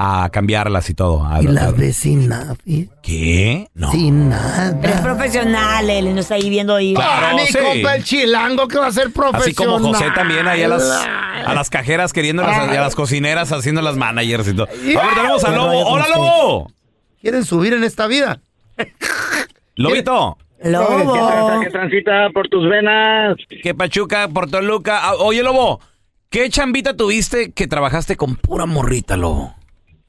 A 0.00 0.28
cambiarlas 0.32 0.88
y 0.90 0.94
todo. 0.94 1.26
a- 1.26 1.42
Y 1.42 1.46
a- 1.48 1.50
las 1.50 1.76
ve 1.76 1.92
sin 1.92 2.28
nada. 2.28 2.54
fíjate. 2.64 2.96
¿Qué? 3.02 3.68
No. 3.74 3.90
Sin 3.90 4.28
nada. 4.28 4.78
Pero 4.80 4.94
es 4.94 5.00
profesional, 5.00 5.90
él 5.90 6.14
no 6.14 6.20
está 6.20 6.36
ahí 6.36 6.48
viendo 6.48 6.76
ahí. 6.76 6.94
Ah, 6.96 7.32
mi 7.34 7.46
sí. 7.46 7.58
compa 7.58 7.96
el 7.96 8.04
chilango 8.04 8.68
que 8.68 8.78
va 8.78 8.86
a 8.86 8.92
ser 8.92 9.12
profesional. 9.12 9.42
Así 9.42 9.54
como 9.54 9.80
José 9.80 10.04
también 10.14 10.46
ahí 10.46 10.62
a 10.62 10.68
las, 10.68 10.88
a 10.88 11.52
las 11.52 11.68
cajeras 11.68 12.12
queriéndolas, 12.12 12.72
y 12.72 12.76
a 12.76 12.80
las 12.80 12.94
cocineras 12.94 13.50
haciendo 13.50 13.82
las 13.82 13.96
managers 13.96 14.46
y 14.46 14.54
todo. 14.54 14.68
A 14.68 14.72
ver, 15.06 15.14
tenemos 15.16 15.42
a 15.44 15.50
Lobo. 15.50 15.86
¡Hola, 15.88 16.06
Lobo! 16.14 16.70
¿Quieren 17.20 17.44
subir 17.44 17.72
en 17.74 17.82
esta 17.82 18.06
vida? 18.06 18.40
Lobito. 19.76 20.38
Lobo. 20.62 21.60
¿Qué 21.62 21.70
transita 21.70 22.30
por 22.32 22.48
tus 22.48 22.68
venas? 22.68 23.36
Que 23.62 23.74
Pachuca, 23.74 24.28
por 24.28 24.50
Toluca. 24.50 25.00
Ah, 25.02 25.14
Oye, 25.18 25.42
Lobo, 25.42 25.80
¿qué 26.30 26.48
chambita 26.50 26.96
tuviste 26.96 27.52
que 27.52 27.66
trabajaste 27.66 28.16
con 28.16 28.36
pura 28.36 28.66
morrita, 28.66 29.16
Lobo? 29.16 29.54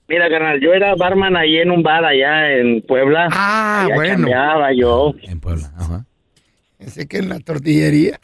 Mira, 0.10 0.30
carnal, 0.30 0.60
yo 0.60 0.74
era 0.74 0.96
barman 0.96 1.38
ahí 1.38 1.58
en 1.58 1.70
un 1.72 1.84
bar 1.84 2.04
allá 2.04 2.52
en 2.52 2.82
Puebla. 2.82 3.28
Ah, 3.32 3.84
Allá 3.86 3.96
bueno. 3.96 4.28
yo. 4.76 5.14
En 5.24 5.40
Puebla, 5.40 5.72
ajá. 5.78 6.06
Sé 6.88 7.08
que 7.08 7.18
en 7.18 7.28
la 7.30 7.40
tortillería. 7.42 8.20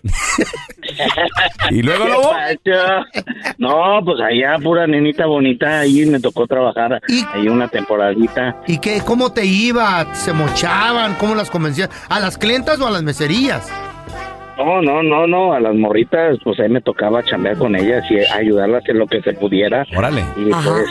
¿Y 1.71 1.81
luego, 1.83 2.05
pacho? 2.31 3.25
No, 3.57 3.99
pues 4.05 4.19
allá 4.21 4.57
pura 4.63 4.87
nenita 4.87 5.25
bonita, 5.25 5.81
ahí 5.81 6.05
me 6.05 6.19
tocó 6.21 6.47
trabajar 6.47 7.01
ahí 7.33 7.47
una 7.49 7.67
temporadita. 7.67 8.55
¿Y 8.65 8.79
qué? 8.79 9.01
¿Cómo 9.05 9.31
te 9.33 9.45
iba? 9.45 10.13
¿Se 10.15 10.31
mochaban? 10.31 11.15
¿Cómo 11.15 11.35
las 11.35 11.51
convencías? 11.51 11.89
¿A 12.09 12.19
las 12.19 12.37
clientas 12.37 12.79
o 12.79 12.87
a 12.87 12.91
las 12.91 13.03
meserías? 13.03 13.69
No, 14.57 14.81
no, 14.81 15.03
no, 15.03 15.27
no, 15.27 15.53
a 15.53 15.59
las 15.59 15.75
morritas, 15.75 16.37
pues 16.43 16.57
ahí 16.61 16.69
me 16.69 16.79
tocaba 16.81 17.21
chambear 17.23 17.57
con 17.57 17.75
ellas 17.75 18.05
y 18.09 18.19
ayudarlas 18.33 18.87
en 18.87 18.99
lo 18.99 19.05
que 19.07 19.21
se 19.21 19.33
pudiera. 19.33 19.85
Órale. 19.97 20.23
Y 20.37 20.49
Ajá. 20.53 20.69
pues 20.71 20.85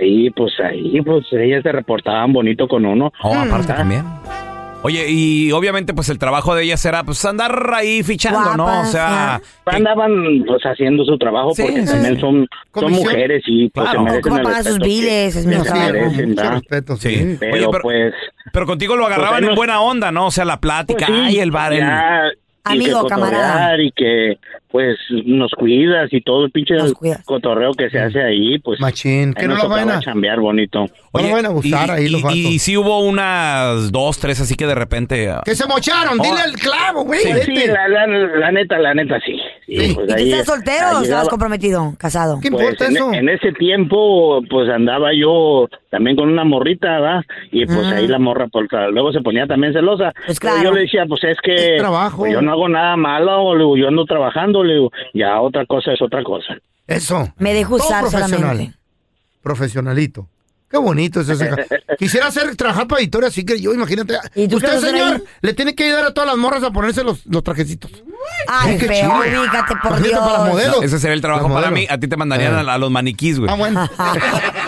ahí, 0.00 0.30
pues 0.30 0.52
ahí, 0.60 1.00
pues 1.02 1.26
ellas 1.32 1.62
se 1.62 1.72
reportaban 1.72 2.32
bonito 2.32 2.66
con 2.68 2.84
uno. 2.86 3.12
Oh, 3.22 3.34
aparte 3.34 3.72
Ah. 3.72 3.76
también. 3.76 4.04
Oye, 4.80 5.06
y 5.10 5.50
obviamente 5.50 5.92
pues 5.92 6.08
el 6.08 6.20
trabajo 6.20 6.54
de 6.54 6.62
ellas 6.62 6.84
era 6.84 7.02
pues 7.02 7.24
andar 7.24 7.72
ahí 7.74 8.04
fichando, 8.04 8.56
¿no? 8.56 8.82
O 8.82 8.84
sea, 8.84 9.40
Andaban 9.66 10.44
pues 10.46 10.62
haciendo 10.62 11.04
su 11.04 11.18
trabajo 11.18 11.52
Sí, 11.52 11.62
porque 11.62 11.80
sí, 11.84 11.92
también 11.92 12.20
son, 12.20 12.46
son 12.72 12.92
mujeres 12.92 13.42
y 13.48 13.68
pues 13.70 13.90
Claro. 13.90 13.98
se 13.98 14.04
merecen 14.04 14.22
¿Cómo 14.22 14.38
el 14.38 14.44
sus 14.46 14.54
respeto 14.56 14.78
que- 14.78 14.88
biles? 14.88 15.36
Es 15.36 15.46
mi 15.46 15.54
respeto, 15.56 16.96
sí. 16.96 17.08
Sí. 17.16 17.36
Pero 17.40 17.54
Oye, 17.54 17.66
pero, 17.72 17.82
pues 17.82 18.14
pero 18.52 18.66
contigo 18.66 18.94
lo 18.96 19.06
agarraban 19.06 19.38
Pues 19.40 19.42
ahí 19.42 19.48
en 19.50 19.56
buena 19.56 19.80
onda, 19.80 20.12
¿no? 20.12 20.26
O 20.26 20.30
sea, 20.30 20.44
la 20.44 20.60
plática, 20.60 21.06
Pues 21.06 21.18
sí, 21.18 21.24
ay, 21.26 21.38
el 21.40 21.50
bar, 21.50 21.72
el... 21.72 21.80
ya, 21.80 22.20
y 22.70 22.72
Amigo, 22.76 23.02
que 23.02 23.08
camarada. 23.08 23.82
y 23.82 23.90
que 23.90 24.38
pues 24.70 24.96
nos 25.24 25.50
cuidas 25.52 26.12
y 26.12 26.20
todo 26.20 26.44
el 26.44 26.50
pinche 26.50 26.74
cotorreo 27.24 27.72
que 27.74 27.90
se 27.90 27.98
hace 28.00 28.20
ahí, 28.22 28.58
pues 28.58 28.80
Machín, 28.80 29.34
que 29.34 29.46
no 29.48 29.54
tocaba 29.56 29.76
vayan 29.76 29.90
a... 29.90 30.00
chambear 30.00 30.40
bonito. 30.40 30.80
No 31.14 31.22
lo 31.22 31.30
vayan 31.30 31.46
a 31.46 31.48
gustar 31.48 31.88
y, 31.88 31.90
ahí 31.92 32.08
los 32.08 32.20
y, 32.20 32.24
vatos. 32.24 32.36
y 32.38 32.58
sí 32.58 32.76
hubo 32.76 33.00
unas 33.00 33.90
dos, 33.90 34.18
tres 34.18 34.40
así 34.40 34.54
que 34.54 34.66
de 34.66 34.74
repente... 34.74 35.30
ah, 35.30 35.42
Que 35.44 35.54
se 35.54 35.66
mocharon, 35.66 36.18
dile 36.18 36.34
Oh. 36.44 36.48
el 36.48 36.54
clavo, 36.56 37.04
güey. 37.04 37.20
Sí, 37.20 37.32
sí, 37.44 37.66
la, 37.66 37.88
la, 37.88 38.06
la 38.06 38.52
neta, 38.52 38.78
la 38.78 38.94
neta 38.94 39.18
sí. 39.24 39.36
Sí, 39.66 39.76
Sí. 39.88 39.94
pues 39.94 40.06
¿Y 40.06 40.08
tú 40.08 40.14
ahí- 40.14 40.32
estás 40.32 40.46
soltero 40.46 40.98
o 40.98 41.02
estabas 41.02 41.28
comprometido, 41.28 41.94
casado? 41.98 42.38
¿Qué 42.42 42.50
Pues 42.50 42.62
importa 42.64 42.86
en, 42.86 42.96
eso? 42.96 43.12
en 43.12 43.28
ese 43.28 43.52
tiempo, 43.52 44.40
pues 44.48 44.68
andaba 44.70 45.10
yo 45.14 45.68
también 45.90 46.16
con 46.16 46.28
una 46.28 46.44
morrita, 46.44 47.00
¿verdad? 47.00 47.22
Y 47.50 47.64
pues 47.66 47.78
Mm. 47.86 47.92
ahí 47.92 48.06
la 48.06 48.18
morra, 48.18 48.46
pues, 48.48 48.66
luego 48.92 49.12
se 49.12 49.20
ponía 49.20 49.46
también 49.46 49.72
celosa. 49.72 50.12
Pues 50.26 50.38
Pero 50.40 50.52
claro. 50.54 50.68
yo 50.70 50.74
le 50.74 50.80
decía, 50.82 51.04
pues 51.06 51.24
es 51.24 51.38
que 51.42 51.54
Es 51.76 51.78
trabajo. 51.80 52.18
pues, 52.18 52.32
yo 52.32 52.40
no 52.42 52.52
hago 52.52 52.68
nada 52.68 52.96
malo, 52.96 53.76
yo 53.76 53.88
ando 53.88 54.04
trabajando, 54.04 54.57
le 54.64 54.74
digo, 54.74 54.90
ya 55.14 55.40
otra 55.40 55.64
cosa 55.66 55.92
es 55.92 56.00
otra 56.02 56.22
cosa. 56.24 56.56
Eso. 56.86 57.32
Me 57.38 57.52
dejo 57.54 57.76
Todo 57.76 57.86
usar 57.86 58.00
profesional. 58.02 58.30
solamente. 58.40 58.78
Profesionalito. 59.42 60.28
Qué 60.70 60.76
bonito 60.76 61.20
es 61.22 61.28
ese. 61.30 61.50
Quisiera 61.98 62.26
hacer, 62.26 62.54
trabajar 62.54 62.86
para 62.86 63.00
Victoria 63.00 63.28
así 63.28 63.44
que 63.44 63.58
yo, 63.58 63.72
imagínate. 63.72 64.18
¿Y 64.34 64.48
tú 64.48 64.58
qué 64.58 64.66
Usted, 64.66 64.68
vas 64.68 64.74
a 64.74 64.78
hacer 64.78 64.90
señor, 64.90 65.14
ahí? 65.14 65.22
le 65.40 65.54
tiene 65.54 65.74
que 65.74 65.84
ayudar 65.84 66.04
a 66.04 66.12
todas 66.12 66.28
las 66.28 66.36
morras 66.36 66.62
a 66.62 66.70
ponerse 66.70 67.02
los, 67.02 67.24
los 67.26 67.42
trajecitos. 67.42 67.90
Ay, 68.46 68.76
qué 68.78 68.86
feo, 68.86 69.22
chido. 69.24 69.42
ubícate, 69.42 69.74
por 69.82 69.92
Imagínate 69.92 70.08
Dios. 70.08 70.20
para 70.20 70.44
modelos. 70.44 70.76
no, 70.78 70.82
ese 70.82 70.98
sería 70.98 71.14
el 71.14 71.20
trabajo 71.22 71.48
Las 71.48 71.54
para 71.54 71.70
modelos. 71.70 71.88
mí. 71.90 71.94
A 71.94 71.98
ti 71.98 72.06
te 72.08 72.16
mandarían 72.18 72.52
Eh. 72.66 72.70
a, 72.70 72.74
a 72.74 72.78
los 72.78 72.90
maniquís, 72.90 73.38
güey. 73.38 73.50
Ah, 73.50 73.54
bueno. 73.56 73.88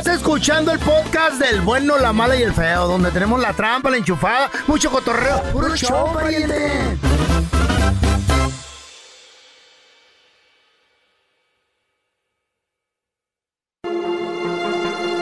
Estás 0.00 0.16
escuchando 0.16 0.72
el 0.72 0.78
podcast 0.78 1.38
del 1.38 1.60
bueno, 1.60 1.98
la 1.98 2.14
mala 2.14 2.34
y 2.34 2.40
el 2.42 2.54
feo, 2.54 2.86
donde 2.88 3.10
tenemos 3.10 3.38
la 3.38 3.52
trampa, 3.52 3.90
la 3.90 3.98
enchufada, 3.98 4.50
mucho 4.66 4.90
cotorreo. 4.90 5.42
¡Puro 5.52 5.76
show, 5.76 6.14
pariente! 6.14 6.96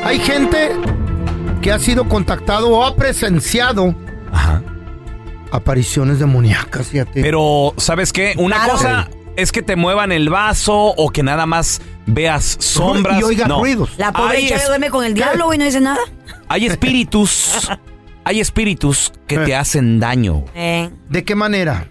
Hay 0.04 0.18
gente 0.20 0.70
que 1.60 1.72
ha 1.72 1.78
sido 1.78 2.08
contactado 2.08 2.70
o 2.70 2.84
ha 2.84 2.94
presenciado 2.96 3.94
apariciones 5.50 6.18
demoníacas, 6.18 6.88
fíjate. 6.88 7.22
Pero, 7.22 7.74
¿sabes 7.76 8.12
qué? 8.12 8.34
Una 8.38 8.56
Claro. 8.56 8.72
cosa 8.72 9.08
es 9.38 9.52
que 9.52 9.62
te 9.62 9.76
muevan 9.76 10.12
el 10.12 10.28
vaso 10.28 10.76
o 10.76 11.10
que 11.10 11.22
nada 11.22 11.46
más 11.46 11.80
veas 12.06 12.44
sombras. 12.60 13.20
Y 13.20 13.22
oiga 13.22 13.46
no. 13.48 13.60
ruidos. 13.60 13.90
La 13.96 14.12
pobre 14.12 14.52
es- 14.52 14.66
duerme 14.66 14.90
con 14.90 15.04
el 15.04 15.14
diablo, 15.14 15.46
güey, 15.46 15.58
no 15.58 15.64
dice 15.64 15.80
nada. 15.80 16.00
Hay 16.48 16.66
espíritus, 16.66 17.68
hay 18.24 18.40
espíritus 18.40 19.12
que 19.26 19.38
te 19.38 19.54
hacen 19.54 20.00
daño. 20.00 20.44
Eh. 20.54 20.88
¿De 21.10 21.22
qué 21.24 21.34
manera? 21.34 21.88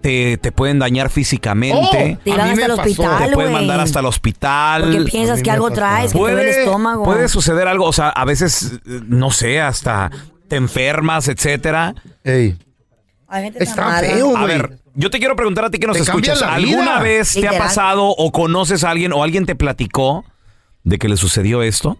Te, 0.00 0.38
te 0.38 0.50
pueden 0.52 0.78
dañar 0.78 1.10
físicamente. 1.10 2.18
Te 2.24 2.30
van 2.30 2.50
hasta 2.50 2.64
el 2.64 2.70
hospital, 2.70 3.28
Te 3.28 3.34
pueden 3.34 3.52
güey. 3.52 3.66
mandar 3.66 3.80
hasta 3.80 4.00
el 4.00 4.06
hospital. 4.06 4.82
Porque 4.82 5.00
piensas 5.10 5.42
que 5.42 5.50
algo 5.50 5.70
traes, 5.70 6.12
que 6.12 6.18
te 6.18 6.24
duele 6.24 6.42
el 6.42 6.48
estómago. 6.48 7.04
Puede 7.04 7.28
suceder 7.28 7.68
algo, 7.68 7.84
o 7.84 7.92
sea, 7.92 8.08
a 8.08 8.24
veces, 8.24 8.80
eh, 8.86 9.00
no 9.06 9.30
sé, 9.30 9.60
hasta 9.60 10.10
te 10.48 10.56
enfermas, 10.56 11.28
etcétera. 11.28 11.94
Hay 12.24 13.42
gente 13.44 13.66
tan 13.66 13.76
mala. 13.76 14.40
A 14.42 14.46
ver, 14.46 14.77
yo 14.98 15.10
te 15.10 15.18
quiero 15.20 15.36
preguntar 15.36 15.64
a 15.64 15.70
ti 15.70 15.78
que 15.78 15.86
nos 15.86 15.96
escuchas. 15.96 16.42
¿Alguna 16.42 16.98
vida. 16.98 17.00
vez 17.00 17.32
te 17.32 17.46
ha 17.46 17.56
pasado 17.56 18.08
o 18.08 18.32
conoces 18.32 18.82
a 18.84 18.90
alguien 18.90 19.12
o 19.12 19.22
alguien 19.22 19.46
te 19.46 19.54
platicó 19.54 20.24
de 20.82 20.98
que 20.98 21.08
le 21.08 21.16
sucedió 21.16 21.62
esto? 21.62 21.98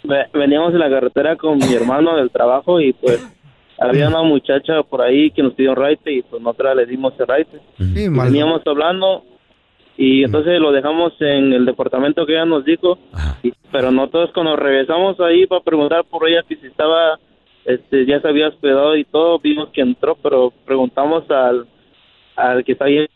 ve- 0.03 0.25
veníamos 0.33 0.73
en 0.73 0.79
la 0.79 0.89
carretera 0.89 1.35
con 1.35 1.57
mi 1.57 1.73
hermano 1.73 2.15
del 2.17 2.29
trabajo 2.29 2.79
y 2.81 2.93
pues 2.93 3.25
había 3.79 4.07
una 4.09 4.23
muchacha 4.23 4.83
por 4.83 5.01
ahí 5.01 5.31
que 5.31 5.43
nos 5.43 5.53
pidió 5.53 5.71
un 5.71 5.77
raite 5.77 6.11
y 6.11 6.21
pues 6.23 6.41
nosotros 6.41 6.75
le 6.75 6.85
dimos 6.85 7.13
el 7.19 7.27
raite. 7.27 7.59
Sí. 7.77 8.09
Veníamos 8.09 8.61
hablando 8.65 9.23
y 9.97 10.23
entonces 10.23 10.59
lo 10.59 10.71
dejamos 10.71 11.13
en 11.21 11.53
el 11.53 11.65
departamento 11.65 12.25
que 12.25 12.33
ella 12.33 12.45
nos 12.45 12.65
dijo, 12.65 12.99
y- 13.43 13.53
pero 13.71 13.91
nosotros 13.91 14.31
cuando 14.33 14.55
regresamos 14.55 15.19
ahí 15.19 15.47
para 15.47 15.61
preguntar 15.61 16.03
por 16.05 16.27
ella 16.27 16.43
que 16.47 16.55
si 16.57 16.67
estaba, 16.67 17.17
este, 17.65 18.05
ya 18.05 18.19
se 18.21 18.27
había 18.27 18.49
hospedado 18.49 18.95
y 18.95 19.05
todo, 19.05 19.39
vimos 19.39 19.69
que 19.69 19.81
entró, 19.81 20.15
pero 20.21 20.51
preguntamos 20.65 21.29
al, 21.31 21.65
al 22.35 22.63
que 22.63 22.73
está 22.73 22.85
ahí 22.85 23.07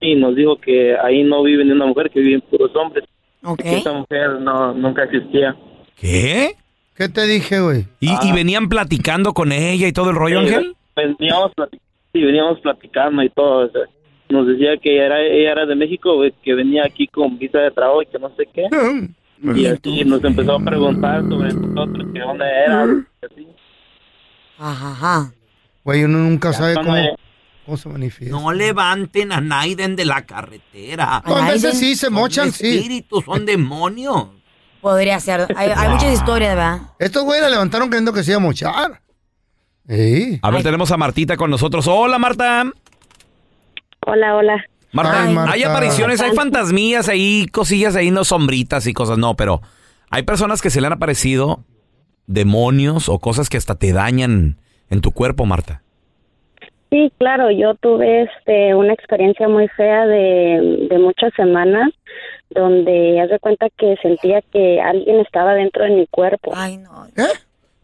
y 0.00 0.14
nos 0.16 0.34
dijo 0.36 0.56
que 0.56 0.96
ahí 0.96 1.22
no 1.24 1.42
vive 1.42 1.64
ni 1.64 1.72
una 1.72 1.86
mujer, 1.86 2.10
que 2.10 2.20
viven 2.20 2.40
puros 2.42 2.74
hombres. 2.76 3.04
Ok. 3.42 3.62
Que 3.62 3.76
esa 3.78 3.92
mujer 3.92 4.40
no, 4.40 4.72
nunca 4.74 5.04
existía. 5.04 5.56
¿Qué? 5.96 6.52
¿Qué 6.96 7.08
te 7.08 7.26
dije, 7.26 7.60
güey? 7.60 7.86
¿Y, 8.00 8.10
y 8.26 8.32
venían 8.32 8.68
platicando 8.68 9.32
con 9.32 9.52
ella 9.52 9.86
y 9.86 9.92
todo 9.92 10.10
el 10.10 10.16
rollo, 10.16 10.40
Ángel? 10.40 10.74
Veníamos, 10.96 11.52
plati- 11.54 11.78
sí, 12.12 12.20
veníamos 12.22 12.58
platicando 12.60 13.22
y 13.22 13.28
todo. 13.30 13.66
o 13.66 13.70
sea, 13.70 13.82
nos 14.30 14.46
decía 14.48 14.76
que 14.82 14.94
ella 14.94 15.06
era, 15.06 15.20
ella 15.22 15.52
era 15.52 15.66
de 15.66 15.74
México, 15.76 16.16
güey, 16.16 16.34
que 16.42 16.54
venía 16.54 16.82
aquí 16.84 17.06
con 17.06 17.38
visa 17.38 17.58
de 17.60 17.70
trabajo 17.70 18.02
y 18.02 18.06
que 18.06 18.18
no 18.18 18.30
sé 18.36 18.48
qué. 18.52 18.64
Y 19.40 19.66
así 19.66 20.04
nos 20.04 20.24
empezó 20.24 20.54
a 20.56 20.58
preguntar 20.58 21.22
sobre 21.28 21.52
nosotros, 21.54 22.06
que 22.12 22.18
dónde 22.18 22.44
era. 22.44 22.84
y 23.22 23.24
así. 23.24 23.46
Ajá, 24.58 24.90
ajá. 24.90 25.32
Güey, 25.84 26.02
uno 26.02 26.18
nunca 26.18 26.52
sabe 26.52 26.74
cuando 26.74 26.90
cómo, 26.90 27.00
ella- 27.00 27.10
cómo 27.14 27.27
se 27.76 27.88
manifiesta. 27.88 28.36
No 28.36 28.52
levanten 28.52 29.32
a 29.32 29.40
Naiden 29.40 29.96
de 29.96 30.04
la 30.04 30.24
carretera. 30.24 31.18
A 31.18 31.50
veces 31.50 31.78
sí 31.78 31.94
se 31.94 32.10
mochan, 32.10 32.46
son 32.46 32.54
sí. 32.54 32.76
espíritus, 32.76 33.24
son 33.24 33.44
demonios. 33.46 34.28
Podría 34.80 35.18
ser. 35.20 35.46
Hay, 35.56 35.70
hay 35.76 35.88
muchas 35.88 36.12
historias, 36.12 36.54
¿verdad? 36.54 36.80
Estos 36.98 37.24
güeyes 37.24 37.42
la 37.42 37.50
levantaron 37.50 37.88
creyendo 37.88 38.12
que 38.12 38.22
se 38.22 38.32
iba 38.32 38.38
a 38.38 38.40
mochar. 38.42 39.02
Sí. 39.88 40.38
A 40.42 40.50
ver, 40.50 40.62
tenemos 40.62 40.90
a 40.90 40.96
Martita 40.96 41.36
con 41.36 41.50
nosotros. 41.50 41.86
Hola, 41.86 42.18
Marta. 42.18 42.70
Hola, 44.06 44.36
hola. 44.36 44.64
Marta, 44.92 45.24
Ay, 45.24 45.34
Marta. 45.34 45.52
hay 45.52 45.62
apariciones, 45.64 46.20
hay 46.20 46.32
fantasmías, 46.32 47.08
hay 47.08 47.46
cosillas 47.48 47.94
ahí, 47.96 48.10
no 48.10 48.24
sombritas 48.24 48.86
y 48.86 48.94
cosas, 48.94 49.18
no, 49.18 49.36
pero 49.36 49.60
hay 50.10 50.22
personas 50.22 50.62
que 50.62 50.70
se 50.70 50.80
le 50.80 50.86
han 50.86 50.94
aparecido 50.94 51.64
demonios 52.26 53.08
o 53.08 53.18
cosas 53.18 53.48
que 53.50 53.58
hasta 53.58 53.74
te 53.74 53.92
dañan 53.92 54.60
en 54.88 55.00
tu 55.00 55.10
cuerpo, 55.12 55.44
Marta. 55.44 55.82
Sí, 56.90 57.12
claro, 57.18 57.50
yo 57.50 57.74
tuve 57.74 58.22
este 58.22 58.74
una 58.74 58.94
experiencia 58.94 59.46
muy 59.48 59.68
fea 59.68 60.06
de, 60.06 60.86
de 60.88 60.98
muchas 60.98 61.32
semanas 61.34 61.90
donde 62.50 63.20
haz 63.20 63.28
de 63.28 63.38
cuenta 63.38 63.68
que 63.76 63.96
sentía 64.00 64.40
que 64.52 64.80
alguien 64.80 65.20
estaba 65.20 65.54
dentro 65.54 65.84
de 65.84 65.90
mi 65.90 66.06
cuerpo. 66.06 66.52
Ay, 66.54 66.78
no. 66.78 67.06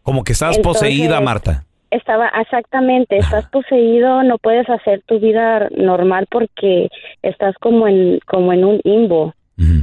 Como 0.01 0.23
que 0.23 0.33
estás 0.33 0.57
Entonces- 0.57 0.81
poseída, 0.81 1.21
Marta. 1.21 1.63
Estaba 1.91 2.27
exactamente, 2.41 3.15
estás 3.17 3.47
poseído, 3.49 4.23
no 4.23 4.37
puedes 4.39 4.67
hacer 4.69 5.01
tu 5.05 5.19
vida 5.19 5.69
normal 5.77 6.27
porque 6.29 6.89
estás 7.21 7.55
como 7.61 7.87
en 7.87 8.19
como 8.25 8.51
en 8.51 8.65
un 8.65 8.81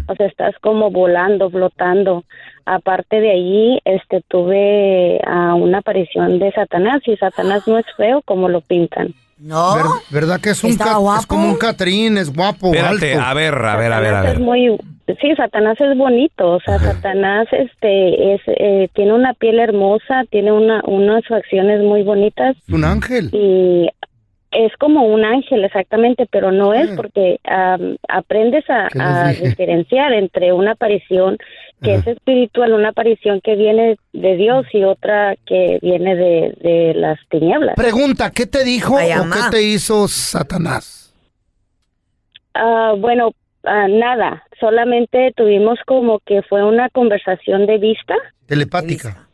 O 0.07 0.15
sea, 0.15 0.27
estás 0.27 0.55
como 0.61 0.91
volando, 0.91 1.49
flotando. 1.51 2.25
Aparte 2.67 3.21
de 3.21 3.31
allí, 3.33 3.81
este 3.85 4.23
tuve 4.29 5.21
ah, 5.27 5.55
una 5.55 5.79
aparición 5.79 6.39
de 6.39 6.53
Satanás 6.53 7.01
y 7.07 7.17
Satanás 7.17 7.67
no 7.67 7.79
es 7.79 7.87
feo 7.97 8.21
como 8.25 8.49
lo 8.49 8.61
pintan. 8.61 9.15
No. 9.39 9.75
Ver- 9.75 9.85
¿Verdad 10.11 10.41
que 10.41 10.51
es 10.51 10.63
un 10.63 10.77
ca- 10.77 10.97
guapo. 10.99 11.21
es 11.21 11.27
como 11.27 11.49
un 11.49 11.57
Catrín, 11.57 12.17
es 12.19 12.33
guapo, 12.33 12.69
Espérate, 12.75 13.15
alto? 13.15 13.27
a 13.27 13.35
ver, 13.35 13.55
a 13.55 13.77
ver, 13.77 13.93
a 13.93 14.01
ver, 14.01 14.15
a 14.15 14.23
Satanás 14.23 14.25
es 14.27 14.39
ver. 14.39 14.41
muy 14.41 14.79
sí 15.21 15.35
Satanás 15.37 15.81
es 15.81 15.99
bonito 15.99 16.53
o 16.53 16.61
sea 16.61 16.79
Satanás 16.79 17.47
este 17.51 18.35
es 18.35 18.41
eh, 18.47 18.89
tiene 18.95 19.13
una 19.13 19.35
piel 19.35 19.59
hermosa 19.59 20.23
tiene 20.31 20.53
una 20.53 20.81
unas 20.87 21.27
facciones 21.27 21.83
muy 21.83 22.03
bonitas 22.05 22.57
Un 22.71 22.85
ángel. 22.85 23.29
y 23.33 23.89
es 24.53 24.73
como 24.77 25.05
un 25.05 25.25
ángel 25.25 25.65
exactamente 25.65 26.27
pero 26.31 26.53
no 26.53 26.75
es 26.75 26.91
porque 26.93 27.41
am, 27.45 27.97
aprendes 28.09 28.65
a, 28.69 28.89
diferenciar 29.33 30.13
entre 30.13 30.53
una 30.53 30.73
aparición 30.73 31.39
que 31.83 31.95
es 31.95 32.07
espiritual 32.07 32.75
una 32.75 32.91
aparición 32.91 33.41
que 33.41 33.57
viene 33.57 33.97
de 34.13 34.37
Dios 34.37 34.67
y 34.73 34.85
otra 34.85 35.35
que 35.47 35.79
viene 35.83 36.15
de, 36.15 36.55
de 36.61 36.95
las 36.95 37.19
tinieblas 37.29 37.75
Pregunta, 37.77 38.31
¿qué 38.31 38.47
te 38.47 38.65
dijo 38.65 38.97
Ay, 38.97 39.13
o 39.13 39.25
qué 39.25 39.41
te 39.51 39.63
hizo 39.63 40.07
Satanás? 40.09 41.03
Ah, 42.55 42.95
bueno, 42.99 43.33
ah, 43.65 43.89
nada, 43.89 44.45
solamente 44.61 45.33
tuvimos 45.37 45.79
como 45.87 46.21
que 46.21 46.43
fue 46.43 46.65
una 46.65 46.89
conversación 46.91 47.67
de 47.67 47.79
vista. 47.79 48.15
Telepática. 48.47 49.29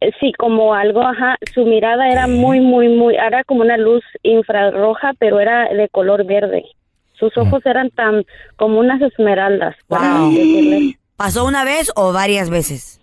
Eh, 0.00 0.12
Sí, 0.20 0.32
como 0.38 0.74
algo, 0.74 1.02
ajá, 1.02 1.36
su 1.54 1.64
mirada 1.64 2.08
era 2.08 2.26
muy, 2.26 2.60
muy, 2.60 2.88
muy, 2.88 3.16
era 3.16 3.44
como 3.44 3.62
una 3.62 3.76
luz 3.76 4.04
infrarroja, 4.22 5.12
pero 5.18 5.40
era 5.40 5.68
de 5.68 5.88
color 5.88 6.24
verde. 6.24 6.64
sus 7.14 7.36
ojos 7.36 7.66
eran 7.66 7.90
tan 7.90 8.24
como 8.56 8.78
unas 8.78 9.02
esmeraldas. 9.02 9.74
decirle. 9.88 10.98
¿Pasó 11.16 11.44
una 11.44 11.64
vez 11.64 11.90
o 11.96 12.12
varias 12.12 12.48
veces? 12.48 13.00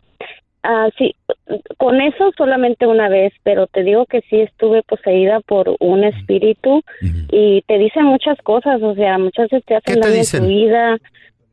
Ah, 0.63 0.87
sí, 0.97 1.13
con 1.77 2.01
eso 2.01 2.31
solamente 2.37 2.87
una 2.87 3.07
vez, 3.07 3.33
pero 3.43 3.67
te 3.67 3.83
digo 3.83 4.05
que 4.05 4.21
sí 4.21 4.39
estuve 4.39 4.81
poseída 4.81 5.39
por 5.41 5.75
un 5.79 6.03
espíritu 6.03 6.81
y 7.29 7.61
te 7.67 7.77
dicen 7.77 8.05
muchas 8.05 8.37
cosas, 8.41 8.81
o 8.81 8.95
sea, 8.95 9.19
muchas 9.19 9.49
veces 9.49 9.65
te 9.65 9.75
hacen 9.75 9.99
daño 9.99 10.15
en 10.15 10.41
tu 10.41 10.47
vida, 10.47 10.97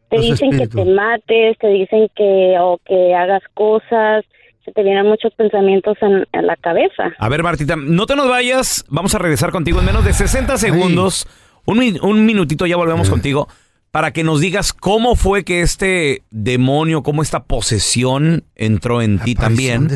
te 0.08 0.16
Los 0.16 0.26
dicen 0.26 0.50
que 0.56 0.66
te 0.66 0.84
mates, 0.86 1.58
te 1.58 1.66
dicen 1.66 2.08
que 2.14 2.56
o 2.58 2.78
que 2.86 3.14
hagas 3.14 3.42
cosas, 3.52 4.24
se 4.64 4.72
te 4.72 4.82
vienen 4.82 5.06
muchos 5.06 5.32
pensamientos 5.34 5.96
en, 6.02 6.26
en 6.32 6.46
la 6.46 6.56
cabeza. 6.56 7.12
A 7.18 7.28
ver, 7.28 7.42
Martita, 7.42 7.76
no 7.76 8.06
te 8.06 8.14
nos 8.16 8.28
vayas. 8.28 8.84
Vamos 8.88 9.14
a 9.14 9.18
regresar 9.18 9.50
contigo 9.50 9.80
en 9.80 9.86
menos 9.86 10.04
de 10.04 10.12
60 10.12 10.56
segundos. 10.58 11.26
Un, 11.64 11.98
un 12.02 12.26
minutito, 12.26 12.66
ya 12.66 12.76
volvemos 12.76 13.08
contigo. 13.10 13.48
Para 13.90 14.12
que 14.12 14.24
nos 14.24 14.40
digas 14.40 14.72
cómo 14.72 15.16
fue 15.16 15.44
que 15.44 15.60
este 15.60 16.22
demonio, 16.30 17.02
cómo 17.02 17.20
esta 17.20 17.44
posesión 17.44 18.44
entró 18.54 19.02
en 19.02 19.18
ti 19.18 19.34
también. 19.34 19.88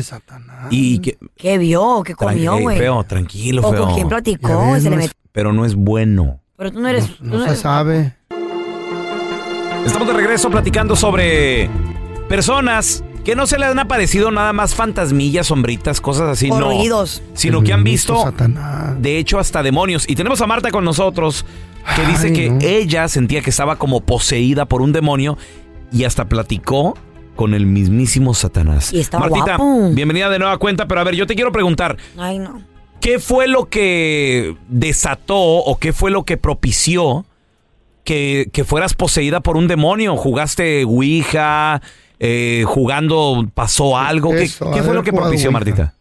Y 0.69 0.99
que. 0.99 1.17
¿Qué 1.35 1.57
vio? 1.57 2.03
¿Qué 2.05 2.13
comió, 2.13 2.57
Ey, 2.57 2.61
güey? 2.63 2.77
feo, 2.77 3.03
tranquilo, 3.05 3.61
¿O 3.67 3.71
feo. 3.71 3.85
con 3.85 3.95
quién 3.95 4.07
platicó? 4.07 4.75
Se 4.79 4.89
le 4.91 4.97
metió- 4.97 5.13
Pero 5.31 5.51
no 5.51 5.65
es 5.65 5.73
bueno. 5.75 6.39
Pero 6.57 6.71
tú 6.71 6.79
no 6.79 6.87
eres... 6.89 7.07
tú 7.17 7.23
no 7.25 7.37
No 7.37 7.39
se 7.43 7.49
eres- 7.49 7.59
sabe. 7.59 8.13
Estamos 9.85 10.07
de 10.07 10.13
regreso 10.13 10.49
platicando 10.49 10.95
sobre 10.95 11.69
personas 12.27 13.03
que 13.27 13.35
no 13.35 13.45
se 13.45 13.59
le 13.59 13.65
han 13.65 13.77
aparecido 13.77 14.31
nada 14.31 14.53
más 14.53 14.73
fantasmillas, 14.73 15.47
sombritas, 15.47 15.99
cosas 15.99 16.29
así, 16.29 16.49
O 16.49 16.57
no. 16.57 16.67
ruidos. 16.71 17.21
Sino 17.33 17.61
que 17.61 17.73
han 17.73 17.83
visto, 17.83 18.23
Satanás. 18.23 19.01
de 19.01 19.17
hecho, 19.17 19.37
hasta 19.37 19.61
demonios. 19.63 20.09
Y 20.09 20.15
tenemos 20.15 20.39
a 20.39 20.47
Marta 20.47 20.71
con 20.71 20.85
nosotros, 20.85 21.45
que 21.97 22.05
dice 22.05 22.27
Ay, 22.27 22.33
que 22.33 22.49
no. 22.51 22.59
ella 22.61 23.05
sentía 23.09 23.41
que 23.41 23.49
estaba 23.49 23.75
como 23.75 23.99
poseída 23.99 24.63
por 24.63 24.81
un 24.81 24.93
demonio 24.93 25.37
y 25.91 26.05
hasta 26.05 26.29
platicó 26.29 26.97
con 27.35 27.53
el 27.53 27.65
mismísimo 27.65 28.33
Satanás. 28.33 28.93
Y 28.93 29.01
está 29.01 29.19
Martita, 29.19 29.57
guapo. 29.57 29.89
bienvenida 29.91 30.29
de 30.29 30.39
nueva 30.39 30.57
cuenta, 30.57 30.87
pero 30.87 31.01
a 31.01 31.03
ver, 31.03 31.15
yo 31.15 31.27
te 31.27 31.35
quiero 31.35 31.51
preguntar, 31.51 31.97
Ay, 32.17 32.39
no. 32.39 32.61
¿qué 33.01 33.19
fue 33.19 33.49
lo 33.49 33.65
que 33.67 34.55
desató 34.69 35.35
o 35.37 35.77
qué 35.79 35.91
fue 35.91 36.11
lo 36.11 36.23
que 36.23 36.37
propició 36.37 37.25
que, 38.05 38.49
que 38.53 38.63
fueras 38.63 38.93
poseída 38.93 39.41
por 39.41 39.57
un 39.57 39.67
demonio? 39.67 40.15
¿Jugaste 40.15 40.85
Ouija? 40.85 41.81
Eh, 42.19 42.63
¿Jugando 42.65 43.45
pasó 43.53 43.97
algo? 43.97 44.31
¿Qué, 44.31 44.43
Eso, 44.43 44.71
qué 44.73 44.81
fue 44.81 44.93
lo 44.95 45.03
que 45.03 45.13
propició. 45.13 45.51
Martita? 45.51 45.93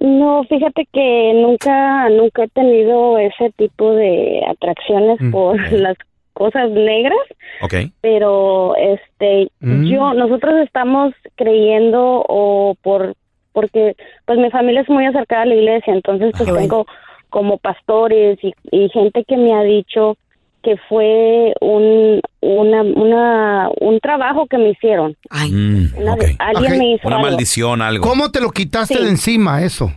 No, 0.00 0.42
fíjate 0.44 0.86
que 0.92 1.32
nunca, 1.36 2.08
nunca 2.10 2.44
he 2.44 2.48
tenido 2.48 3.16
ese 3.18 3.50
tipo 3.56 3.92
de 3.92 4.42
atracciones 4.50 5.20
Mm. 5.20 5.30
por 5.30 5.72
las 5.72 5.96
cosas 6.32 6.68
negras. 6.70 7.16
Ok. 7.62 7.74
pero 8.00 8.74
este 8.76 9.48
Mm. 9.60 9.84
yo 9.86 10.12
nosotros 10.14 10.54
estamos 10.64 11.14
creyendo 11.36 12.24
o 12.28 12.74
por 12.82 13.14
porque 13.52 13.94
pues 14.26 14.38
mi 14.40 14.50
familia 14.50 14.80
es 14.80 14.88
muy 14.88 15.06
acercada 15.06 15.42
a 15.42 15.46
la 15.46 15.54
iglesia 15.54 15.94
entonces 15.94 16.32
pues 16.36 16.52
tengo 16.52 16.84
como 17.30 17.58
pastores 17.58 18.38
y, 18.42 18.52
y 18.72 18.88
gente 18.88 19.22
que 19.24 19.36
me 19.36 19.54
ha 19.54 19.62
dicho 19.62 20.16
que 20.64 20.76
fue 20.88 21.52
un 21.60 22.20
una, 22.40 22.82
una 22.82 23.68
un 23.80 24.00
trabajo 24.00 24.46
que 24.46 24.58
me 24.58 24.70
hicieron 24.70 25.16
Mm, 25.30 25.86
Una- 25.98 26.14
ok. 26.14 26.24
alguien 26.38 26.72
Ok. 26.72 26.78
me 26.78 26.92
hizo 26.94 27.06
Una 27.06 27.16
algo. 27.16 27.28
maldición, 27.30 27.82
algo. 27.82 28.06
¿Cómo 28.08 28.30
te 28.32 28.40
lo 28.40 28.50
quitaste 28.50 28.94
Sí. 28.96 29.02
de 29.04 29.08
encima 29.10 29.62
eso? 29.62 29.92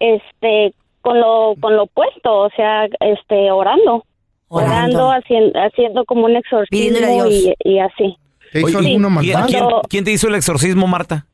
este 0.00 0.74
con 1.02 1.20
lo 1.20 1.54
con 1.60 1.76
lo 1.76 1.86
puesto 1.86 2.32
o 2.32 2.50
sea 2.56 2.86
este 3.00 3.50
orando 3.50 4.04
orando, 4.48 5.10
haciendo 5.10 5.58
haciendo 5.60 6.04
como 6.04 6.26
un 6.26 6.36
exorcismo 6.36 7.26
y, 7.26 7.54
y 7.64 7.78
así 7.78 8.16
Oye, 8.54 8.66
Sí. 8.68 8.98
¿quién, 9.20 9.42
quién- 9.48 9.64
quién 9.88 10.04
te 10.04 10.12
hizo 10.12 10.28
el 10.28 10.36
exorcismo, 10.36 10.86
Marta? 10.86 11.26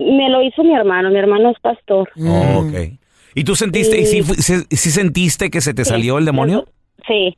me 0.00 0.28
lo 0.28 0.42
hizo 0.42 0.64
mi 0.64 0.74
hermano 0.74 1.10
mi 1.10 1.18
hermano 1.18 1.50
es 1.50 1.58
pastor 1.60 2.08
Oh, 2.18 2.66
ok. 2.66 2.98
¿Y 3.34 3.44
tú 3.44 3.56
sentiste, 3.56 4.00
y 4.00 4.06
sí, 4.06 4.22
fu- 4.22 4.34
sí- 4.34 4.64
sí 4.70 4.90
sentiste 4.90 5.50
que 5.50 5.60
se 5.60 5.74
te 5.74 5.84
salió 5.84 6.18
el 6.18 6.24
demonio? 6.24 6.66
Sí, 7.06 7.36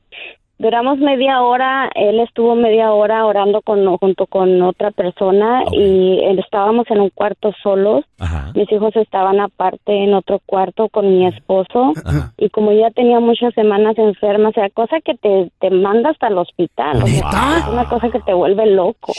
duramos 0.64 0.98
media 0.98 1.42
hora, 1.42 1.90
él 1.94 2.20
estuvo 2.20 2.54
media 2.54 2.90
hora 2.90 3.26
orando 3.26 3.60
con, 3.60 3.84
junto 3.98 4.26
con 4.26 4.62
otra 4.62 4.92
persona 4.92 5.62
y 5.70 6.20
eh, 6.20 6.40
estábamos 6.42 6.90
en 6.90 7.02
un 7.02 7.10
cuarto 7.10 7.52
solos. 7.62 8.06
Mis 8.54 8.72
hijos 8.72 8.96
estaban 8.96 9.40
aparte 9.40 9.92
en 9.92 10.14
otro 10.14 10.40
cuarto 10.46 10.88
con 10.88 11.10
mi 11.10 11.26
esposo 11.26 11.92
y 12.38 12.48
como 12.48 12.72
ya 12.72 12.90
tenía 12.92 13.20
muchas 13.20 13.52
semanas 13.52 13.98
enferma, 13.98 14.48
o 14.48 14.52
sea, 14.52 14.70
cosa 14.70 15.00
que 15.04 15.14
te, 15.16 15.50
te 15.60 15.68
manda 15.68 16.10
hasta 16.10 16.28
el 16.28 16.38
hospital, 16.38 17.02
o 17.02 17.06
sea, 17.06 17.58
es 17.58 17.68
una 17.68 17.84
cosa 17.84 18.08
que 18.08 18.20
te 18.20 18.32
vuelve 18.32 18.64
loco. 18.64 19.12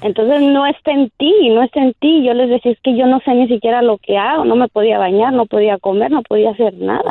Entonces 0.00 0.40
no 0.40 0.64
está 0.66 0.92
en 0.92 1.10
ti, 1.18 1.50
no 1.50 1.62
está 1.62 1.80
en 1.80 1.92
ti. 2.00 2.24
Yo 2.24 2.32
les 2.32 2.48
decía, 2.48 2.72
es 2.72 2.80
que 2.82 2.96
yo 2.96 3.06
no 3.06 3.20
sé 3.20 3.34
ni 3.34 3.48
siquiera 3.48 3.82
lo 3.82 3.98
que 3.98 4.16
hago, 4.16 4.46
no 4.46 4.56
me 4.56 4.68
podía 4.68 4.98
bañar, 4.98 5.34
no 5.34 5.44
podía 5.44 5.76
comer, 5.78 6.10
no 6.10 6.22
podía 6.22 6.52
hacer 6.52 6.72
nada. 6.74 7.02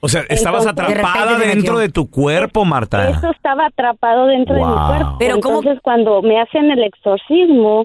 O 0.00 0.08
sea, 0.08 0.22
estabas 0.28 0.66
Entonces, 0.66 0.94
atrapada 0.94 1.38
dentro 1.38 1.78
de 1.78 1.90
tu 1.90 2.10
cuerpo, 2.10 2.64
Marta. 2.64 3.10
Eso 3.10 3.30
estaba 3.30 3.66
atrapado 3.66 4.26
dentro 4.26 4.54
de 4.54 4.62
mi 4.62 4.86
cuerpo. 4.88 5.16
Pero 5.18 5.34
entonces 5.34 5.78
cuando 5.82 6.22
me 6.22 6.40
hacen 6.40 6.70
el 6.70 6.82
exorcismo, 6.82 7.84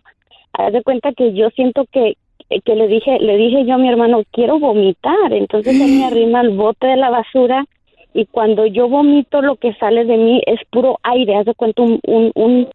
haz 0.54 0.72
de 0.72 0.82
cuenta 0.82 1.12
que 1.14 1.34
yo 1.34 1.50
siento 1.52 1.86
que 1.92 2.18
que 2.64 2.76
le 2.76 2.88
dije 2.88 3.18
le 3.20 3.38
dije 3.38 3.66
yo 3.66 3.74
a 3.74 3.78
mi 3.80 3.90
hermano 3.90 4.22
quiero 4.32 4.60
vomitar, 4.60 5.34
entonces 5.34 5.80
él 5.82 5.92
me 5.98 6.06
arrima 6.08 6.42
al 6.42 6.52
bote 6.52 6.86
de 6.86 6.96
la 6.96 7.10
basura 7.10 7.66
y 8.14 8.28
cuando 8.28 8.66
yo 8.68 8.88
vomito 8.88 9.42
lo 9.42 9.56
que 9.56 9.74
sale 9.74 10.06
de 10.06 10.16
mí 10.16 10.42
es 10.46 10.60
puro 10.70 11.00
aire, 11.04 11.38
haz 11.38 11.46
de 11.46 11.56
cuenta 11.56 11.82
un 11.82 12.00
un 12.06 12.32
un, 12.36 12.70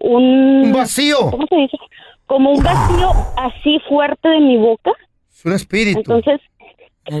un, 0.00 0.72
vacío. 0.72 1.16
¿Cómo 1.30 1.46
se 1.48 1.56
dice? 1.56 1.78
Como 2.26 2.50
un 2.50 2.62
vacío 2.62 3.10
así 3.36 3.80
fuerte 3.88 4.28
de 4.28 4.40
mi 4.40 4.58
boca. 4.58 4.92
Es 5.30 5.44
un 5.44 5.54
espíritu. 5.54 5.98
Entonces 5.98 6.40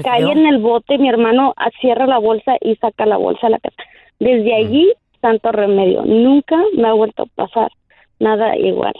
cae 0.02 0.20
feo. 0.20 0.30
en 0.32 0.46
el 0.46 0.58
bote, 0.58 0.98
mi 0.98 1.08
hermano 1.08 1.54
ah, 1.56 1.70
cierra 1.80 2.06
la 2.06 2.18
bolsa 2.18 2.52
y 2.60 2.76
saca 2.76 3.06
la 3.06 3.16
bolsa 3.16 3.46
a 3.46 3.50
la 3.50 3.58
casa. 3.58 3.76
Desde 4.20 4.54
allí, 4.54 4.92
santo 5.20 5.52
remedio. 5.52 6.02
Nunca 6.04 6.56
me 6.76 6.88
ha 6.88 6.92
vuelto 6.92 7.24
a 7.24 7.26
pasar 7.34 7.70
nada 8.18 8.56
igual. 8.56 8.94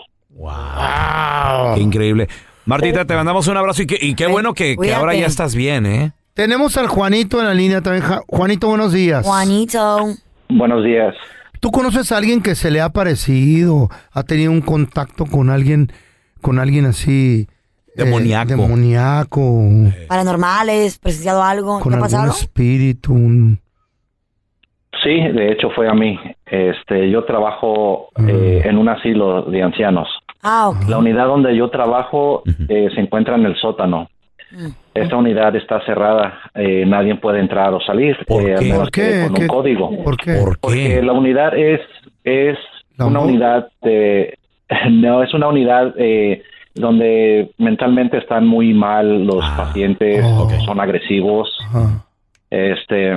Qué 1.75 1.81
increíble. 1.83 2.29
Martita, 2.65 3.05
te 3.05 3.15
mandamos 3.15 3.47
un 3.49 3.57
abrazo 3.57 3.83
y, 3.83 3.87
qué- 3.87 3.99
y 4.01 4.15
qué 4.15 4.27
bueno 4.27 4.53
que, 4.55 4.77
que 4.77 4.93
ahora 4.95 5.15
ya 5.15 5.27
estás 5.27 5.55
bien, 5.55 5.87
¿eh? 5.87 6.13
Tenemos 6.35 6.77
al 6.77 6.89
Juanito 6.89 7.39
en 7.41 7.47
la 7.47 7.55
línea 7.55 7.81
también. 7.81 8.05
Juanito, 8.27 8.69
buenos 8.69 8.93
días. 8.93 9.25
Juanito. 9.25 9.99
Buenos 10.49 10.85
días. 10.85 11.15
¿Tú 11.61 11.71
conoces 11.71 12.13
a 12.13 12.19
alguien 12.19 12.43
que 12.43 12.55
se 12.55 12.71
le 12.71 12.81
ha 12.81 12.91
parecido, 12.91 13.89
ha 14.13 14.23
tenido 14.25 14.53
un 14.53 14.61
contacto 14.61 15.25
con 15.27 15.49
alguien, 15.49 15.91
con 16.43 16.59
alguien 16.59 16.85
así? 16.85 17.47
Eh, 17.97 18.05
Demoníaco. 18.05 18.49
demoníaco, 18.51 19.63
Paranormales, 20.09 20.99
presenciado 20.99 21.43
algo. 21.43 21.81
con 21.81 21.93
¿Te 21.93 21.99
ha 21.99 22.03
algún 22.03 22.03
pasado? 22.11 22.31
espíritu. 22.33 23.13
un- 23.15 23.59
Sí, 25.03 25.11
de 25.21 25.53
hecho 25.53 25.71
fue 25.71 25.89
a 25.89 25.95
mí. 25.95 26.19
Este, 26.47 27.11
yo 27.11 27.25
trabajo 27.25 28.09
eh, 28.27 28.63
en 28.65 28.79
un 28.79 28.89
asilo 28.89 29.43
de 29.43 29.63
ancianos. 29.63 30.09
Ah, 30.43 30.69
ok. 30.71 30.89
La 30.89 30.99
unidad 30.99 31.27
donde 31.27 31.55
yo 31.57 31.71
trabajo 31.71 32.43
eh, 32.69 32.89
se 32.95 33.01
encuentra 33.01 33.37
en 33.37 33.47
el 33.47 33.57
sótano. 33.57 34.09
Mm. 34.51 34.69
Esta 34.95 35.17
unidad 35.17 35.55
está 35.57 35.85
cerrada, 35.85 36.39
eh, 36.55 36.85
nadie 36.87 37.15
puede 37.17 37.41
entrar 37.41 37.75
o 37.75 37.81
salir, 37.81 38.17
eh, 38.29 38.55
al 38.57 38.65
menos 38.65 38.79
¿Por 38.79 38.91
qué? 38.91 39.03
que 39.03 39.23
con 39.27 39.35
¿Qué? 39.35 39.43
un 39.43 39.49
código. 39.49 40.05
¿Por 40.05 40.17
qué? 40.17 40.39
Porque 40.43 41.03
la 41.03 41.13
unidad 41.13 41.57
es 41.57 41.81
es 42.25 42.57
una 42.99 43.21
unidad 43.21 43.69
de 43.83 44.39
no 44.91 45.23
es 45.23 45.35
una 45.35 45.49
unidad 45.49 45.95
eh, 45.99 46.43
donde 46.77 47.51
mentalmente 47.59 48.19
están 48.19 48.47
muy 48.47 48.73
mal 48.75 49.25
los 49.27 49.45
pacientes, 49.57 50.25
son 50.65 50.79
agresivos. 50.81 51.59
Este, 52.51 53.17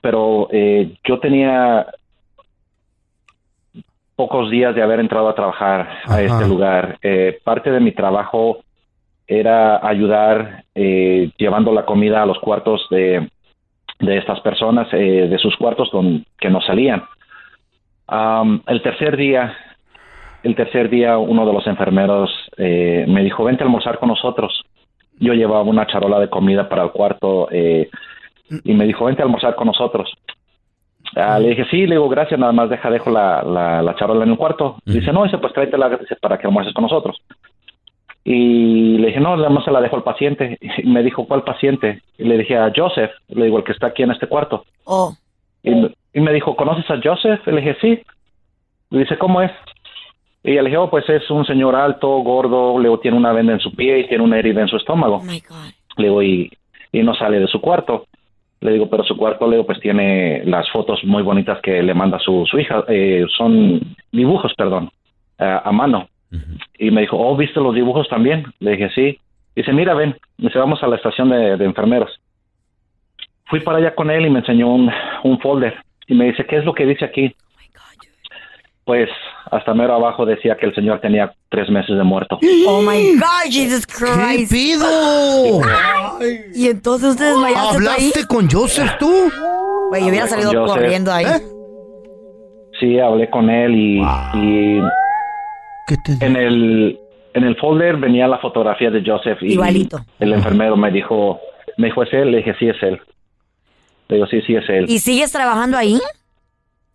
pero 0.00 0.48
eh, 0.52 0.94
yo 1.04 1.18
tenía 1.18 1.86
pocos 4.14 4.50
días 4.50 4.74
de 4.74 4.82
haber 4.82 5.00
entrado 5.00 5.28
a 5.28 5.34
trabajar 5.34 5.80
a 6.04 6.14
Ajá. 6.14 6.22
este 6.22 6.46
lugar. 6.46 6.98
Eh, 7.02 7.40
parte 7.42 7.70
de 7.70 7.80
mi 7.80 7.92
trabajo 7.92 8.58
era 9.26 9.86
ayudar 9.86 10.64
eh, 10.74 11.30
llevando 11.38 11.72
la 11.72 11.84
comida 11.86 12.22
a 12.22 12.26
los 12.26 12.38
cuartos 12.38 12.86
de, 12.90 13.28
de 14.00 14.18
estas 14.18 14.40
personas, 14.40 14.88
eh, 14.92 15.28
de 15.28 15.38
sus 15.38 15.56
cuartos 15.56 15.90
don- 15.90 16.24
que 16.38 16.50
no 16.50 16.60
salían. 16.60 17.02
El 18.66 18.82
tercer 18.82 19.16
día, 19.16 19.56
el 20.42 20.54
tercer 20.56 20.88
día, 20.90 21.18
uno 21.18 21.46
de 21.46 21.52
los 21.52 21.66
enfermeros 21.66 22.30
eh, 22.56 23.04
me 23.08 23.22
dijo, 23.22 23.44
vente 23.44 23.62
a 23.62 23.66
almorzar 23.66 23.98
con 23.98 24.08
nosotros. 24.08 24.62
Yo 25.18 25.34
llevaba 25.34 25.62
una 25.62 25.86
charola 25.86 26.18
de 26.18 26.28
comida 26.28 26.68
para 26.68 26.82
el 26.84 26.90
cuarto 26.90 27.48
eh, 27.52 27.88
y 28.64 28.74
me 28.74 28.84
dijo, 28.86 29.04
vente 29.04 29.22
a 29.22 29.24
almorzar 29.24 29.54
con 29.54 29.68
nosotros. 29.68 30.12
Ah, 31.14 31.38
le 31.38 31.50
dije, 31.50 31.64
sí, 31.70 31.86
le 31.86 31.96
digo, 31.96 32.08
gracias, 32.08 32.40
nada 32.40 32.52
más 32.52 32.70
deja, 32.70 32.90
dejo 32.90 33.10
la, 33.10 33.42
la, 33.42 33.82
la 33.82 33.94
charola 33.96 34.24
en 34.24 34.30
el 34.30 34.36
cuarto. 34.36 34.76
Dice, 34.84 35.12
no, 35.12 35.24
dice, 35.24 35.38
pues 35.38 35.52
tráetela 35.52 35.90
dice, 35.90 36.16
para 36.16 36.38
que 36.38 36.46
almuerces 36.46 36.72
con 36.74 36.82
nosotros. 36.84 37.16
Y 38.24 38.98
le 38.98 39.08
dije, 39.08 39.20
no, 39.20 39.36
nada 39.36 39.48
más 39.50 39.64
se 39.64 39.70
la 39.72 39.80
dejo 39.80 39.96
al 39.96 40.04
paciente. 40.04 40.58
Y 40.78 40.88
me 40.88 41.02
dijo, 41.02 41.26
¿cuál 41.26 41.42
paciente? 41.42 42.02
Y 42.18 42.24
le 42.24 42.38
dije, 42.38 42.56
a 42.56 42.72
Joseph. 42.74 43.10
Le 43.28 43.44
digo, 43.46 43.58
el 43.58 43.64
que 43.64 43.72
está 43.72 43.88
aquí 43.88 44.02
en 44.02 44.12
este 44.12 44.26
cuarto. 44.28 44.64
Oh. 44.84 45.12
Y, 45.62 45.70
me- 45.70 45.94
y 46.14 46.20
me 46.20 46.32
dijo, 46.32 46.56
¿conoces 46.56 46.88
a 46.90 47.00
Joseph? 47.02 47.40
Y 47.46 47.50
le 47.50 47.60
dije, 47.60 47.76
sí. 47.80 48.00
Le 48.90 49.00
dice, 49.00 49.18
¿cómo 49.18 49.42
es? 49.42 49.50
Y 50.44 50.52
le 50.54 50.62
dije, 50.64 50.76
oh, 50.76 50.90
pues 50.90 51.08
es 51.08 51.30
un 51.30 51.44
señor 51.44 51.74
alto, 51.76 52.08
gordo, 52.18 52.78
luego 52.78 52.98
tiene 52.98 53.16
una 53.16 53.32
venda 53.32 53.52
en 53.52 53.60
su 53.60 53.72
pie 53.74 54.00
y 54.00 54.08
tiene 54.08 54.24
una 54.24 54.38
herida 54.38 54.60
en 54.60 54.68
su 54.68 54.76
estómago. 54.76 55.20
Le 55.96 56.04
digo, 56.08 56.22
y, 56.22 56.50
y 56.90 57.02
no 57.02 57.14
sale 57.14 57.38
de 57.38 57.46
su 57.46 57.60
cuarto. 57.60 58.06
Le 58.60 58.72
digo, 58.72 58.88
pero 58.90 59.04
su 59.04 59.16
cuarto, 59.16 59.46
le 59.48 59.56
digo, 59.56 59.66
pues 59.66 59.80
tiene 59.80 60.42
las 60.44 60.68
fotos 60.70 61.02
muy 61.04 61.22
bonitas 61.22 61.60
que 61.62 61.82
le 61.82 61.94
manda 61.94 62.18
su, 62.18 62.44
su 62.46 62.58
hija. 62.58 62.84
Eh, 62.88 63.24
son 63.36 63.80
dibujos, 64.12 64.52
perdón, 64.54 64.90
a- 65.38 65.68
a 65.68 65.72
mano. 65.72 66.08
Y 66.78 66.90
me 66.90 67.02
dijo, 67.02 67.18
oh, 67.18 67.36
¿viste 67.36 67.60
los 67.60 67.74
dibujos 67.74 68.08
también? 68.08 68.44
Le 68.60 68.72
dije, 68.72 68.90
sí. 68.94 69.18
Dice, 69.54 69.72
mira, 69.72 69.94
ven, 69.94 70.16
dice, 70.38 70.58
vamos 70.58 70.82
a 70.82 70.86
la 70.88 70.96
estación 70.96 71.28
de, 71.28 71.56
de 71.56 71.64
enfermeros. 71.64 72.10
Fui 73.46 73.60
para 73.60 73.78
allá 73.78 73.94
con 73.94 74.10
él 74.10 74.26
y 74.26 74.30
me 74.30 74.38
enseñó 74.40 74.68
un, 74.74 74.90
un 75.24 75.38
folder. 75.40 75.74
Y 76.06 76.14
me 76.14 76.26
dice, 76.26 76.44
¿qué 76.46 76.56
es 76.56 76.64
lo 76.64 76.72
que 76.72 76.86
dice 76.86 77.04
aquí? 77.04 77.34
Pues 78.84 79.08
hasta 79.50 79.74
mero 79.74 79.94
abajo 79.94 80.26
decía 80.26 80.56
que 80.56 80.66
el 80.66 80.74
señor 80.74 81.00
tenía 81.00 81.32
tres 81.50 81.70
meses 81.70 81.96
de 81.96 82.02
muerto. 82.02 82.38
Oh 82.66 82.82
my 82.82 83.14
God, 83.16 83.50
Jesus 83.50 83.86
Christ. 83.86 84.14
¿Qué 84.30 84.46
pido? 84.50 85.60
Y 86.54 86.68
entonces 86.68 87.10
ustedes 87.10 87.34
desmayaste 87.34 87.68
ahí. 87.68 87.76
¿Hablaste 87.76 88.26
con 88.26 88.50
Joseph 88.50 88.90
tú? 88.98 89.12
Güey, 89.90 90.02
yo 90.02 90.08
hubiera 90.08 90.26
salido 90.26 90.50
Joseph. 90.52 90.76
corriendo 90.76 91.12
ahí. 91.12 91.26
Sí, 92.80 92.98
hablé 92.98 93.30
con 93.30 93.48
él 93.48 93.74
y, 93.74 94.00
y 94.34 94.82
en 96.20 96.36
el 96.36 96.98
en 97.34 97.44
el 97.44 97.56
folder 97.56 97.96
venía 97.96 98.26
la 98.28 98.38
fotografía 98.38 98.90
de 98.90 99.02
Joseph 99.04 99.38
y 99.42 99.52
Igualito. 99.52 100.00
el 100.18 100.32
enfermero 100.32 100.76
me 100.76 100.90
dijo, 100.90 101.40
me 101.78 101.86
dijo, 101.86 102.02
¿es 102.02 102.12
él? 102.12 102.30
Le 102.30 102.38
dije, 102.38 102.54
sí, 102.58 102.68
es 102.68 102.82
él. 102.82 103.00
Le 104.08 104.16
digo, 104.16 104.26
sí, 104.26 104.42
sí, 104.42 104.54
es 104.54 104.68
él. 104.68 104.84
¿Y 104.88 104.98
sigues 104.98 105.32
trabajando 105.32 105.78
ahí? 105.78 105.98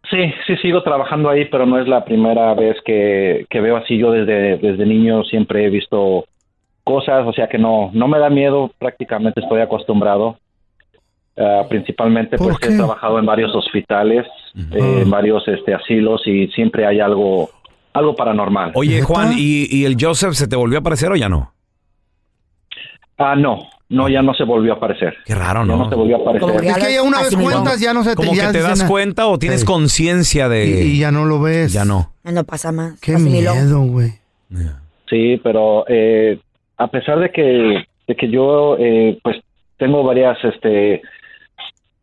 Sí, 0.09 0.33
sí 0.45 0.55
sigo 0.57 0.83
trabajando 0.83 1.29
ahí, 1.29 1.45
pero 1.45 1.65
no 1.65 1.79
es 1.79 1.87
la 1.87 2.05
primera 2.05 2.53
vez 2.53 2.77
que, 2.85 3.45
que 3.49 3.59
veo 3.59 3.77
así. 3.77 3.97
Yo 3.97 4.11
desde, 4.11 4.57
desde 4.57 4.85
niño 4.85 5.23
siempre 5.23 5.65
he 5.65 5.69
visto 5.69 6.25
cosas, 6.83 7.27
o 7.27 7.33
sea 7.33 7.47
que 7.47 7.57
no, 7.57 7.89
no 7.93 8.07
me 8.07 8.17
da 8.17 8.29
miedo, 8.29 8.71
prácticamente 8.77 9.41
estoy 9.41 9.61
acostumbrado. 9.61 10.37
Ah, 11.39 11.65
principalmente 11.69 12.35
pues 12.35 12.57
he 12.63 12.75
trabajado 12.75 13.19
en 13.19 13.25
varios 13.27 13.53
hospitales, 13.53 14.25
eh, 14.55 15.01
en 15.03 15.09
varios 15.11 15.47
este, 15.47 15.71
asilos 15.71 16.25
y 16.25 16.47
siempre 16.47 16.83
hay 16.83 16.99
algo, 16.99 17.51
algo 17.93 18.15
paranormal. 18.15 18.71
Oye, 18.73 19.03
Juan, 19.03 19.33
¿y, 19.37 19.67
y 19.69 19.85
el 19.85 19.97
Joseph 19.99 20.33
se 20.33 20.47
te 20.47 20.55
volvió 20.55 20.79
a 20.79 20.81
aparecer 20.81 21.11
o 21.11 21.15
ya 21.15 21.29
no? 21.29 21.53
Ah, 23.19 23.35
no, 23.35 23.67
no, 23.89 24.09
ya 24.09 24.21
no 24.21 24.33
se 24.33 24.43
volvió 24.43 24.73
a 24.73 24.75
aparecer. 24.77 25.15
Qué 25.25 25.33
raro, 25.35 25.61
Ya 25.61 25.65
¿no? 25.65 25.77
no 25.77 25.89
se 25.89 25.95
volvió 25.95 26.17
a 26.17 26.19
aparecer. 26.21 26.65
Es 26.65 26.77
que 26.77 26.93
ya 26.93 27.03
una 27.03 27.21
vez 27.21 27.35
cuentas 27.35 27.79
ya 27.79 27.93
no 27.93 28.03
se 28.03 28.09
te 28.11 28.15
Como 28.15 28.33
que 28.33 28.41
te 28.51 28.61
das 28.61 28.83
cuenta 28.83 29.27
o 29.27 29.38
tienes 29.39 29.63
conciencia 29.63 30.49
de... 30.49 30.65
Y, 30.67 30.73
y 30.95 30.99
ya 30.99 31.11
no 31.11 31.25
lo 31.25 31.39
ves. 31.41 31.71
Ya 31.73 31.85
no. 31.85 32.11
No 32.23 32.43
pasa 32.43 32.71
más. 32.71 32.99
Qué 32.99 33.15
Asimiló. 33.15 33.53
miedo, 33.55 33.81
güey. 33.81 34.11
Sí, 35.09 35.39
pero 35.43 35.85
eh, 35.88 36.39
a 36.77 36.88
pesar 36.88 37.19
de 37.19 37.31
que, 37.31 37.85
de 38.07 38.15
que 38.15 38.29
yo 38.29 38.75
eh, 38.77 39.17
pues 39.23 39.38
tengo 39.77 40.03
varias, 40.03 40.38
este, 40.43 41.01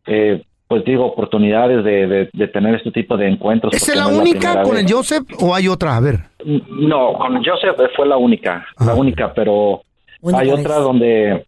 eh, 0.06 0.42
pues 0.68 0.84
digo, 0.84 1.04
oportunidades 1.06 1.84
de, 1.84 2.06
de- 2.06 2.30
de 2.32 2.48
tener 2.48 2.74
este 2.76 2.90
tipo 2.92 3.16
de 3.16 3.28
encuentros. 3.28 3.74
¿Esa 3.74 3.86
porque 3.86 3.98
es 3.98 4.04
la 4.06 4.10
no 4.10 4.18
única 4.22 4.62
con 4.62 4.74
vez. 4.76 4.84
el 4.86 4.92
Joseph 4.92 5.24
o 5.40 5.54
hay 5.54 5.68
otra? 5.68 5.96
A 5.96 6.00
ver. 6.00 6.20
No, 6.44 7.12
con 7.18 7.36
Joseph 7.44 7.76
fue 7.94 8.06
la 8.06 8.16
única, 8.16 8.66
la 8.84 8.94
única, 8.94 9.32
pero 9.34 9.82
Única 10.22 10.40
hay 10.42 10.50
vez. 10.50 10.60
otra 10.60 10.76
donde, 10.76 11.44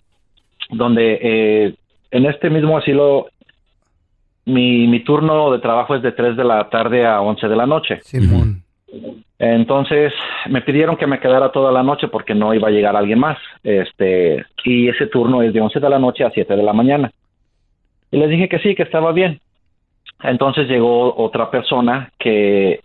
donde 0.71 1.19
eh, 1.23 1.75
en 2.11 2.27
este 2.27 2.51
mismo 2.51 2.77
asilo 2.77 3.29
mi, 4.45 4.87
mi 4.87 5.01
turno 5.01 5.51
de 5.51 5.59
trabajo 5.59 5.95
es 5.95 6.03
de 6.03 6.13
3 6.13 6.37
de 6.37 6.45
la 6.45 6.69
tarde 6.71 7.07
a 7.07 7.21
11 7.21 7.49
de 7.49 7.57
la 7.57 7.67
noche. 7.67 8.01
Simón. 8.03 8.63
Entonces 9.39 10.13
me 10.49 10.63
pidieron 10.63 10.97
que 10.97 11.07
me 11.07 11.21
quedara 11.21 11.53
toda 11.53 11.71
la 11.71 11.83
noche 11.83 12.09
porque 12.09 12.35
no 12.35 12.55
iba 12.55 12.69
a 12.69 12.71
llegar 12.71 12.97
alguien 12.97 13.19
más. 13.19 13.39
Este, 13.63 14.45
y 14.65 14.89
ese 14.89 15.07
turno 15.09 15.43
es 15.43 15.53
de 15.53 15.61
11 15.61 15.81
de 15.81 15.91
la 15.91 15.99
noche 15.99 16.25
a 16.25 16.31
7 16.31 16.57
de 16.57 16.63
la 16.63 16.73
mañana. 16.73 17.11
Y 18.11 18.19
les 18.19 18.31
dije 18.31 18.49
que 18.49 18.61
sí, 18.61 18.75
que 18.75 18.85
estaba 18.85 19.13
bien. 19.13 19.41
Entonces 20.23 20.69
llegó 20.69 21.15
otra 21.17 21.51
persona 21.51 22.11
que 22.19 22.81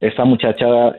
esta 0.00 0.24
muchacha 0.24 0.92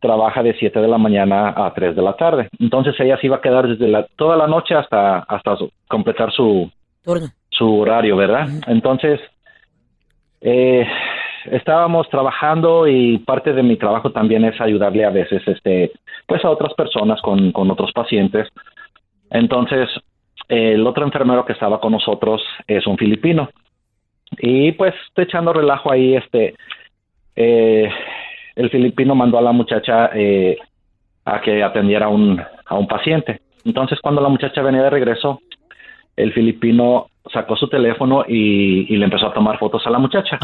trabaja 0.00 0.42
de 0.42 0.54
7 0.54 0.80
de 0.80 0.88
la 0.88 0.98
mañana 0.98 1.52
a 1.56 1.72
3 1.74 1.96
de 1.96 2.02
la 2.02 2.14
tarde. 2.14 2.48
Entonces 2.58 2.94
ella 3.00 3.18
se 3.18 3.26
iba 3.26 3.36
a 3.36 3.40
quedar 3.40 3.66
desde 3.68 3.88
la, 3.88 4.06
toda 4.16 4.36
la 4.36 4.46
noche 4.46 4.74
hasta, 4.74 5.18
hasta 5.20 5.56
su- 5.56 5.70
completar 5.88 6.32
su, 6.32 6.70
su 7.50 7.80
horario, 7.80 8.16
¿verdad? 8.16 8.46
Entonces, 8.68 9.20
eh, 10.40 10.86
estábamos 11.46 12.08
trabajando 12.10 12.86
y 12.86 13.18
parte 13.18 13.52
de 13.52 13.62
mi 13.62 13.76
trabajo 13.76 14.10
también 14.12 14.44
es 14.44 14.60
ayudarle 14.60 15.04
a 15.04 15.10
veces, 15.10 15.42
este, 15.46 15.92
pues 16.26 16.44
a 16.44 16.50
otras 16.50 16.74
personas 16.74 17.20
con, 17.22 17.50
con 17.52 17.70
otros 17.70 17.92
pacientes. 17.92 18.48
Entonces, 19.30 19.88
el 20.48 20.86
otro 20.86 21.04
enfermero 21.04 21.44
que 21.44 21.52
estaba 21.52 21.80
con 21.80 21.92
nosotros 21.92 22.42
es 22.66 22.86
un 22.86 22.96
filipino. 22.96 23.48
Y 24.38 24.72
pues 24.72 24.94
estoy 25.08 25.24
echando 25.24 25.52
relajo 25.52 25.90
ahí, 25.90 26.14
este, 26.14 26.54
eh, 27.36 27.90
el 28.58 28.70
filipino 28.70 29.14
mandó 29.14 29.38
a 29.38 29.42
la 29.42 29.52
muchacha 29.52 30.10
eh, 30.14 30.58
a 31.24 31.40
que 31.40 31.62
atendiera 31.62 32.06
a 32.06 32.08
un, 32.08 32.40
a 32.66 32.74
un 32.74 32.88
paciente. 32.88 33.40
Entonces, 33.64 34.00
cuando 34.00 34.20
la 34.20 34.28
muchacha 34.28 34.62
venía 34.62 34.82
de 34.82 34.90
regreso, 34.90 35.40
el 36.16 36.32
filipino 36.32 37.06
sacó 37.32 37.54
su 37.56 37.68
teléfono 37.68 38.24
y, 38.26 38.92
y 38.92 38.96
le 38.96 39.04
empezó 39.04 39.26
a 39.28 39.32
tomar 39.34 39.58
fotos 39.58 39.86
a 39.86 39.90
la 39.90 39.98
muchacha. 39.98 40.38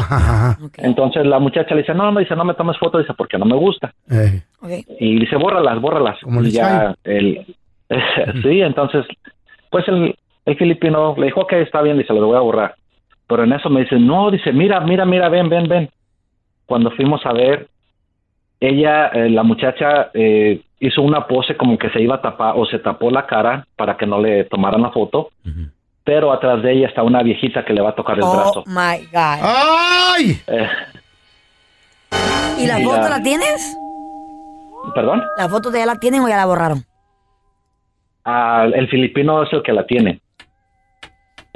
Entonces 0.77 1.25
la 1.25 1.39
muchacha 1.39 1.75
le 1.75 1.81
dice, 1.81 1.93
no, 1.93 2.09
no, 2.11 2.19
dice, 2.19 2.35
no 2.35 2.45
me 2.45 2.53
tomes 2.53 2.77
fotos, 2.77 3.01
dice, 3.01 3.13
porque 3.17 3.37
no 3.37 3.45
me 3.45 3.55
gusta. 3.55 3.91
Eh, 4.09 4.41
Y 4.99 5.19
dice, 5.19 5.35
bórralas, 5.35 5.81
bórralas. 5.81 6.17
y 6.47 6.51
ya 6.51 6.95
el, 7.03 7.45
sí, 8.43 8.61
entonces, 8.61 9.05
pues 9.71 9.85
el, 9.89 10.15
el 10.45 10.55
filipino 10.57 11.15
le 11.17 11.25
dijo, 11.25 11.41
ok, 11.41 11.53
está 11.53 11.81
bien, 11.81 11.97
dice, 11.97 12.13
lo 12.13 12.27
voy 12.27 12.37
a 12.37 12.41
borrar. 12.41 12.75
Pero 13.27 13.43
en 13.43 13.51
eso 13.53 13.69
me 13.69 13.81
dice, 13.81 13.99
no, 13.99 14.29
dice, 14.31 14.53
mira, 14.53 14.79
mira, 14.81 15.03
mira, 15.05 15.27
ven, 15.27 15.49
ven, 15.49 15.67
ven. 15.67 15.89
Cuando 16.67 16.91
fuimos 16.91 17.25
a 17.25 17.33
ver, 17.33 17.67
ella, 18.59 19.07
eh, 19.07 19.29
la 19.29 19.43
muchacha, 19.43 20.09
eh, 20.13 20.61
hizo 20.79 21.01
una 21.01 21.27
pose 21.27 21.55
como 21.57 21.77
que 21.77 21.89
se 21.89 22.01
iba 22.01 22.15
a 22.15 22.21
tapar 22.21 22.53
o 22.57 22.65
se 22.65 22.79
tapó 22.79 23.09
la 23.11 23.25
cara 23.25 23.65
para 23.75 23.97
que 23.97 24.05
no 24.05 24.19
le 24.21 24.43
tomaran 24.45 24.81
la 24.81 24.91
foto. 24.91 25.29
Pero 26.03 26.31
atrás 26.31 26.61
de 26.61 26.71
ella 26.73 26.87
está 26.87 27.01
una 27.03 27.23
viejita 27.23 27.65
que 27.65 27.73
le 27.73 27.81
va 27.81 27.89
a 27.89 27.95
tocar 27.95 28.17
el 28.17 28.23
Oh 28.23 28.33
brazo. 28.35 28.63
my 28.67 29.05
God. 29.11 29.39
¡Ay! 29.41 30.39
Eh, 30.47 30.67
¿Y 32.59 32.67
la 32.67 32.79
y 32.79 32.83
foto 32.83 33.01
la- 33.01 33.09
la 33.09 33.23
tienes? 33.23 33.77
¿Perdón? 34.93 35.23
¿La 35.37 35.49
foto 35.49 35.71
de 35.71 35.79
ya 35.79 35.85
la 35.87 35.95
tienen 35.95 36.21
o 36.21 36.29
ya 36.29 36.37
la 36.37 36.45
borraron? 36.45 36.83
Ah, 38.23 38.67
el 38.73 38.87
filipino 38.87 39.43
es 39.43 39.51
el 39.53 39.61
que 39.63 39.73
la 39.73 39.85
tiene. 39.85 40.19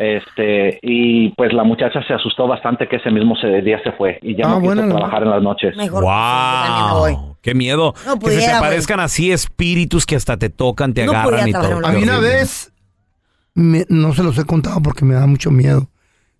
Este, 0.02 0.80
y 0.82 1.30
pues 1.36 1.52
la 1.52 1.66
muchacha 1.66 2.02
se 2.08 2.14
asustó 2.14 2.47
bastante 2.47 2.88
que 2.88 2.95
ese 2.95 3.12
mismo 3.12 3.36
se- 3.36 3.62
día 3.62 3.82
se 3.84 3.91
fue 3.91 4.18
y 4.22 4.34
ya 4.36 4.45
Ah, 4.45 4.50
no 4.52 4.56
quiso 4.62 4.66
bueno, 4.68 4.86
no. 4.86 4.95
trabajar 4.95 5.24
en 5.24 5.30
las 5.30 5.41
noches. 5.43 5.76
¡Wow! 5.76 7.36
¡Qué 7.41 7.54
miedo! 7.54 7.93
No 8.06 8.18
que 8.20 8.32
se 8.32 8.38
te 8.39 8.52
aparezcan 8.52 9.00
así 9.02 9.32
espíritus 9.32 10.06
que 10.06 10.16
hasta 10.16 10.38
te 10.38 10.50
tocan, 10.50 10.93
te 10.93 11.06
No 11.06 11.12
agarran 11.12 11.50
y 11.50 11.52
todo. 11.52 11.86
A 11.86 11.91
mí 11.91 12.04
una 12.04 12.20
vez, 12.20 12.72
me- 13.54 13.86
no 13.89 14.14
se 14.14 14.24
los 14.24 14.38
he 14.38 14.45
contado 14.45 14.82
porque 14.82 15.04
me 15.06 15.16
da 15.16 15.28
mucho 15.28 15.52
miedo. 15.52 15.89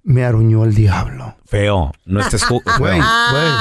Me 0.03 0.24
aruñó 0.24 0.64
el 0.64 0.74
diablo. 0.74 1.36
Feo. 1.45 1.91
No 2.05 2.22
estés 2.22 2.45
Güey. 2.80 2.99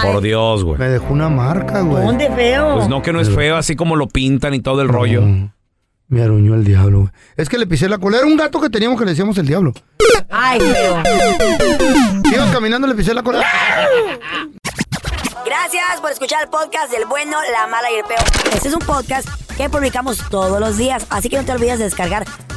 Por 0.04 0.20
Dios, 0.22 0.62
güey. 0.64 0.78
Me 0.78 0.88
dejó 0.88 1.12
una 1.12 1.28
marca, 1.28 1.80
güey. 1.80 2.04
¿Dónde 2.04 2.30
feo? 2.30 2.76
Pues 2.76 2.88
no 2.88 3.02
que 3.02 3.12
no 3.12 3.20
es 3.20 3.28
feo, 3.34 3.56
así 3.56 3.74
como 3.74 3.96
lo 3.96 4.06
pintan 4.06 4.54
y 4.54 4.60
todo 4.60 4.80
el 4.80 4.88
rollo. 4.88 5.22
Me 6.08 6.22
aruñó 6.22 6.54
el 6.54 6.64
diablo, 6.64 7.00
güey. 7.00 7.12
Es 7.36 7.50
que 7.50 7.58
le 7.58 7.66
pisé 7.66 7.86
la 7.86 7.98
cola. 7.98 8.16
Era 8.18 8.26
un 8.26 8.36
gato 8.36 8.60
que 8.60 8.70
teníamos 8.70 8.98
que 8.98 9.04
le 9.04 9.10
decíamos 9.10 9.36
el 9.36 9.46
diablo. 9.46 9.74
Ay, 10.30 10.58
feo. 10.58 11.02
Iba 12.32 12.50
caminando, 12.50 12.86
le 12.86 12.94
pisé 12.94 13.12
la 13.12 13.22
cola. 13.22 13.44
Gracias 15.44 16.00
por 16.00 16.10
escuchar 16.10 16.42
el 16.42 16.48
podcast 16.48 16.90
del 16.90 17.04
bueno, 17.06 17.36
la 17.52 17.66
mala 17.66 17.90
y 17.90 17.96
el 17.96 18.04
peor. 18.04 18.22
Este 18.54 18.68
es 18.68 18.74
un 18.74 18.80
podcast 18.80 19.28
que 19.58 19.68
publicamos 19.68 20.18
todos 20.30 20.58
los 20.60 20.78
días, 20.78 21.06
así 21.10 21.28
que 21.28 21.36
no 21.36 21.44
te 21.44 21.52
olvides 21.52 21.78
de 21.78 21.84
descargar 21.84 22.24